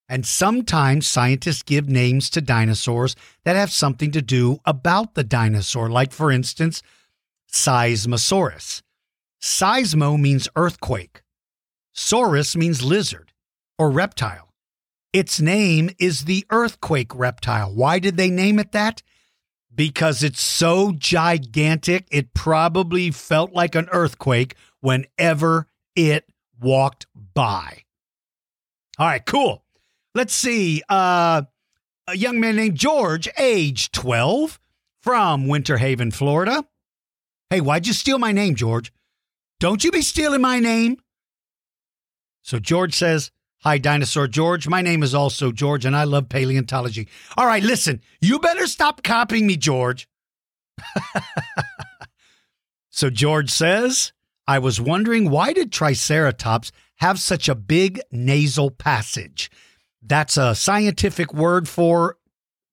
And 0.08 0.26
sometimes 0.26 1.06
scientists 1.08 1.62
give 1.62 1.88
names 1.88 2.28
to 2.30 2.40
dinosaurs 2.40 3.16
that 3.44 3.56
have 3.56 3.72
something 3.72 4.10
to 4.12 4.22
do 4.22 4.58
about 4.64 5.14
the 5.14 5.24
dinosaur, 5.24 5.88
like, 5.88 6.12
for 6.12 6.30
instance, 6.30 6.82
Seismosaurus. 7.50 8.82
Seismo 9.40 10.20
means 10.20 10.48
earthquake, 10.54 11.21
Saurus 11.94 12.56
means 12.56 12.82
lizard 12.82 13.32
or 13.78 13.90
reptile. 13.90 14.52
Its 15.12 15.40
name 15.40 15.90
is 15.98 16.24
the 16.24 16.46
earthquake 16.50 17.14
reptile. 17.14 17.74
Why 17.74 17.98
did 17.98 18.16
they 18.16 18.30
name 18.30 18.58
it 18.58 18.72
that? 18.72 19.02
Because 19.74 20.22
it's 20.22 20.42
so 20.42 20.92
gigantic, 20.92 22.06
it 22.10 22.34
probably 22.34 23.10
felt 23.10 23.52
like 23.52 23.74
an 23.74 23.88
earthquake 23.92 24.54
whenever 24.80 25.66
it 25.94 26.26
walked 26.60 27.06
by. 27.34 27.84
All 28.98 29.06
right, 29.06 29.24
cool. 29.24 29.64
Let's 30.14 30.34
see. 30.34 30.82
Uh, 30.88 31.42
a 32.06 32.16
young 32.16 32.40
man 32.40 32.56
named 32.56 32.76
George, 32.76 33.28
age 33.38 33.90
12, 33.92 34.60
from 35.00 35.48
Winter 35.48 35.78
Haven, 35.78 36.10
Florida. 36.10 36.64
Hey, 37.50 37.60
why'd 37.60 37.86
you 37.86 37.92
steal 37.92 38.18
my 38.18 38.32
name, 38.32 38.54
George? 38.54 38.92
Don't 39.60 39.84
you 39.84 39.90
be 39.90 40.02
stealing 40.02 40.40
my 40.40 40.58
name. 40.58 40.98
So 42.42 42.58
George 42.58 42.94
says, 42.94 43.30
Hi, 43.60 43.78
Dinosaur 43.78 44.26
George. 44.26 44.66
My 44.66 44.82
name 44.82 45.04
is 45.04 45.14
also 45.14 45.52
George, 45.52 45.84
and 45.84 45.94
I 45.94 46.02
love 46.02 46.28
paleontology. 46.28 47.08
All 47.36 47.46
right, 47.46 47.62
listen, 47.62 48.00
you 48.20 48.40
better 48.40 48.66
stop 48.66 49.04
copying 49.04 49.46
me, 49.46 49.56
George. 49.56 50.08
so 52.90 53.08
George 53.08 53.50
says, 53.50 54.12
I 54.48 54.58
was 54.58 54.80
wondering 54.80 55.30
why 55.30 55.52
did 55.52 55.70
Triceratops 55.70 56.72
have 56.96 57.20
such 57.20 57.48
a 57.48 57.54
big 57.54 58.00
nasal 58.10 58.70
passage? 58.70 59.48
That's 60.02 60.36
a 60.36 60.56
scientific 60.56 61.32
word 61.32 61.68
for 61.68 62.16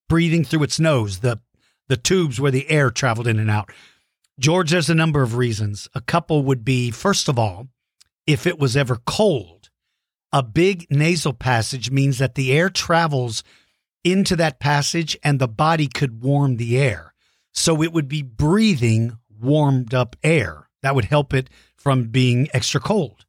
breathing 0.07 0.43
through 0.43 0.63
its 0.63 0.79
nose, 0.79 1.19
the 1.19 1.39
the 1.87 1.97
tubes 1.97 2.39
where 2.39 2.51
the 2.51 2.69
air 2.69 2.89
traveled 2.89 3.27
in 3.27 3.39
and 3.39 3.49
out. 3.49 3.71
George, 4.39 4.71
there's 4.71 4.89
a 4.89 4.95
number 4.95 5.21
of 5.21 5.35
reasons. 5.35 5.89
A 5.93 6.01
couple 6.01 6.43
would 6.43 6.63
be, 6.63 6.91
first 6.91 7.27
of 7.27 7.37
all, 7.37 7.67
if 8.25 8.47
it 8.47 8.59
was 8.59 8.77
ever 8.77 8.97
cold, 9.05 9.58
a 10.31 10.43
big 10.43 10.87
nasal 10.89 11.33
passage 11.33 11.89
means 11.91 12.17
that 12.19 12.35
the 12.35 12.51
air 12.51 12.69
travels 12.69 13.43
into 14.03 14.35
that 14.35 14.59
passage 14.59 15.17
and 15.23 15.39
the 15.39 15.47
body 15.47 15.87
could 15.87 16.23
warm 16.23 16.57
the 16.57 16.77
air. 16.77 17.13
So 17.51 17.81
it 17.81 17.91
would 17.91 18.07
be 18.07 18.21
breathing 18.21 19.17
warmed 19.39 19.93
up 19.93 20.15
air. 20.23 20.69
That 20.81 20.95
would 20.95 21.05
help 21.05 21.33
it 21.33 21.49
from 21.75 22.05
being 22.05 22.47
extra 22.53 22.79
cold. 22.79 23.25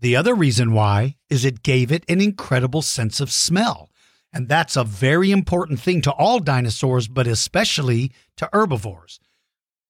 The 0.00 0.16
other 0.16 0.34
reason 0.34 0.72
why 0.72 1.16
is 1.28 1.44
it 1.44 1.62
gave 1.62 1.90
it 1.90 2.04
an 2.08 2.20
incredible 2.20 2.82
sense 2.82 3.20
of 3.20 3.32
smell. 3.32 3.90
And 4.32 4.48
that's 4.48 4.76
a 4.76 4.84
very 4.84 5.30
important 5.30 5.80
thing 5.80 6.02
to 6.02 6.12
all 6.12 6.40
dinosaurs, 6.40 7.08
but 7.08 7.26
especially 7.26 8.12
to 8.36 8.48
herbivores, 8.52 9.18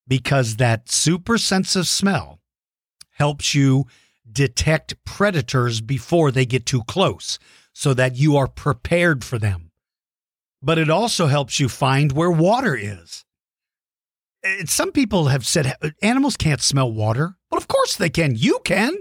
because 0.06 0.56
that 0.56 0.88
super 0.88 1.36
sense 1.36 1.74
of 1.74 1.88
smell 1.88 2.40
helps 3.10 3.54
you 3.54 3.86
detect 4.36 5.02
predators 5.06 5.80
before 5.80 6.30
they 6.30 6.44
get 6.44 6.66
too 6.66 6.84
close 6.84 7.38
so 7.72 7.94
that 7.94 8.16
you 8.16 8.36
are 8.36 8.46
prepared 8.46 9.24
for 9.24 9.38
them. 9.38 9.70
But 10.62 10.78
it 10.78 10.90
also 10.90 11.26
helps 11.26 11.58
you 11.58 11.68
find 11.68 12.12
where 12.12 12.30
water 12.30 12.76
is. 12.76 13.24
Eh, 14.44 14.64
some 14.66 14.92
people 14.92 15.28
have 15.28 15.46
said 15.46 15.74
animals 16.02 16.36
can't 16.36 16.60
smell 16.60 16.92
water. 16.92 17.36
Well, 17.50 17.58
of 17.58 17.66
course 17.66 17.96
they 17.96 18.10
can. 18.10 18.34
You 18.36 18.60
can. 18.62 18.94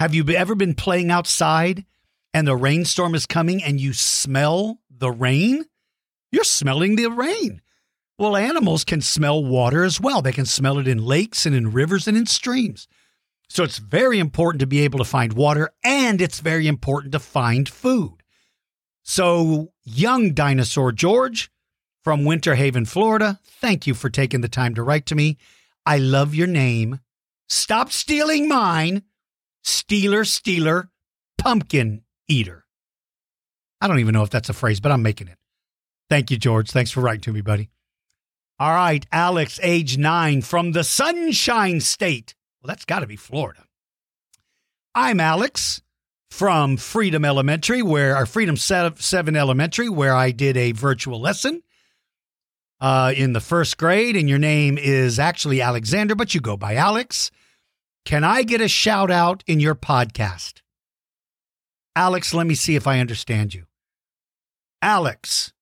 Have 0.00 0.14
you 0.14 0.26
ever 0.30 0.54
been 0.54 0.74
playing 0.74 1.10
outside 1.10 1.84
and 2.32 2.46
the 2.46 2.56
rainstorm 2.56 3.14
is 3.14 3.26
coming 3.26 3.62
and 3.62 3.78
you 3.78 3.92
smell 3.92 4.80
the 4.90 5.10
rain? 5.10 5.66
You're 6.32 6.44
smelling 6.44 6.96
the 6.96 7.10
rain. 7.10 7.60
Well, 8.18 8.36
animals 8.36 8.84
can 8.84 9.02
smell 9.02 9.44
water 9.44 9.84
as 9.84 10.00
well. 10.00 10.22
They 10.22 10.32
can 10.32 10.46
smell 10.46 10.78
it 10.78 10.88
in 10.88 11.04
lakes 11.04 11.44
and 11.44 11.54
in 11.54 11.72
rivers 11.72 12.08
and 12.08 12.16
in 12.16 12.24
streams. 12.24 12.88
So 13.48 13.62
it's 13.62 13.78
very 13.78 14.18
important 14.18 14.60
to 14.60 14.66
be 14.66 14.80
able 14.80 14.98
to 14.98 15.04
find 15.04 15.32
water 15.32 15.70
and 15.84 16.20
it's 16.20 16.40
very 16.40 16.66
important 16.66 17.12
to 17.12 17.18
find 17.18 17.68
food. 17.68 18.22
So, 19.02 19.72
young 19.84 20.34
dinosaur 20.34 20.90
George 20.90 21.50
from 22.02 22.24
Winter 22.24 22.56
Haven, 22.56 22.84
Florida, 22.84 23.38
thank 23.44 23.86
you 23.86 23.94
for 23.94 24.10
taking 24.10 24.40
the 24.40 24.48
time 24.48 24.74
to 24.74 24.82
write 24.82 25.06
to 25.06 25.14
me. 25.14 25.38
I 25.84 25.98
love 25.98 26.34
your 26.34 26.48
name. 26.48 27.00
Stop 27.48 27.92
stealing 27.92 28.48
mine. 28.48 29.02
Stealer, 29.62 30.24
stealer, 30.24 30.90
pumpkin 31.38 32.02
eater. 32.28 32.64
I 33.80 33.88
don't 33.88 33.98
even 33.98 34.14
know 34.14 34.22
if 34.22 34.30
that's 34.30 34.48
a 34.48 34.54
phrase, 34.54 34.80
but 34.80 34.92
I'm 34.92 35.02
making 35.02 35.28
it. 35.28 35.38
Thank 36.08 36.30
you, 36.30 36.36
George. 36.36 36.70
Thanks 36.70 36.90
for 36.90 37.00
writing 37.00 37.22
to 37.22 37.32
me, 37.32 37.40
buddy. 37.40 37.70
All 38.58 38.72
right, 38.72 39.04
Alex, 39.12 39.60
age 39.62 39.98
nine, 39.98 40.40
from 40.40 40.72
the 40.72 40.84
Sunshine 40.84 41.80
State. 41.80 42.35
Well, 42.66 42.74
that's 42.74 42.84
got 42.84 42.98
to 42.98 43.06
be 43.06 43.14
Florida. 43.14 43.62
I'm 44.92 45.20
Alex 45.20 45.80
from 46.32 46.76
Freedom 46.76 47.24
Elementary, 47.24 47.80
where 47.80 48.16
our 48.16 48.26
Freedom 48.26 48.56
7 48.56 49.36
Elementary, 49.36 49.88
where 49.88 50.12
I 50.12 50.32
did 50.32 50.56
a 50.56 50.72
virtual 50.72 51.20
lesson 51.20 51.62
uh, 52.80 53.12
in 53.16 53.34
the 53.34 53.40
first 53.40 53.78
grade, 53.78 54.16
and 54.16 54.28
your 54.28 54.40
name 54.40 54.78
is 54.78 55.20
actually 55.20 55.60
Alexander, 55.60 56.16
but 56.16 56.34
you 56.34 56.40
go 56.40 56.56
by 56.56 56.74
Alex. 56.74 57.30
Can 58.04 58.24
I 58.24 58.42
get 58.42 58.60
a 58.60 58.66
shout 58.66 59.12
out 59.12 59.44
in 59.46 59.60
your 59.60 59.76
podcast? 59.76 60.62
Alex, 61.94 62.34
let 62.34 62.48
me 62.48 62.56
see 62.56 62.74
if 62.74 62.88
I 62.88 62.98
understand 62.98 63.54
you. 63.54 63.66
Alex 64.82 65.52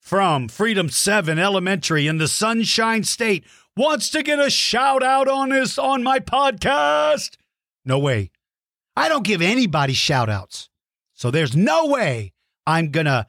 from 0.00 0.48
Freedom 0.48 0.88
7 0.88 1.38
Elementary 1.38 2.06
in 2.06 2.16
the 2.16 2.26
Sunshine 2.26 3.04
State 3.04 3.44
wants 3.78 4.10
to 4.10 4.22
get 4.24 4.40
a 4.40 4.50
shout 4.50 5.04
out 5.04 5.28
on 5.28 5.50
this 5.50 5.78
on 5.78 6.02
my 6.02 6.18
podcast. 6.18 7.36
No 7.84 7.98
way. 7.98 8.30
I 8.96 9.08
don't 9.08 9.24
give 9.24 9.40
anybody 9.40 9.92
shout 9.92 10.28
outs. 10.28 10.68
So 11.14 11.30
there's 11.30 11.56
no 11.56 11.86
way 11.86 12.32
I'm 12.66 12.90
going 12.90 13.06
to 13.06 13.26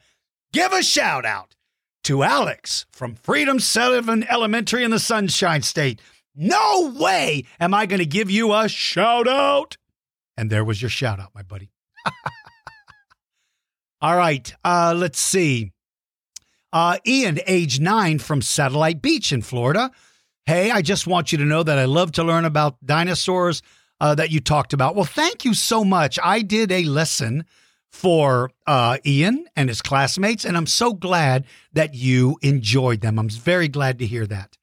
give 0.52 0.72
a 0.72 0.82
shout 0.82 1.24
out 1.24 1.54
to 2.04 2.24
Alex 2.24 2.84
from 2.90 3.14
Freedom 3.14 3.60
7 3.60 4.24
Elementary 4.28 4.82
in 4.82 4.90
the 4.90 4.98
Sunshine 4.98 5.62
State. 5.62 6.02
No 6.34 6.92
way 6.98 7.44
am 7.60 7.72
I 7.72 7.86
going 7.86 8.00
to 8.00 8.06
give 8.06 8.30
you 8.30 8.52
a 8.52 8.68
shout 8.68 9.28
out. 9.28 9.76
And 10.36 10.50
there 10.50 10.64
was 10.64 10.82
your 10.82 10.88
shout 10.88 11.20
out, 11.20 11.30
my 11.32 11.42
buddy. 11.42 11.70
All 14.00 14.16
right, 14.16 14.52
uh, 14.64 14.94
let's 14.96 15.20
see. 15.20 15.72
Uh, 16.72 16.98
Ian, 17.06 17.38
age 17.46 17.78
nine 17.78 18.18
from 18.18 18.42
Satellite 18.42 19.00
Beach 19.00 19.32
in 19.32 19.42
Florida. 19.42 19.90
Hey, 20.46 20.70
I 20.70 20.82
just 20.82 21.06
want 21.06 21.32
you 21.32 21.38
to 21.38 21.44
know 21.44 21.62
that 21.62 21.78
I 21.78 21.84
love 21.84 22.12
to 22.12 22.24
learn 22.24 22.44
about 22.44 22.84
dinosaurs 22.84 23.62
uh, 24.00 24.14
that 24.16 24.30
you 24.30 24.40
talked 24.40 24.72
about. 24.72 24.94
Well, 24.96 25.04
thank 25.04 25.44
you 25.44 25.54
so 25.54 25.84
much. 25.84 26.18
I 26.22 26.42
did 26.42 26.72
a 26.72 26.84
lesson 26.84 27.44
for 27.90 28.50
uh, 28.66 28.98
Ian 29.04 29.46
and 29.56 29.68
his 29.68 29.82
classmates, 29.82 30.44
and 30.44 30.56
I'm 30.56 30.66
so 30.66 30.92
glad 30.92 31.44
that 31.72 31.94
you 31.94 32.38
enjoyed 32.42 33.00
them. 33.00 33.18
I'm 33.18 33.28
very 33.28 33.68
glad 33.68 33.98
to 33.98 34.06
hear 34.06 34.26
that. 34.26 34.56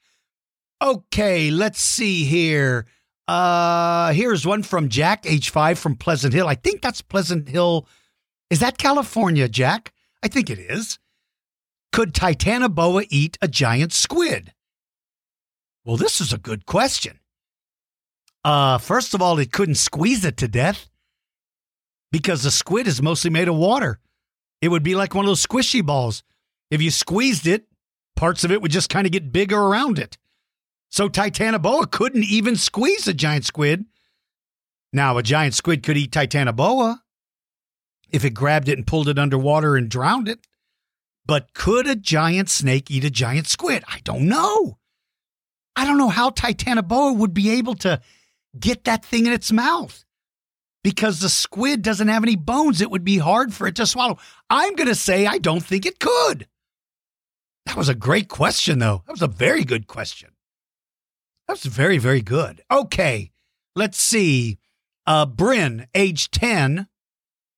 Okay, 0.81 1.49
let's 1.51 1.81
see 1.81 2.23
here. 2.25 2.85
Uh 3.27 4.13
here's 4.13 4.45
one 4.45 4.63
from 4.63 4.87
Jack, 4.87 5.25
age 5.25 5.49
five 5.49 5.77
from 5.77 5.95
Pleasant 5.95 6.33
Hill. 6.33 6.47
I 6.47 6.55
think 6.55 6.81
that's 6.81 7.01
Pleasant 7.01 7.49
Hill. 7.49 7.85
Is 8.49 8.61
that 8.61 8.77
California, 8.77 9.49
Jack? 9.49 9.91
I 10.23 10.29
think 10.29 10.49
it 10.49 10.59
is. 10.59 10.97
Could 11.91 12.13
Titanoboa 12.13 13.05
eat 13.09 13.37
a 13.41 13.49
giant 13.49 13.91
squid? 13.91 14.53
Well, 15.87 15.95
this 15.95 16.19
is 16.19 16.33
a 16.33 16.37
good 16.37 16.65
question. 16.65 17.21
Uh, 18.43 18.77
first 18.77 19.13
of 19.13 19.21
all, 19.21 19.39
it 19.39 19.53
couldn't 19.53 19.75
squeeze 19.75 20.25
it 20.25 20.35
to 20.37 20.49
death 20.49 20.89
because 22.11 22.43
the 22.43 22.51
squid 22.51 22.87
is 22.87 23.01
mostly 23.01 23.29
made 23.29 23.47
of 23.47 23.55
water. 23.55 24.01
It 24.61 24.67
would 24.67 24.83
be 24.83 24.95
like 24.95 25.15
one 25.15 25.23
of 25.23 25.29
those 25.29 25.45
squishy 25.45 25.85
balls. 25.85 26.23
If 26.69 26.81
you 26.81 26.91
squeezed 26.91 27.47
it, 27.47 27.67
parts 28.17 28.43
of 28.43 28.51
it 28.51 28.61
would 28.61 28.71
just 28.71 28.89
kind 28.89 29.07
of 29.07 29.13
get 29.13 29.31
bigger 29.31 29.57
around 29.57 29.97
it. 29.97 30.17
So 30.89 31.07
Titanoboa 31.07 31.89
couldn't 31.89 32.25
even 32.25 32.57
squeeze 32.57 33.07
a 33.07 33.13
giant 33.13 33.45
squid. 33.45 33.85
Now, 34.91 35.17
a 35.17 35.23
giant 35.23 35.53
squid 35.53 35.83
could 35.83 35.95
eat 35.95 36.11
Titanoboa 36.11 36.99
if 38.09 38.25
it 38.25 38.31
grabbed 38.31 38.67
it 38.67 38.77
and 38.77 38.85
pulled 38.85 39.07
it 39.07 39.17
underwater 39.17 39.77
and 39.77 39.87
drowned 39.87 40.27
it. 40.27 40.39
But 41.25 41.53
could 41.53 41.87
a 41.87 41.95
giant 41.95 42.49
snake 42.49 42.91
eat 42.91 43.05
a 43.05 43.09
giant 43.09 43.47
squid? 43.47 43.85
I 43.87 44.01
don't 44.03 44.27
know. 44.27 44.79
I 45.77 45.85
don't 45.85 45.99
know 45.99 46.09
how 46.09 46.31
Titanoboa 46.31 47.15
would 47.15 47.35
be 47.35 47.51
able 47.51 47.75
to 47.75 48.01
get 48.59 48.85
that 48.85 49.05
thing 49.05 49.27
in 49.27 49.31
its 49.31 49.51
mouth 49.51 50.03
because 50.83 51.19
the 51.19 51.29
squid 51.29 51.83
doesn't 51.83 52.07
have 52.07 52.23
any 52.23 52.35
bones. 52.35 52.81
It 52.81 52.89
would 52.89 53.03
be 53.03 53.19
hard 53.19 53.53
for 53.53 53.67
it 53.67 53.75
to 53.75 53.85
swallow. 53.85 54.17
I'm 54.49 54.73
going 54.73 54.87
to 54.87 54.95
say 54.95 55.27
I 55.27 55.37
don't 55.37 55.63
think 55.63 55.85
it 55.85 55.99
could. 55.99 56.47
That 57.67 57.77
was 57.77 57.89
a 57.89 57.95
great 57.95 58.27
question, 58.27 58.79
though. 58.79 59.03
That 59.05 59.11
was 59.11 59.21
a 59.21 59.27
very 59.27 59.63
good 59.63 59.85
question. 59.85 60.31
That 61.47 61.53
was 61.53 61.63
very, 61.65 61.99
very 61.99 62.21
good. 62.21 62.63
Okay, 62.71 63.29
let's 63.75 63.99
see. 63.99 64.57
Uh, 65.05 65.27
Bryn, 65.27 65.87
age 65.93 66.31
10. 66.31 66.87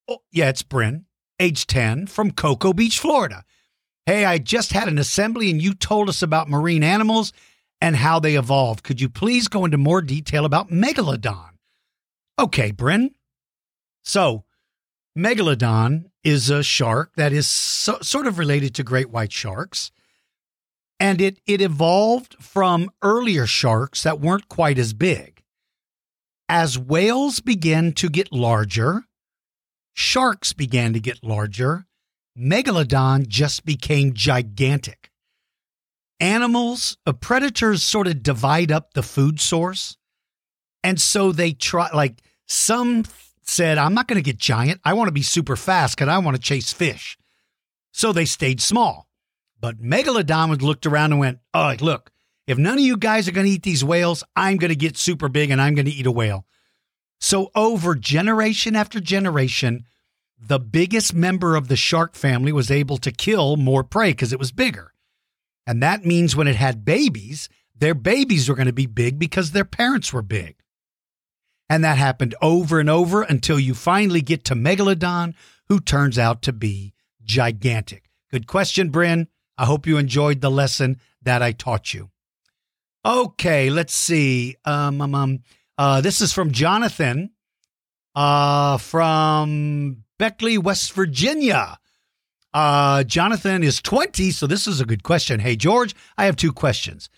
Oh, 0.10 0.20
yeah, 0.30 0.50
it's 0.50 0.64
Bryn, 0.64 1.06
age 1.40 1.68
10, 1.68 2.08
from 2.08 2.32
Cocoa 2.32 2.74
Beach, 2.74 3.00
Florida. 3.00 3.46
Hey, 4.06 4.26
I 4.26 4.40
just 4.40 4.74
had 4.74 4.90
an 4.90 4.98
assembly 4.98 5.50
and 5.50 5.62
you 5.62 5.74
told 5.74 6.10
us 6.10 6.22
about 6.22 6.50
marine 6.50 6.84
animals 6.84 7.32
and 7.82 7.96
how 7.96 8.20
they 8.20 8.36
evolved. 8.36 8.84
Could 8.84 9.02
you 9.02 9.10
please 9.10 9.48
go 9.48 9.66
into 9.66 9.78
more 9.78 10.02
detail 10.02 10.46
about 10.46 10.70
Megalodon? 10.70 11.52
Okay, 12.38 12.72
Bryn. 12.72 13.12
So, 14.04 14.44
Megalodon 15.18 16.06
is 16.24 16.50
a 16.50 16.64
shark 16.64 17.14
that 17.16 17.34
is 17.34 17.48
so, 17.48 17.98
sort 18.02 18.28
of 18.28 18.38
related 18.38 18.76
to 18.76 18.84
great 18.84 19.10
white 19.10 19.32
sharks. 19.32 19.92
And 21.00 21.22
it, 21.22 21.40
it 21.48 21.62
evolved 21.62 22.36
from 22.42 22.90
earlier 23.02 23.46
sharks 23.46 24.04
that 24.04 24.20
weren't 24.20 24.50
quite 24.50 24.78
as 24.78 24.94
big. 24.94 25.44
As 26.50 26.80
whales 26.80 27.40
began 27.40 27.94
to 27.94 28.10
get 28.10 28.34
larger, 28.34 29.04
sharks 29.94 30.52
began 30.52 30.94
to 30.94 31.00
get 31.00 31.24
larger, 31.24 31.86
Megalodon 32.38 33.28
just 33.28 33.66
became 33.66 34.14
gigantic. 34.14 35.09
Animals, 36.20 36.98
uh, 37.06 37.14
predators 37.14 37.84
sort 37.84 38.08
of 38.08 38.24
divide 38.24 38.72
up 38.72 38.94
the 38.94 39.04
food 39.04 39.40
source. 39.40 39.98
And 40.84 41.00
so 41.00 41.32
they 41.32 41.54
try, 41.54 41.90
like, 41.94 42.22
some 42.46 43.06
said, 43.42 43.78
I'm 43.78 43.94
not 43.94 44.08
going 44.08 44.22
to 44.22 44.26
get 44.26 44.38
giant. 44.38 44.82
I 44.84 44.94
want 44.94 45.08
to 45.08 45.14
be 45.14 45.22
super 45.22 45.56
fast 45.56 45.96
because 45.96 46.10
I 46.10 46.18
want 46.20 46.36
to 46.36 46.42
chase 46.42 46.72
fish. 46.72 47.18
So 47.92 48.12
they 48.12 48.26
stayed 48.26 48.62
small. 48.62 49.08
But 49.60 49.82
Megalodon 49.82 50.62
looked 50.62 50.86
around 50.86 51.12
and 51.12 51.20
went, 51.20 51.40
Oh, 51.54 51.76
look, 51.82 52.12
if 52.48 52.58
none 52.58 52.76
of 52.76 52.84
you 52.84 52.98
guys 52.98 53.28
are 53.28 53.32
going 53.32 53.46
to 53.46 53.52
eat 53.52 53.64
these 53.64 53.84
whales, 53.84 54.24
I'm 54.36 54.58
going 54.58 54.70
to 54.70 54.76
get 54.76 54.98
super 54.98 55.28
big 55.28 55.52
and 55.52 55.62
I'm 55.62 55.76
going 55.76 55.86
to 55.86 55.92
eat 55.92 56.06
a 56.06 56.12
whale. 56.12 56.46
So, 57.20 57.52
over 57.54 57.96
generation 57.96 58.76
after 58.76 59.02
generation, 59.02 59.84
the 60.40 60.60
biggest 60.60 61.14
member 61.14 61.56
of 61.58 61.68
the 61.68 61.76
shark 61.76 62.16
family 62.16 62.54
was 62.54 62.72
able 62.72 62.98
to 63.00 63.12
kill 63.12 63.58
more 63.58 63.84
prey 63.84 64.12
because 64.12 64.32
it 64.32 64.40
was 64.40 64.54
bigger. 64.54 64.94
And 65.70 65.84
that 65.84 66.04
means 66.04 66.36
when 66.36 66.48
it 66.48 66.56
had 66.56 66.84
babies, 66.84 67.48
their 67.78 67.94
babies 67.94 68.50
were 68.50 68.56
going 68.56 68.66
to 68.66 68.74
be 68.74 68.88
big 68.88 69.20
because 69.20 69.52
their 69.52 69.64
parents 69.64 70.12
were 70.12 70.24
big. 70.24 70.56
And 71.70 71.84
that 71.84 72.00
happened 72.00 72.34
over 72.42 72.80
and 72.80 72.90
over 72.90 73.22
until 73.22 73.60
you 73.60 73.76
finally 73.76 74.24
get 74.24 74.44
to 74.46 74.56
Megalodon, 74.56 75.36
who 75.68 75.80
turns 75.80 76.18
out 76.18 76.42
to 76.42 76.54
be 76.54 76.96
gigantic. 77.24 78.10
Good 78.32 78.48
question, 78.48 78.90
Bryn. 78.90 79.28
I 79.60 79.66
hope 79.66 79.86
you 79.86 80.00
enjoyed 80.00 80.42
the 80.42 80.50
lesson 80.50 81.00
that 81.22 81.44
I 81.44 81.52
taught 81.52 81.94
you. 81.94 82.10
Okay, 83.06 83.70
let's 83.70 83.94
see. 83.94 84.56
Um, 84.66 85.00
um, 85.02 85.14
um 85.14 85.40
uh, 85.78 86.02
this 86.02 86.20
is 86.20 86.34
from 86.34 86.52
Jonathan 86.52 87.30
uh, 88.16 88.80
from 88.80 90.04
Beckley, 90.18 90.58
West 90.58 90.94
Virginia. 90.94 91.79
Uh, 92.54 93.04
Jonathan 93.04 93.64
is 93.64 93.82
20, 93.82 94.32
so 94.32 94.48
this 94.48 94.68
is 94.68 94.82
a 94.82 94.86
good 94.86 95.04
question. 95.04 95.40
Hey, 95.40 95.56
George, 95.56 95.96
I 96.18 96.26
have 96.26 96.36
two 96.36 96.52
questions. 96.52 97.10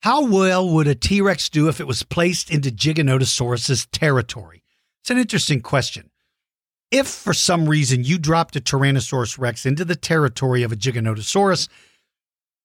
How 0.00 0.26
well 0.26 0.68
would 0.68 0.86
a 0.86 0.94
T 0.94 1.20
Rex 1.20 1.48
do 1.48 1.68
if 1.68 1.80
it 1.80 1.86
was 1.86 2.02
placed 2.02 2.50
into 2.50 2.70
Giganotosaurus's 2.70 3.86
territory? 3.86 4.62
It's 5.02 5.10
an 5.10 5.18
interesting 5.18 5.60
question. 5.60 6.10
If 6.90 7.08
for 7.08 7.34
some 7.34 7.68
reason 7.68 8.04
you 8.04 8.18
dropped 8.18 8.56
a 8.56 8.60
Tyrannosaurus 8.60 9.38
Rex 9.38 9.66
into 9.66 9.84
the 9.84 9.96
territory 9.96 10.62
of 10.62 10.70
a 10.70 10.76
Giganotosaurus, 10.76 11.68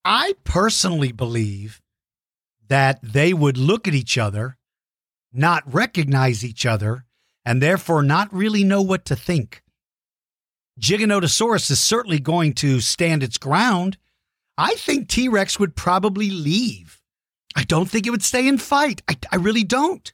I 0.04 0.34
personally 0.44 1.12
believe 1.12 1.82
that 2.68 3.00
they 3.02 3.34
would 3.34 3.58
look 3.58 3.88
at 3.88 3.96
each 3.96 4.18
other, 4.18 4.58
not 5.34 5.64
recognize 5.74 6.46
each 6.46 6.66
other, 6.66 7.06
and 7.44 7.62
therefore 7.62 8.04
not 8.04 8.32
really 8.34 8.64
know 8.64 8.82
what 8.82 9.06
to 9.06 9.16
think. 9.16 9.64
Giganotosaurus 10.80 11.70
is 11.70 11.80
certainly 11.80 12.20
going 12.20 12.54
to 12.56 12.80
stand 12.80 13.24
its 13.24 13.38
ground. 13.38 13.98
I 14.58 14.76
think 14.76 15.08
T 15.08 15.28
Rex 15.28 15.60
would 15.60 15.76
probably 15.76 16.30
leave. 16.30 17.02
I 17.56 17.64
don't 17.64 17.90
think 17.90 18.08
it 18.08 18.12
would 18.12 18.24
stay 18.24 18.48
and 18.48 18.62
fight. 18.62 19.02
I, 19.08 19.18
I 19.32 19.36
really 19.36 19.64
don't. 19.64 20.12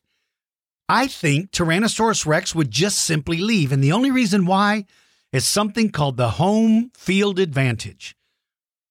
I 0.89 1.07
think 1.07 1.51
Tyrannosaurus 1.51 2.25
Rex 2.25 2.55
would 2.55 2.71
just 2.71 2.99
simply 2.99 3.37
leave. 3.37 3.71
And 3.71 3.83
the 3.83 3.91
only 3.91 4.09
reason 4.09 4.45
why 4.45 4.85
is 5.31 5.45
something 5.45 5.91
called 5.91 6.17
the 6.17 6.31
home 6.31 6.91
field 6.95 7.39
advantage, 7.39 8.15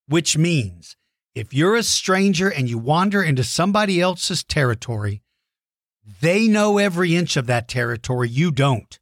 which 0.07 0.37
means 0.37 0.97
if 1.35 1.53
you're 1.53 1.75
a 1.75 1.83
stranger 1.83 2.49
and 2.49 2.69
you 2.69 2.79
wander 2.79 3.23
into 3.23 3.43
somebody 3.43 4.01
else's 4.01 4.45
territory, 4.45 5.23
they 6.21 6.47
know 6.47 6.79
every 6.79 7.17
inch 7.17 7.37
of 7.37 7.47
that 7.47 7.69
territory. 7.69 8.29
You 8.29 8.51
don't. 8.53 8.99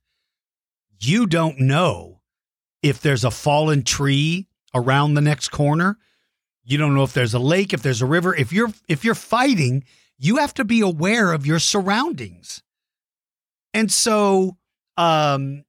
You 1.00 1.26
don't 1.26 1.58
know 1.60 2.13
if 2.84 3.00
there's 3.00 3.24
a 3.24 3.30
fallen 3.30 3.82
tree 3.82 4.46
around 4.74 5.14
the 5.14 5.22
next 5.22 5.48
corner. 5.48 5.96
You 6.64 6.76
don't 6.76 6.94
know 6.94 7.02
if 7.02 7.14
there's 7.14 7.32
a 7.32 7.38
lake, 7.38 7.72
if 7.72 7.82
there's 7.82 8.02
a 8.02 8.06
river. 8.06 8.34
If 8.36 8.52
you're 8.52 8.72
if 8.86 9.04
you're 9.04 9.14
fighting, 9.14 9.84
you 10.18 10.36
have 10.36 10.52
to 10.54 10.64
be 10.64 10.82
aware 10.82 11.32
of 11.32 11.46
your 11.46 11.58
surroundings. 11.58 12.62
And 13.72 13.90
so 13.90 14.58
um 14.98 15.64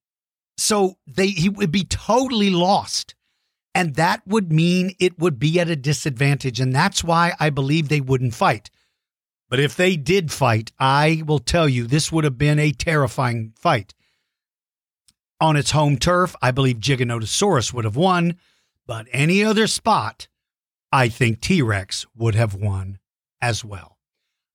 so 0.58 0.98
they 1.08 1.28
he 1.28 1.48
would 1.48 1.72
be 1.72 1.86
totally 1.86 2.50
lost. 2.50 3.16
And 3.74 3.96
that 3.96 4.22
would 4.28 4.52
mean 4.52 4.92
it 5.00 5.18
would 5.18 5.40
be 5.40 5.60
at 5.60 5.70
a 5.70 5.76
disadvantage 5.78 6.60
and 6.60 6.76
that's 6.76 7.02
why 7.02 7.34
I 7.40 7.50
believe 7.50 7.88
they 7.88 8.02
wouldn't 8.02 8.36
fight. 8.36 8.70
But 9.50 9.62
if 9.62 9.78
they 9.78 9.96
did 9.96 10.34
fight, 10.34 10.74
I 10.80 11.24
will 11.26 11.40
tell 11.40 11.70
you 11.70 11.88
this 11.88 12.12
would 12.12 12.26
have 12.26 12.38
been 12.38 12.60
a 12.60 12.74
terrifying 12.74 13.54
fight. 13.58 13.94
On 15.42 15.56
its 15.56 15.72
home 15.72 15.98
turf, 15.98 16.36
I 16.42 16.52
believe 16.52 16.78
Giganotosaurus 16.78 17.74
would 17.74 17.86
have 17.86 17.96
won, 17.96 18.38
but 18.88 19.08
any 19.12 19.44
other 19.44 19.68
spot, 19.68 20.28
I 20.92 21.10
think 21.10 21.42
T 21.42 21.62
Rex 21.62 22.06
would 22.16 22.36
have 22.36 22.54
won 22.54 23.00
as 23.42 23.66
well. 23.66 23.98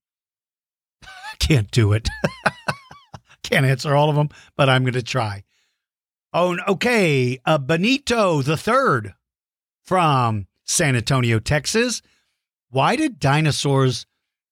Can't 1.39 1.71
do 1.71 1.93
it. 1.93 2.07
can't 3.45 3.65
answer 3.65 3.95
all 3.95 4.09
of 4.09 4.15
them, 4.15 4.29
but 4.55 4.69
I'm 4.69 4.83
going 4.83 4.93
to 4.93 5.03
try. 5.03 5.43
Oh, 6.37 6.57
okay. 6.67 7.39
Uh, 7.45 7.57
Benito 7.57 8.41
the 8.41 8.57
third 8.57 9.13
from 9.85 10.47
San 10.65 10.97
Antonio, 10.97 11.39
Texas. 11.39 12.01
Why 12.69 12.97
did 12.97 13.21
dinosaurs, 13.21 14.05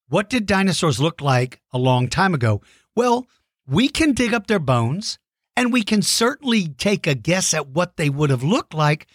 what 0.08 0.30
did 0.30 0.46
dinosaurs 0.46 1.02
look 1.02 1.20
like 1.20 1.60
a 1.74 1.78
long 1.78 2.08
time 2.08 2.34
ago? 2.34 2.62
Well, 2.96 3.28
we 3.68 3.90
can 3.90 4.14
dig 4.14 4.34
up 4.34 4.48
their 4.48 4.60
bones 4.60 5.20
and 5.58 5.74
we 5.74 5.84
can 5.84 6.02
certainly 6.02 6.70
take 6.70 7.06
a 7.06 7.16
guess 7.16 7.54
at 7.54 7.68
what 7.68 7.98
they 7.98 8.10
would 8.10 8.30
have 8.30 8.44
looked 8.44 8.74
like, 8.74 9.06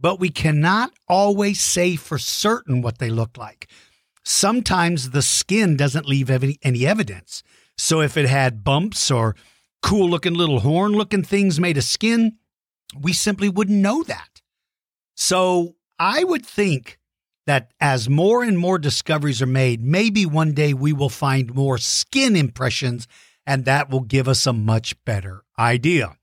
but 0.00 0.18
we 0.18 0.28
cannot 0.28 0.90
always 1.06 1.60
say 1.60 1.94
for 1.94 2.18
certain 2.18 2.82
what 2.82 2.98
they 2.98 3.10
looked 3.10 3.38
like. 3.38 3.70
Sometimes 4.24 5.10
the 5.10 5.22
skin 5.22 5.76
doesn't 5.76 6.08
leave 6.08 6.30
any, 6.30 6.58
any 6.64 6.84
evidence. 6.84 7.44
So 7.76 8.00
if 8.00 8.16
it 8.16 8.28
had 8.28 8.64
bumps 8.64 9.08
or 9.08 9.36
cool 9.82 10.08
looking 10.08 10.34
little 10.34 10.60
horn 10.60 10.92
looking 10.92 11.22
things 11.22 11.60
made 11.60 11.76
of 11.76 11.84
skin, 11.84 12.38
we 12.98 13.12
simply 13.12 13.48
wouldn't 13.48 13.78
know 13.78 14.02
that. 14.02 14.40
So 15.16 15.76
I 15.98 16.24
would 16.24 16.44
think 16.46 16.98
that 17.46 17.72
as 17.80 18.08
more 18.08 18.42
and 18.42 18.58
more 18.58 18.78
discoveries 18.78 19.40
are 19.40 19.46
made, 19.46 19.82
maybe 19.82 20.26
one 20.26 20.52
day 20.52 20.74
we 20.74 20.92
will 20.92 21.08
find 21.08 21.54
more 21.54 21.78
skin 21.78 22.36
impressions, 22.36 23.08
and 23.46 23.64
that 23.64 23.90
will 23.90 24.00
give 24.00 24.28
us 24.28 24.46
a 24.46 24.52
much 24.52 25.02
better 25.04 25.44
idea. 25.58 26.16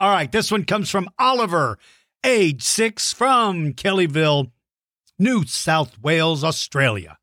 All 0.00 0.10
right, 0.10 0.30
this 0.30 0.52
one 0.52 0.64
comes 0.64 0.90
from 0.90 1.08
Oliver, 1.18 1.78
age 2.24 2.62
six, 2.62 3.12
from 3.12 3.72
Kellyville, 3.72 4.52
New 5.18 5.44
South 5.44 5.98
Wales, 6.00 6.44
Australia. 6.44 7.18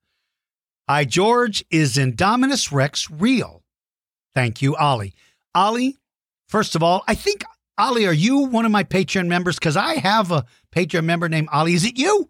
Hi, 0.90 1.06
George. 1.06 1.64
Is 1.72 1.96
Indominus 1.96 2.72
Rex 2.72 3.10
real? 3.10 3.64
Thank 4.36 4.62
you, 4.62 4.76
Ollie. 4.76 5.14
Ollie, 5.56 5.98
first 6.48 6.76
of 6.76 6.84
all, 6.84 7.04
I 7.08 7.16
think, 7.16 7.44
Ali, 7.78 8.06
are 8.06 8.14
you 8.14 8.40
one 8.40 8.66
of 8.66 8.72
my 8.72 8.84
Patreon 8.84 9.28
members? 9.28 9.56
Because 9.56 9.78
I 9.78 9.96
have 9.96 10.32
a 10.32 10.46
Patreon 10.76 11.06
member 11.06 11.30
named 11.30 11.48
Ali. 11.52 11.74
Is 11.74 11.86
it 11.86 11.98
you? 11.98 12.30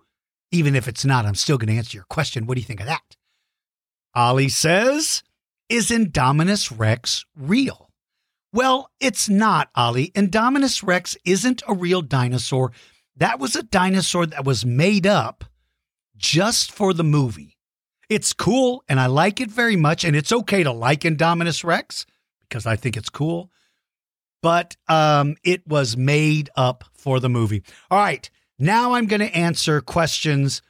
Even 0.51 0.75
if 0.75 0.87
it's 0.87 1.03
not, 1.03 1.25
I'm 1.25 1.35
still 1.35 1.57
going 1.57 1.69
to 1.69 1.75
answer 1.75 1.97
your 1.97 2.05
question. 2.09 2.45
What 2.45 2.55
do 2.55 2.61
you 2.61 2.67
think 2.67 2.79
of 2.79 2.85
that? 2.85 3.17
Ali 4.13 4.47
says, 4.47 5.23
Is 5.67 5.89
Indominus 5.89 6.71
Rex 6.75 7.25
real? 7.35 7.89
Well, 8.53 8.89
it's 9.01 9.27
not, 9.27 9.69
Ollie. 9.75 10.11
Indominus 10.11 10.81
Rex 10.81 11.17
isn't 11.25 11.61
a 11.67 11.73
real 11.73 12.01
dinosaur. 12.01 12.71
That 13.17 13.39
was 13.39 13.55
a 13.55 13.63
dinosaur 13.63 14.25
that 14.27 14.45
was 14.45 14.65
made 14.65 15.05
up 15.05 15.43
just 16.15 16.71
for 16.71 16.93
the 16.93 17.03
movie. 17.03 17.57
It's 18.07 18.31
cool 18.33 18.83
and 18.87 18.99
I 18.99 19.07
like 19.07 19.41
it 19.41 19.49
very 19.49 19.75
much. 19.75 20.05
And 20.05 20.15
it's 20.15 20.31
okay 20.31 20.63
to 20.63 20.71
like 20.71 21.01
Indominus 21.01 21.65
Rex 21.65 22.05
because 22.47 22.65
I 22.65 22.75
think 22.75 22.97
it's 22.97 23.09
cool. 23.09 23.51
But 24.41 24.75
um, 24.87 25.35
it 25.43 25.67
was 25.67 25.97
made 25.97 26.49
up 26.55 26.83
for 26.93 27.19
the 27.19 27.29
movie. 27.29 27.63
All 27.89 27.99
right. 27.99 28.29
Now 28.59 28.93
I'm 28.93 29.07
going 29.07 29.21
to 29.21 29.35
answer 29.35 29.81
questions 29.81 30.61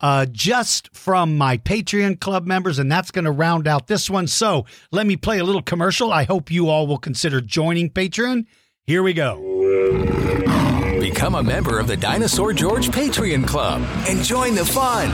uh, 0.00 0.26
just 0.30 0.94
from 0.94 1.38
my 1.38 1.56
Patreon 1.56 2.20
club 2.20 2.46
members, 2.46 2.78
and 2.78 2.90
that's 2.90 3.10
going 3.10 3.24
to 3.24 3.30
round 3.30 3.66
out 3.66 3.86
this 3.86 4.10
one. 4.10 4.26
So 4.26 4.66
let 4.90 5.06
me 5.06 5.16
play 5.16 5.38
a 5.38 5.44
little 5.44 5.62
commercial. 5.62 6.12
I 6.12 6.24
hope 6.24 6.50
you 6.50 6.68
all 6.68 6.86
will 6.86 6.98
consider 6.98 7.40
joining 7.40 7.88
Patreon. 7.88 8.46
Here 8.84 9.02
we 9.02 9.12
go. 9.12 9.38
Become 11.00 11.36
a 11.36 11.42
member 11.42 11.78
of 11.78 11.86
the 11.86 11.96
Dinosaur 11.96 12.52
George 12.52 12.90
Patreon 12.90 13.46
Club 13.46 13.82
and 14.08 14.22
join 14.22 14.54
the 14.54 14.64
fun. 14.64 15.10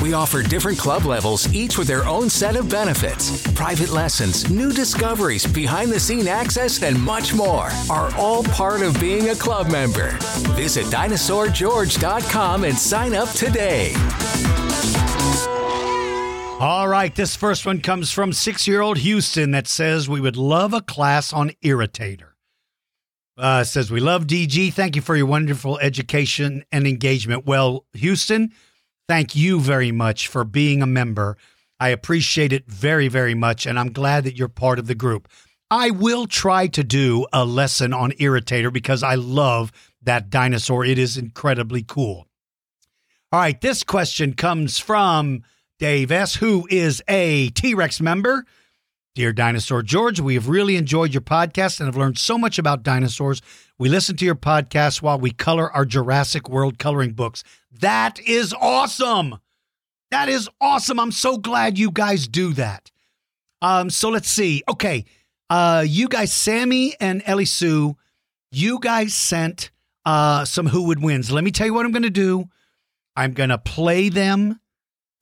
We 0.00 0.12
offer 0.12 0.42
different 0.42 0.78
club 0.78 1.04
levels, 1.06 1.52
each 1.52 1.76
with 1.76 1.88
their 1.88 2.06
own 2.06 2.30
set 2.30 2.54
of 2.54 2.68
benefits. 2.68 3.42
Private 3.52 3.90
lessons, 3.90 4.48
new 4.48 4.72
discoveries, 4.72 5.44
behind 5.44 5.90
the 5.90 5.98
scene 5.98 6.28
access, 6.28 6.82
and 6.82 7.00
much 7.00 7.34
more 7.34 7.68
are 7.90 8.14
all 8.16 8.44
part 8.44 8.82
of 8.82 8.98
being 9.00 9.30
a 9.30 9.34
club 9.34 9.70
member. 9.70 10.10
Visit 10.54 10.86
dinosaurgeorge.com 10.86 12.64
and 12.64 12.78
sign 12.78 13.14
up 13.14 13.28
today. 13.30 13.92
All 16.60 16.88
right, 16.88 17.14
this 17.14 17.36
first 17.36 17.66
one 17.66 17.80
comes 17.80 18.12
from 18.12 18.32
six 18.32 18.66
year 18.66 18.80
old 18.80 18.98
Houston 18.98 19.50
that 19.52 19.66
says 19.66 20.08
we 20.08 20.20
would 20.20 20.36
love 20.36 20.74
a 20.74 20.80
class 20.80 21.32
on 21.32 21.50
irritator. 21.64 22.30
Uh, 23.36 23.62
says 23.62 23.90
we 23.90 24.00
love 24.00 24.26
DG. 24.26 24.72
Thank 24.72 24.96
you 24.96 25.02
for 25.02 25.14
your 25.14 25.26
wonderful 25.26 25.78
education 25.78 26.64
and 26.72 26.86
engagement. 26.86 27.46
Well, 27.46 27.84
Houston, 27.94 28.50
thank 29.08 29.34
you 29.34 29.58
very 29.58 29.90
much 29.90 30.28
for 30.28 30.44
being 30.44 30.82
a 30.82 30.86
member. 30.86 31.36
I 31.80 31.88
appreciate 31.88 32.52
it 32.52 32.66
very, 32.66 33.08
very 33.08 33.34
much, 33.34 33.66
and 33.66 33.78
I'm 33.78 33.92
glad 33.92 34.24
that 34.24 34.36
you're 34.36 34.48
part 34.48 34.78
of 34.78 34.86
the 34.86 34.94
group. 34.94 35.28
I 35.70 35.90
will 35.90 36.26
try 36.26 36.66
to 36.68 36.84
do 36.84 37.26
a 37.32 37.44
lesson 37.44 37.92
on 37.92 38.12
Irritator 38.12 38.72
because 38.72 39.02
I 39.02 39.14
love 39.16 39.72
that 40.02 40.30
dinosaur. 40.30 40.84
It 40.84 40.98
is 40.98 41.16
incredibly 41.16 41.82
cool. 41.82 42.26
All 43.30 43.40
right, 43.40 43.60
this 43.60 43.82
question 43.82 44.32
comes 44.32 44.78
from 44.78 45.42
Dave 45.78 46.10
S., 46.10 46.36
who 46.36 46.66
is 46.70 47.02
a 47.08 47.50
T 47.50 47.74
Rex 47.74 48.00
member. 48.00 48.44
Dear 49.18 49.32
Dinosaur 49.32 49.82
George, 49.82 50.20
we 50.20 50.34
have 50.34 50.48
really 50.48 50.76
enjoyed 50.76 51.12
your 51.12 51.22
podcast 51.22 51.80
and 51.80 51.88
have 51.88 51.96
learned 51.96 52.18
so 52.18 52.38
much 52.38 52.56
about 52.56 52.84
dinosaurs. 52.84 53.42
We 53.76 53.88
listen 53.88 54.14
to 54.14 54.24
your 54.24 54.36
podcast 54.36 55.02
while 55.02 55.18
we 55.18 55.32
color 55.32 55.72
our 55.72 55.84
Jurassic 55.84 56.48
World 56.48 56.78
coloring 56.78 57.14
books. 57.14 57.42
That 57.80 58.20
is 58.20 58.54
awesome. 58.60 59.40
That 60.12 60.28
is 60.28 60.48
awesome. 60.60 61.00
I'm 61.00 61.10
so 61.10 61.36
glad 61.36 61.78
you 61.78 61.90
guys 61.90 62.28
do 62.28 62.52
that. 62.52 62.92
Um, 63.60 63.90
so 63.90 64.08
let's 64.08 64.30
see. 64.30 64.62
Okay. 64.68 65.04
Uh, 65.50 65.84
you 65.84 66.06
guys, 66.06 66.32
Sammy 66.32 66.94
and 67.00 67.20
Ellie 67.26 67.44
Sue, 67.44 67.96
you 68.52 68.78
guys 68.78 69.14
sent 69.14 69.72
uh 70.04 70.44
some 70.44 70.68
who 70.68 70.84
would 70.84 71.02
wins. 71.02 71.32
Let 71.32 71.42
me 71.42 71.50
tell 71.50 71.66
you 71.66 71.74
what 71.74 71.84
I'm 71.84 71.90
gonna 71.90 72.08
do. 72.08 72.44
I'm 73.16 73.32
gonna 73.32 73.58
play 73.58 74.10
them 74.10 74.60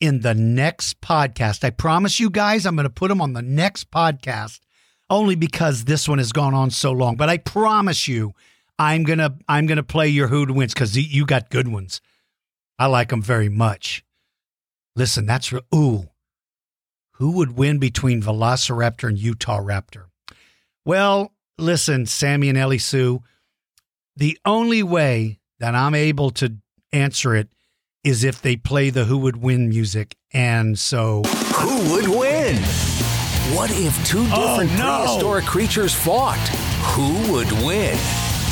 in 0.00 0.20
the 0.20 0.34
next 0.34 1.00
podcast. 1.00 1.64
I 1.64 1.70
promise 1.70 2.20
you 2.20 2.30
guys, 2.30 2.66
I'm 2.66 2.76
going 2.76 2.84
to 2.84 2.90
put 2.90 3.08
them 3.08 3.20
on 3.20 3.32
the 3.32 3.42
next 3.42 3.90
podcast 3.90 4.60
only 5.08 5.34
because 5.34 5.84
this 5.84 6.08
one 6.08 6.18
has 6.18 6.32
gone 6.32 6.54
on 6.54 6.70
so 6.70 6.92
long. 6.92 7.16
But 7.16 7.28
I 7.28 7.38
promise 7.38 8.08
you, 8.08 8.32
I'm 8.78 9.04
going 9.04 9.18
to 9.18 9.34
I'm 9.48 9.66
going 9.66 9.76
to 9.76 9.82
play 9.82 10.08
your 10.08 10.28
who 10.28 10.52
wins 10.52 10.74
cuz 10.74 10.96
you 10.96 11.24
got 11.24 11.50
good 11.50 11.68
ones. 11.68 12.00
I 12.78 12.86
like 12.86 13.08
them 13.08 13.22
very 13.22 13.48
much. 13.48 14.04
Listen, 14.94 15.26
that's 15.26 15.52
re- 15.52 15.60
ooh. 15.74 16.08
Who 17.12 17.32
would 17.32 17.56
win 17.56 17.78
between 17.78 18.22
Velociraptor 18.22 19.08
and 19.08 19.18
Utahraptor? 19.18 20.06
Well, 20.84 21.32
listen, 21.56 22.04
Sammy 22.04 22.50
and 22.50 22.58
Ellie 22.58 22.78
Sue, 22.78 23.22
the 24.14 24.38
only 24.44 24.82
way 24.82 25.40
that 25.58 25.74
I'm 25.74 25.94
able 25.94 26.30
to 26.32 26.56
answer 26.92 27.34
it 27.34 27.48
is 28.06 28.22
if 28.22 28.40
they 28.40 28.54
play 28.56 28.88
the 28.88 29.04
who 29.04 29.18
would 29.18 29.36
win 29.36 29.68
music. 29.68 30.14
And 30.32 30.78
so 30.78 31.22
Who 31.56 31.92
would 31.92 32.06
win? 32.06 32.56
What 33.56 33.70
if 33.72 33.94
two 34.06 34.24
oh, 34.30 34.60
different 34.60 34.70
Oh, 34.80 34.84
no. 34.84 35.04
prehistoric 35.04 35.44
creatures 35.44 35.92
fought? 35.92 36.38
Who 36.94 37.32
would 37.32 37.50
win? 37.66 37.98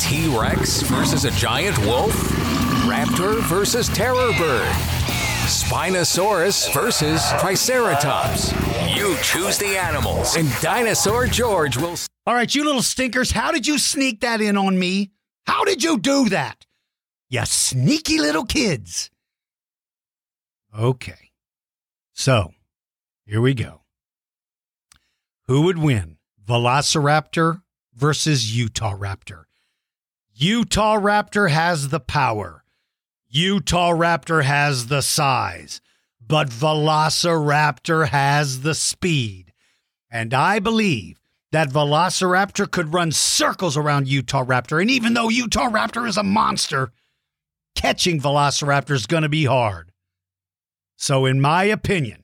T 0.01 0.27
Rex 0.27 0.81
versus 0.81 1.23
a 1.23 1.31
giant 1.31 1.77
wolf? 1.85 2.11
Raptor 2.85 3.39
versus 3.43 3.87
terror 3.87 4.31
bird? 4.37 4.67
Spinosaurus 5.47 6.73
versus 6.73 7.21
Triceratops? 7.39 8.51
You 8.95 9.15
choose 9.21 9.57
the 9.57 9.77
animals, 9.77 10.35
and 10.35 10.49
Dinosaur 10.61 11.27
George 11.27 11.77
will. 11.77 11.95
All 12.27 12.33
right, 12.35 12.53
you 12.53 12.65
little 12.65 12.81
stinkers, 12.81 13.31
how 13.31 13.51
did 13.51 13.65
you 13.67 13.77
sneak 13.77 14.19
that 14.21 14.41
in 14.41 14.57
on 14.57 14.77
me? 14.77 15.11
How 15.47 15.63
did 15.63 15.83
you 15.83 15.97
do 15.97 16.29
that? 16.29 16.65
You 17.29 17.45
sneaky 17.45 18.19
little 18.19 18.45
kids. 18.45 19.11
Okay. 20.77 21.31
So, 22.13 22.53
here 23.25 23.41
we 23.41 23.53
go. 23.53 23.81
Who 25.47 25.61
would 25.61 25.77
win? 25.77 26.17
Velociraptor 26.45 27.61
versus 27.93 28.51
Utahraptor. 28.51 29.43
Utah 30.33 30.97
Raptor 30.97 31.49
has 31.49 31.89
the 31.89 31.99
power. 31.99 32.63
Utahraptor 33.33 34.43
has 34.43 34.87
the 34.87 35.01
size. 35.01 35.81
But 36.19 36.49
Velociraptor 36.49 38.09
has 38.09 38.61
the 38.61 38.73
speed. 38.73 39.53
And 40.11 40.33
I 40.33 40.59
believe 40.59 41.21
that 41.51 41.69
Velociraptor 41.69 42.69
could 42.69 42.93
run 42.93 43.11
circles 43.11 43.77
around 43.77 44.07
Utahraptor. 44.07 44.81
And 44.81 44.91
even 44.91 45.13
though 45.13 45.29
Utahraptor 45.29 46.07
is 46.07 46.17
a 46.17 46.23
monster, 46.23 46.91
catching 47.75 48.19
Velociraptor 48.19 48.91
is 48.91 49.05
going 49.05 49.23
to 49.23 49.29
be 49.29 49.45
hard. 49.45 49.91
So, 50.97 51.25
in 51.25 51.41
my 51.41 51.65
opinion, 51.65 52.23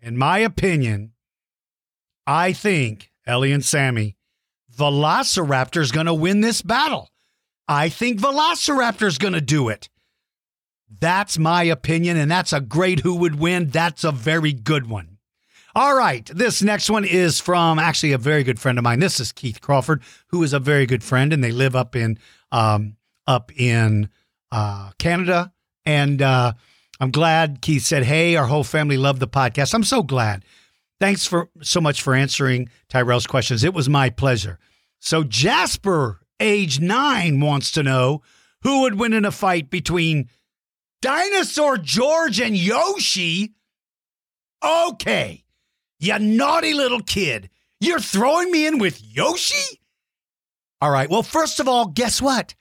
in 0.00 0.16
my 0.16 0.38
opinion, 0.38 1.12
I 2.26 2.52
think, 2.52 3.10
Ellie 3.26 3.52
and 3.52 3.64
Sammy, 3.64 4.16
Velociraptor 4.76 5.80
is 5.80 5.92
going 5.92 6.06
to 6.06 6.14
win 6.14 6.40
this 6.40 6.62
battle. 6.62 7.10
I 7.68 7.88
think 7.88 8.20
Velociraptor 8.20 9.06
is 9.06 9.18
going 9.18 9.34
to 9.34 9.40
do 9.40 9.68
it. 9.68 9.88
That's 11.00 11.38
my 11.38 11.62
opinion, 11.62 12.16
and 12.16 12.30
that's 12.30 12.52
a 12.52 12.60
great 12.60 13.00
who 13.00 13.14
would 13.16 13.38
win. 13.38 13.70
That's 13.70 14.04
a 14.04 14.12
very 14.12 14.52
good 14.52 14.88
one. 14.88 15.18
All 15.74 15.96
right, 15.96 16.26
this 16.26 16.60
next 16.62 16.90
one 16.90 17.04
is 17.04 17.40
from 17.40 17.78
actually 17.78 18.12
a 18.12 18.18
very 18.18 18.44
good 18.44 18.60
friend 18.60 18.76
of 18.76 18.84
mine. 18.84 18.98
This 18.98 19.18
is 19.20 19.32
Keith 19.32 19.60
Crawford, 19.62 20.02
who 20.26 20.42
is 20.42 20.52
a 20.52 20.58
very 20.58 20.84
good 20.84 21.02
friend, 21.02 21.32
and 21.32 21.42
they 21.42 21.52
live 21.52 21.74
up 21.74 21.96
in 21.96 22.18
um, 22.50 22.96
up 23.26 23.50
in 23.58 24.10
uh, 24.50 24.90
Canada. 24.98 25.52
And 25.86 26.20
uh, 26.20 26.52
I'm 27.02 27.10
glad 27.10 27.62
Keith 27.62 27.82
said, 27.82 28.04
"Hey, 28.04 28.36
our 28.36 28.46
whole 28.46 28.62
family 28.62 28.96
loved 28.96 29.18
the 29.18 29.26
podcast." 29.26 29.74
I'm 29.74 29.82
so 29.82 30.04
glad. 30.04 30.44
Thanks 31.00 31.26
for 31.26 31.50
so 31.60 31.80
much 31.80 32.00
for 32.00 32.14
answering 32.14 32.68
Tyrell's 32.88 33.26
questions. 33.26 33.64
It 33.64 33.74
was 33.74 33.88
my 33.88 34.08
pleasure. 34.08 34.60
So 35.00 35.24
Jasper, 35.24 36.20
age 36.38 36.78
nine, 36.78 37.40
wants 37.40 37.72
to 37.72 37.82
know 37.82 38.22
who 38.62 38.82
would 38.82 39.00
win 39.00 39.14
in 39.14 39.24
a 39.24 39.32
fight 39.32 39.68
between 39.68 40.28
Dinosaur 41.00 41.76
George 41.76 42.40
and 42.40 42.56
Yoshi. 42.56 43.56
Okay, 44.64 45.42
you 45.98 46.16
naughty 46.20 46.72
little 46.72 47.02
kid. 47.02 47.50
You're 47.80 47.98
throwing 47.98 48.52
me 48.52 48.64
in 48.64 48.78
with 48.78 49.02
Yoshi? 49.02 49.80
All 50.80 50.92
right, 50.92 51.10
well, 51.10 51.24
first 51.24 51.58
of 51.58 51.66
all, 51.66 51.86
guess 51.86 52.22
what? 52.22 52.54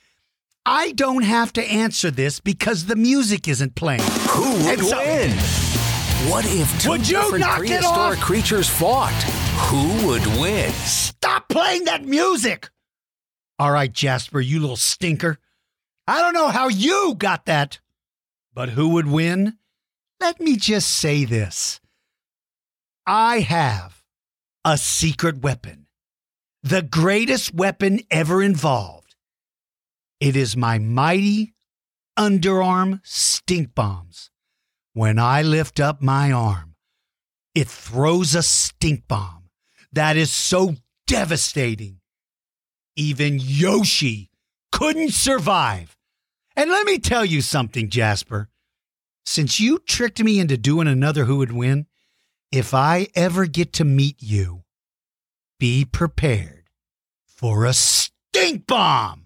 I 0.66 0.92
don't 0.92 1.24
have 1.24 1.52
to 1.54 1.64
answer 1.64 2.12
this 2.12 2.40
because 2.40 2.86
the 2.86 2.96
music 2.96 3.48
isn't 3.48 3.76
playing. 3.76 4.02
Who 4.30 4.66
would 4.66 4.80
so- 4.80 4.98
win? 4.98 5.32
What 6.30 6.46
if 6.48 6.80
two 6.80 7.00
different 7.00 7.44
prehistoric 7.46 8.20
creatures 8.20 8.70
fought? 8.70 9.12
Who 9.70 10.08
would 10.08 10.26
win? 10.40 10.72
Stop 10.74 11.50
playing 11.50 11.86
that 11.86 12.06
music. 12.06 12.70
All 13.58 13.72
right, 13.72 13.92
Jasper, 13.92 14.40
you 14.40 14.60
little 14.60 14.76
stinker. 14.76 15.40
I 16.08 16.20
don't 16.22 16.34
know 16.34 16.50
how 16.50 16.68
you 16.68 17.16
got 17.18 17.46
that, 17.48 17.80
but 18.54 18.70
who 18.70 18.90
would 18.90 19.08
win? 19.08 19.58
Let 20.20 20.40
me 20.40 20.58
just 20.58 20.90
say 20.90 21.26
this 21.26 21.80
I 23.08 23.40
have 23.40 24.04
a 24.64 24.78
secret 24.78 25.42
weapon. 25.42 25.88
the 26.64 26.84
greatest 26.84 27.56
weapon 27.56 28.02
ever 28.12 28.44
involved. 28.44 29.01
It 30.22 30.36
is 30.36 30.56
my 30.56 30.78
mighty 30.78 31.56
underarm 32.18 33.00
stink 33.04 33.74
bombs. 33.74 34.30
When 34.94 35.18
I 35.18 35.42
lift 35.42 35.80
up 35.80 36.00
my 36.00 36.32
arm, 36.32 36.76
it 37.56 37.68
throws 37.68 38.36
a 38.36 38.44
stink 38.44 39.08
bomb 39.08 39.50
that 39.92 40.18
is 40.18 40.32
so 40.32 40.76
devastating. 41.08 42.02
Even 42.96 43.40
Yoshi 43.42 44.30
couldn't 44.72 45.14
survive. 45.14 45.98
And 46.56 46.70
let 46.70 46.86
me 46.86 47.00
tell 47.00 47.26
you 47.26 47.42
something, 47.42 47.90
Jasper. 47.90 48.50
Since 49.26 49.60
you 49.60 49.80
tricked 49.80 50.22
me 50.22 50.40
into 50.40 50.56
doing 50.56 50.88
another 50.88 51.26
Who 51.26 51.38
Would 51.38 51.52
Win, 51.52 51.88
if 52.52 52.76
I 52.76 53.08
ever 53.16 53.48
get 53.48 53.74
to 53.74 53.86
meet 53.86 54.22
you, 54.22 54.66
be 55.60 55.84
prepared 55.84 56.70
for 57.26 57.66
a 57.66 57.74
stink 57.74 58.68
bomb. 58.68 59.21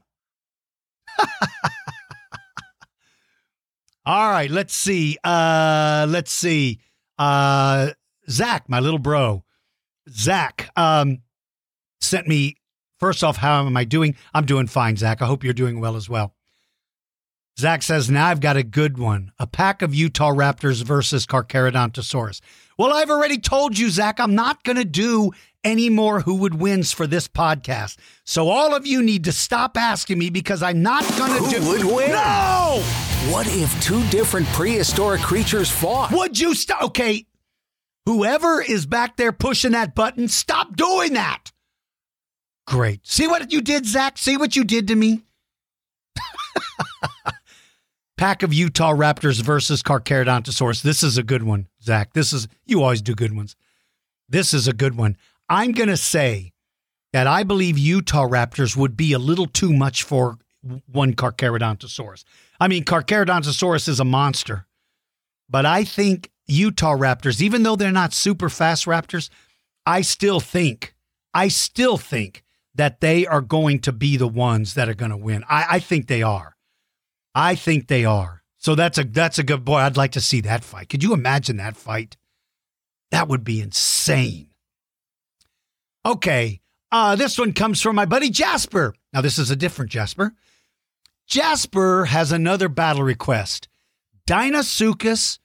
All 4.05 4.30
right, 4.30 4.51
let's 4.51 4.76
see. 4.76 5.18
Uh, 5.24 6.05
let's 6.07 6.32
see. 6.32 6.80
Uh, 7.18 7.89
Zach, 8.30 8.70
my 8.70 8.80
little 8.80 8.99
bro, 8.99 9.43
Zach, 10.09 10.70
um, 10.76 11.24
sent 12.01 12.28
me. 12.28 12.57
First 12.99 13.24
off, 13.24 13.38
how 13.38 13.66
am 13.66 13.76
I 13.76 13.84
doing? 13.84 14.16
I'm 14.34 14.45
doing 14.45 14.68
fine, 14.68 14.95
Zach. 14.95 15.22
I 15.22 15.26
hope 15.26 15.43
you're 15.43 15.53
doing 15.53 15.80
well 15.80 15.95
as 15.95 16.07
well. 16.07 16.36
Zach 17.57 17.82
says, 17.84 18.09
now 18.09 18.28
I've 18.28 18.41
got 18.41 18.57
a 18.57 18.63
good 18.63 18.97
one. 18.97 19.32
A 19.39 19.47
pack 19.47 19.82
of 19.82 19.91
Utahraptors 19.91 20.84
versus 20.84 21.26
Carcharodontosaurus. 21.26 22.41
Well, 22.78 22.93
I've 22.93 23.09
already 23.09 23.38
told 23.38 23.78
you, 23.78 23.89
Zach, 23.89 24.19
I'm 24.19 24.36
not 24.36 24.63
going 24.63 24.76
to 24.78 24.86
do 24.86 25.32
any 25.63 25.89
more 25.89 26.21
who 26.21 26.36
would 26.36 26.55
wins 26.55 26.91
for 26.91 27.07
this 27.07 27.28
podcast. 27.28 27.97
So 28.23 28.49
all 28.49 28.76
of 28.76 28.86
you 28.86 29.01
need 29.01 29.23
to 29.23 29.32
stop 29.32 29.78
asking 29.78 30.19
me 30.19 30.30
because 30.30 30.61
I'm 30.61 30.84
not 30.84 31.03
going 31.17 31.32
to 31.43 31.49
do. 31.49 31.61
Who 31.61 31.69
would 31.71 31.84
win? 31.86 32.11
No! 32.11 32.82
What 33.32 33.47
if 33.49 33.82
two 33.82 34.05
different 34.09 34.47
prehistoric 34.47 35.21
creatures 35.21 35.69
fought? 35.69 36.11
Would 36.11 36.39
you 36.39 36.53
stop? 36.53 36.84
Okay. 36.84 37.26
Whoever 38.05 38.61
is 38.61 38.86
back 38.86 39.17
there 39.17 39.32
pushing 39.32 39.71
that 39.71 39.95
button, 39.95 40.28
stop 40.28 40.76
doing 40.76 41.13
that. 41.13 41.51
Great. 42.67 43.05
See 43.07 43.28
what 43.28 43.51
you 43.51 43.61
did, 43.61 43.86
Zach? 43.86 44.17
See 44.17 44.38
what 44.38 44.55
you 44.55 44.63
did 44.63 44.88
to 44.89 44.95
me? 44.95 45.24
Pack 48.18 48.43
of 48.43 48.51
Utahraptors 48.51 49.41
versus 49.41 49.84
Carcharodontosaurus. 49.84 50.82
This 50.82 51.03
is 51.03 51.18
a 51.18 51.24
good 51.24 51.43
one, 51.43 51.68
Zach. 51.82 52.13
This 52.13 52.32
is, 52.32 52.47
you 52.66 52.82
always 52.82 53.01
do 53.01 53.13
good 53.13 53.36
ones. 53.36 53.55
This 54.30 54.53
is 54.53 54.68
a 54.68 54.74
good 54.74 54.95
one. 54.95 55.18
I'm 55.49 55.74
going 55.74 55.89
to 55.89 55.97
say 55.97 56.53
that 57.11 57.28
I 57.28 57.43
believe 57.43 57.76
Utahraptors 57.76 58.76
would 58.76 58.95
be 58.95 59.13
a 59.13 59.20
little 59.20 59.47
too 59.47 59.74
much 59.74 60.03
for 60.03 60.38
one 60.91 61.13
Carcharodontosaurus. 61.13 62.24
I 62.59 62.68
mean, 62.68 62.86
Carcharodontosaurus 62.86 63.88
is 63.88 63.99
a 63.99 64.05
monster, 64.05 64.66
but 65.49 65.66
I 65.66 65.84
think 65.84 66.32
Utahraptors, 66.49 67.41
even 67.41 67.63
though 67.63 67.76
they're 67.76 67.91
not 67.91 68.13
super 68.13 68.49
fast 68.49 68.86
Raptors, 68.86 69.30
I 69.86 70.01
still 70.01 70.39
think, 70.39 70.95
I 71.34 71.49
still 71.49 71.97
think 71.97 72.43
that 72.74 73.01
they 73.01 73.28
are 73.28 73.41
going 73.41 73.80
to 73.80 73.91
be 73.91 74.18
the 74.18 74.28
ones 74.28 74.74
that 74.74 74.89
are 74.89 74.93
going 74.93 75.11
to 75.11 75.18
win. 75.18 75.43
I, 75.49 75.66
I 75.72 75.80
think 75.80 76.07
they 76.07 76.24
are. 76.24 76.55
I 77.36 77.56
think 77.56 77.88
they 77.88 78.06
are. 78.06 78.42
So 78.58 78.74
that's 78.74 78.98
a 78.98 79.04
that's 79.04 79.38
a 79.38 79.44
good 79.44 79.64
boy. 79.64 79.76
I'd 79.76 79.98
like 79.98 80.14
to 80.14 80.22
see 80.22 80.42
that 80.42 80.64
fight. 80.64 80.90
Could 80.90 81.04
you 81.04 81.14
imagine 81.14 81.58
that 81.58 81.78
fight? 81.78 82.18
That 83.12 83.28
would 83.28 83.44
be 83.44 83.62
insane. 83.62 84.50
Okay. 86.06 86.62
Uh, 86.92 87.16
this 87.16 87.38
one 87.38 87.52
comes 87.52 87.82
from 87.82 87.96
my 87.96 88.06
buddy 88.06 88.30
Jasper. 88.30 88.96
Now, 89.12 89.22
this 89.22 89.38
is 89.38 89.52
a 89.52 89.56
different 89.56 89.92
Jasper. 89.92 90.34
Jasper 91.28 92.06
has 92.06 92.32
another 92.32 92.70
battle 92.70 93.04
request 93.04 93.68
Deinosuchus 94.28 95.40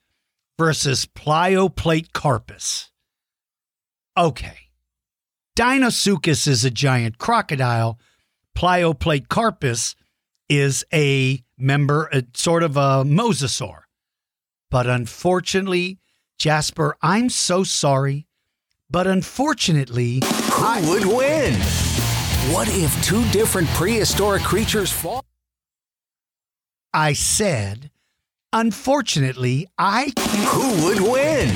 versus 0.57 1.05
Plioplatecarpus. 1.05 2.89
Okay. 4.17 4.57
Deinosuchus 5.57 6.47
is 6.47 6.63
a 6.63 6.71
giant 6.71 7.17
crocodile. 7.17 7.99
Plioplatecarpus 8.55 9.95
is 10.49 10.85
a 10.93 11.43
member, 11.61 12.09
a, 12.11 12.23
sort 12.33 12.63
of 12.63 12.75
a 12.77 13.03
mosasaur. 13.05 13.81
But 14.69 14.87
unfortunately, 14.87 15.99
Jasper, 16.37 16.95
I'm 17.01 17.29
so 17.29 17.63
sorry. 17.63 18.27
But 18.89 19.07
unfortunately, 19.07 20.21
Who 20.23 20.65
I- 20.65 20.81
would 20.87 21.05
win? 21.05 21.53
What 22.53 22.67
if 22.69 23.03
two 23.03 23.23
different 23.29 23.67
prehistoric 23.69 24.43
creatures 24.43 24.91
fought? 24.91 25.25
I 26.93 27.13
said, 27.13 27.91
unfortunately, 28.51 29.67
I. 29.77 30.11
Who 30.49 30.85
would 30.85 30.99
win? 30.99 31.49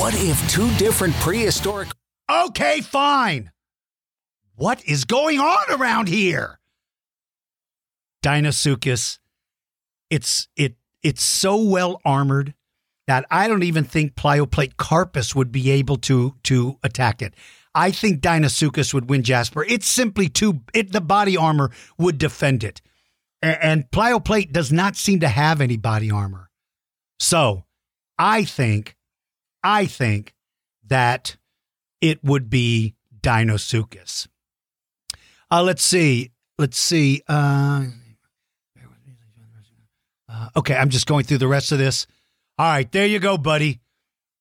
What 0.00 0.14
if 0.16 0.50
two 0.50 0.68
different 0.76 1.14
prehistoric 1.16 1.90
Okay, 2.30 2.80
fine. 2.80 3.50
What 4.54 4.82
is 4.86 5.04
going 5.04 5.38
on 5.38 5.78
around 5.80 6.08
here? 6.08 6.58
Deinosuchus, 8.22 9.18
it's 10.10 10.48
it 10.56 10.76
it's 11.02 11.22
so 11.22 11.56
well 11.62 12.00
armored 12.04 12.54
that 13.08 13.26
I 13.30 13.48
don't 13.48 13.64
even 13.64 13.84
think 13.84 14.14
Plioplatecarpus 14.14 15.34
would 15.34 15.50
be 15.52 15.70
able 15.70 15.96
to 15.98 16.36
to 16.44 16.78
attack 16.82 17.20
it. 17.22 17.34
I 17.74 17.90
think 17.90 18.20
Deinosuchus 18.20 18.92
would 18.94 19.08
win 19.10 19.22
Jasper. 19.22 19.64
It's 19.64 19.86
simply 19.86 20.28
too 20.28 20.60
it 20.74 20.92
the 20.92 21.00
body 21.00 21.36
armor 21.36 21.70
would 21.98 22.18
defend 22.18 22.62
it. 22.64 22.80
A- 23.42 23.64
And 23.64 23.90
Plioplate 23.90 24.52
does 24.52 24.70
not 24.70 24.96
seem 24.96 25.20
to 25.20 25.28
have 25.28 25.60
any 25.60 25.76
body 25.76 26.10
armor. 26.10 26.50
So, 27.18 27.64
I 28.18 28.44
think 28.44 28.96
I 29.64 29.86
think 29.86 30.34
that 30.86 31.36
it 32.00 32.22
would 32.22 32.50
be 32.50 32.94
Deinosuchus. 33.20 34.28
Uh, 35.50 35.62
let's 35.62 35.82
see. 35.82 36.30
Let's 36.58 36.78
see. 36.78 37.22
Uh, 37.28 37.86
uh, 40.32 40.48
okay, 40.56 40.74
I'm 40.74 40.88
just 40.88 41.06
going 41.06 41.24
through 41.24 41.38
the 41.38 41.48
rest 41.48 41.72
of 41.72 41.78
this. 41.78 42.06
All 42.58 42.66
right, 42.66 42.90
there 42.90 43.06
you 43.06 43.18
go, 43.18 43.36
buddy. 43.36 43.80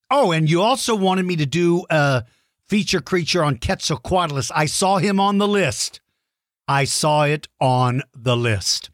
Oh, 0.09 0.31
and 0.31 0.49
you 0.49 0.61
also 0.61 0.95
wanted 0.95 1.25
me 1.25 1.35
to 1.37 1.45
do 1.45 1.85
a 1.89 2.23
feature 2.67 3.01
creature 3.01 3.43
on 3.43 3.57
Quetzalcoatlus. 3.57 4.51
I 4.53 4.65
saw 4.65 4.97
him 4.97 5.19
on 5.19 5.37
the 5.37 5.47
list. 5.47 6.01
I 6.67 6.85
saw 6.85 7.23
it 7.23 7.47
on 7.59 8.03
the 8.15 8.37
list. 8.37 8.89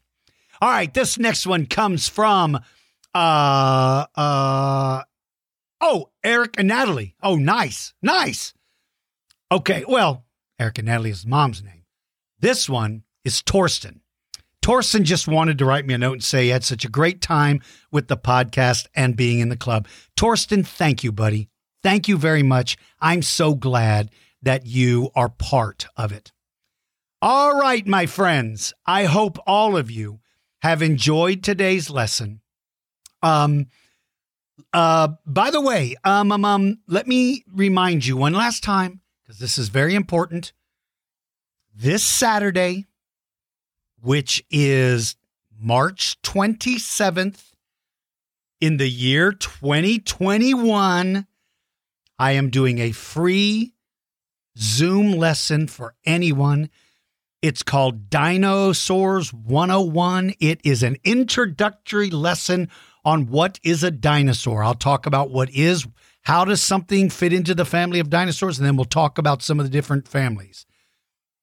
All 0.60 0.70
right, 0.70 0.92
this 0.92 1.18
next 1.18 1.46
one 1.46 1.66
comes 1.66 2.08
from 2.08 2.58
uh 3.14 4.06
uh 4.16 5.02
oh, 5.80 6.10
Eric 6.24 6.54
and 6.58 6.68
Natalie. 6.68 7.14
Oh, 7.22 7.36
nice. 7.36 7.94
Nice. 8.02 8.52
Okay, 9.50 9.84
well, 9.86 10.24
Eric 10.58 10.78
and 10.78 10.86
Natalie 10.86 11.10
is 11.10 11.24
mom's 11.26 11.62
name. 11.62 11.84
This 12.40 12.68
one 12.68 13.04
is 13.24 13.42
Torsten. 13.42 14.00
Torsten 14.68 15.04
just 15.04 15.26
wanted 15.26 15.56
to 15.56 15.64
write 15.64 15.86
me 15.86 15.94
a 15.94 15.98
note 15.98 16.12
and 16.12 16.22
say 16.22 16.44
he 16.44 16.48
had 16.50 16.62
such 16.62 16.84
a 16.84 16.90
great 16.90 17.22
time 17.22 17.62
with 17.90 18.08
the 18.08 18.18
podcast 18.18 18.86
and 18.94 19.16
being 19.16 19.40
in 19.40 19.48
the 19.48 19.56
club. 19.56 19.88
Torsten, 20.14 20.66
thank 20.66 21.02
you, 21.02 21.10
buddy. 21.10 21.48
Thank 21.82 22.06
you 22.06 22.18
very 22.18 22.42
much. 22.42 22.76
I'm 23.00 23.22
so 23.22 23.54
glad 23.54 24.10
that 24.42 24.66
you 24.66 25.08
are 25.14 25.30
part 25.30 25.86
of 25.96 26.12
it. 26.12 26.32
All 27.22 27.58
right, 27.58 27.86
my 27.86 28.04
friends. 28.04 28.74
I 28.84 29.04
hope 29.04 29.38
all 29.46 29.74
of 29.74 29.90
you 29.90 30.20
have 30.60 30.82
enjoyed 30.82 31.42
today's 31.42 31.88
lesson. 31.88 32.42
Um, 33.22 33.68
uh, 34.74 35.08
by 35.24 35.50
the 35.50 35.62
way, 35.62 35.96
um, 36.04 36.30
um, 36.30 36.44
um, 36.44 36.78
let 36.86 37.06
me 37.06 37.42
remind 37.50 38.04
you 38.04 38.18
one 38.18 38.34
last 38.34 38.62
time 38.62 39.00
because 39.22 39.38
this 39.38 39.56
is 39.56 39.70
very 39.70 39.94
important. 39.94 40.52
This 41.74 42.02
Saturday, 42.02 42.87
which 44.02 44.44
is 44.50 45.16
March 45.60 46.20
27th 46.22 47.52
in 48.60 48.76
the 48.76 48.88
year 48.88 49.32
2021, 49.32 51.26
I 52.18 52.32
am 52.32 52.50
doing 52.50 52.78
a 52.78 52.92
free 52.92 53.72
Zoom 54.58 55.12
lesson 55.12 55.68
for 55.68 55.94
anyone. 56.04 56.70
It's 57.40 57.62
called 57.62 58.10
Dinosaurs 58.10 59.32
101. 59.32 60.34
It 60.40 60.60
is 60.64 60.82
an 60.82 60.96
introductory 61.04 62.10
lesson 62.10 62.68
on 63.04 63.26
what 63.28 63.60
is 63.62 63.84
a 63.84 63.92
dinosaur. 63.92 64.64
I'll 64.64 64.74
talk 64.74 65.06
about 65.06 65.30
what 65.30 65.50
is, 65.50 65.86
how 66.22 66.44
does 66.44 66.60
something 66.60 67.10
fit 67.10 67.32
into 67.32 67.54
the 67.54 67.64
family 67.64 68.00
of 68.00 68.10
dinosaurs, 68.10 68.58
and 68.58 68.66
then 68.66 68.74
we'll 68.76 68.86
talk 68.86 69.18
about 69.18 69.42
some 69.42 69.60
of 69.60 69.66
the 69.66 69.70
different 69.70 70.08
families. 70.08 70.66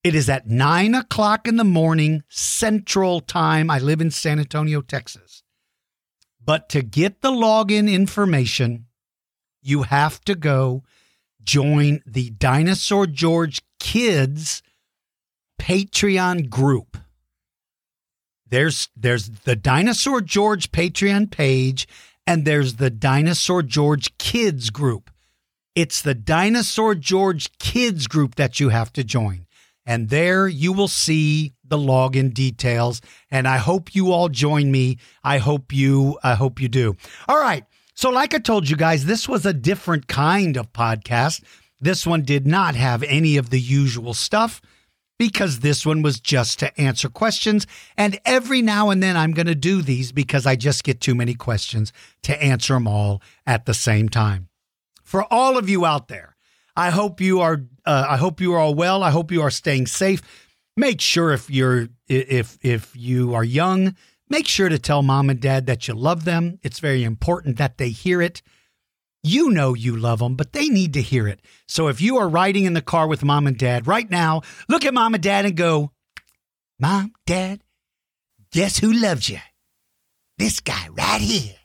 It 0.05 0.13
is 0.13 0.29
at 0.29 0.45
nine 0.45 0.93
o'clock 0.93 1.47
in 1.47 1.55
the 1.55 1.63
morning 1.63 2.21
Central 2.29 3.21
Time. 3.21 3.71
I 3.71 3.79
live 3.79 4.01
in 4.01 4.11
San 4.11 4.37
Antonio, 4.37 4.81
Texas. 4.81 5.41
But 6.39 6.69
to 6.69 6.83
get 6.83 7.21
the 7.21 7.31
login 7.31 7.91
information, 7.91 8.85
you 9.63 9.81
have 9.81 10.21
to 10.25 10.35
go 10.35 10.83
join 11.43 12.01
the 12.05 12.29
Dinosaur 12.29 13.07
George 13.07 13.63
Kids 13.79 14.61
Patreon 15.59 16.51
group. 16.51 16.99
There's 18.47 18.89
there's 18.95 19.29
the 19.29 19.55
Dinosaur 19.55 20.21
George 20.21 20.71
Patreon 20.71 21.31
page 21.31 21.87
and 22.27 22.45
there's 22.45 22.75
the 22.75 22.91
Dinosaur 22.91 23.63
George 23.63 24.15
Kids 24.19 24.69
group. 24.69 25.09
It's 25.73 26.03
the 26.03 26.13
Dinosaur 26.13 26.93
George 26.93 27.57
Kids 27.57 28.05
group 28.05 28.35
that 28.35 28.59
you 28.59 28.69
have 28.69 28.93
to 28.93 29.03
join. 29.03 29.44
And 29.85 30.09
there 30.09 30.47
you 30.47 30.73
will 30.73 30.87
see 30.87 31.53
the 31.63 31.77
login 31.77 32.33
details 32.33 33.01
and 33.29 33.47
I 33.47 33.57
hope 33.57 33.95
you 33.95 34.11
all 34.11 34.29
join 34.29 34.71
me. 34.71 34.97
I 35.23 35.37
hope 35.37 35.73
you 35.73 36.17
I 36.23 36.35
hope 36.35 36.59
you 36.59 36.67
do. 36.67 36.95
All 37.27 37.39
right. 37.39 37.65
So 37.93 38.09
like 38.09 38.33
I 38.33 38.39
told 38.39 38.69
you 38.69 38.75
guys, 38.75 39.05
this 39.05 39.29
was 39.29 39.45
a 39.45 39.53
different 39.53 40.07
kind 40.07 40.57
of 40.57 40.73
podcast. 40.73 41.43
This 41.79 42.05
one 42.05 42.23
did 42.23 42.45
not 42.45 42.75
have 42.75 43.03
any 43.03 43.37
of 43.37 43.49
the 43.49 43.59
usual 43.59 44.13
stuff 44.13 44.61
because 45.17 45.59
this 45.59 45.85
one 45.85 46.01
was 46.01 46.19
just 46.19 46.59
to 46.59 46.79
answer 46.79 47.09
questions. 47.09 47.65
And 47.97 48.19
every 48.25 48.61
now 48.61 48.89
and 48.89 49.01
then 49.01 49.15
I'm 49.15 49.31
going 49.31 49.47
to 49.47 49.55
do 49.55 49.81
these 49.81 50.11
because 50.11 50.45
I 50.45 50.55
just 50.55 50.83
get 50.83 50.99
too 50.99 51.15
many 51.15 51.33
questions 51.33 51.93
to 52.23 52.41
answer 52.43 52.73
them 52.73 52.87
all 52.87 53.21
at 53.45 53.65
the 53.65 53.73
same 53.73 54.09
time. 54.09 54.49
For 55.03 55.31
all 55.31 55.57
of 55.57 55.69
you 55.69 55.85
out 55.85 56.07
there, 56.07 56.34
I 56.75 56.89
hope 56.89 57.21
you 57.21 57.41
are. 57.41 57.63
Uh, 57.85 58.05
I 58.09 58.17
hope 58.17 58.41
you 58.41 58.53
are 58.53 58.59
all 58.59 58.75
well. 58.75 59.03
I 59.03 59.11
hope 59.11 59.31
you 59.31 59.41
are 59.41 59.51
staying 59.51 59.87
safe. 59.87 60.21
Make 60.75 61.01
sure 61.01 61.31
if 61.31 61.49
you're 61.49 61.87
if 62.07 62.57
if 62.61 62.95
you 62.95 63.33
are 63.33 63.43
young, 63.43 63.95
make 64.29 64.47
sure 64.47 64.69
to 64.69 64.79
tell 64.79 65.01
mom 65.01 65.29
and 65.29 65.39
dad 65.39 65.67
that 65.67 65.87
you 65.87 65.93
love 65.93 66.25
them. 66.25 66.59
It's 66.63 66.79
very 66.79 67.03
important 67.03 67.57
that 67.57 67.77
they 67.77 67.89
hear 67.89 68.21
it. 68.21 68.41
You 69.23 69.49
know 69.49 69.73
you 69.73 69.95
love 69.95 70.19
them, 70.19 70.35
but 70.35 70.53
they 70.53 70.69
need 70.69 70.93
to 70.93 71.01
hear 71.01 71.27
it. 71.27 71.39
So 71.67 71.87
if 71.87 71.99
you 71.99 72.17
are 72.17 72.29
riding 72.29 72.65
in 72.65 72.73
the 72.73 72.81
car 72.81 73.07
with 73.07 73.23
mom 73.23 73.47
and 73.47 73.57
dad 73.57 73.87
right 73.87 74.09
now, 74.09 74.41
look 74.69 74.85
at 74.85 74.93
mom 74.93 75.15
and 75.15 75.23
dad 75.23 75.45
and 75.45 75.55
go, 75.55 75.91
Mom, 76.77 77.13
Dad, 77.25 77.61
guess 78.51 78.79
who 78.79 78.91
loves 78.91 79.29
you? 79.29 79.39
This 80.37 80.59
guy 80.59 80.89
right 80.91 81.21
here. 81.21 81.55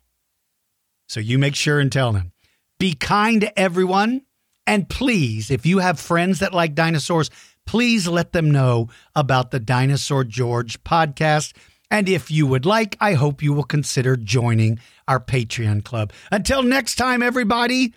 So 1.09 1.19
you 1.19 1.39
make 1.39 1.57
sure 1.57 1.81
and 1.81 1.91
tell 1.91 2.13
them. 2.13 2.33
Be 2.79 2.95
kind 2.95 3.41
to 3.41 3.59
everyone. 3.59 4.23
And 4.71 4.89
please, 4.89 5.51
if 5.51 5.66
you 5.66 5.81
have 5.81 5.99
friends 5.99 6.39
that 6.39 6.55
like 6.55 6.77
dinosaurs, 6.77 7.29
please 7.66 8.07
let 8.07 8.31
them 8.31 8.53
know 8.53 8.87
about 9.16 9.51
the 9.51 9.59
Dinosaur 9.59 10.23
George 10.23 10.85
podcast. 10.85 11.55
And 11.91 12.09
if 12.09 12.31
you 12.31 12.47
would 12.47 12.64
like, 12.64 12.97
I 13.01 13.14
hope 13.14 13.43
you 13.43 13.53
will 13.53 13.64
consider 13.64 14.14
joining 14.14 14.79
our 15.09 15.18
Patreon 15.18 15.83
club. 15.83 16.12
Until 16.31 16.62
next 16.62 16.95
time, 16.95 17.21
everybody, 17.21 17.95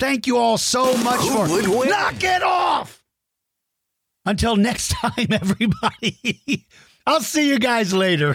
thank 0.00 0.26
you 0.26 0.38
all 0.38 0.56
so 0.56 0.96
much 0.96 1.20
Who 1.20 1.46
for 1.46 1.78
win? 1.80 1.90
knock 1.90 2.24
it 2.24 2.42
off. 2.42 3.04
Until 4.24 4.56
next 4.56 4.88
time, 4.92 5.26
everybody, 5.30 6.66
I'll 7.06 7.20
see 7.20 7.50
you 7.50 7.58
guys 7.58 7.92
later. 7.92 8.34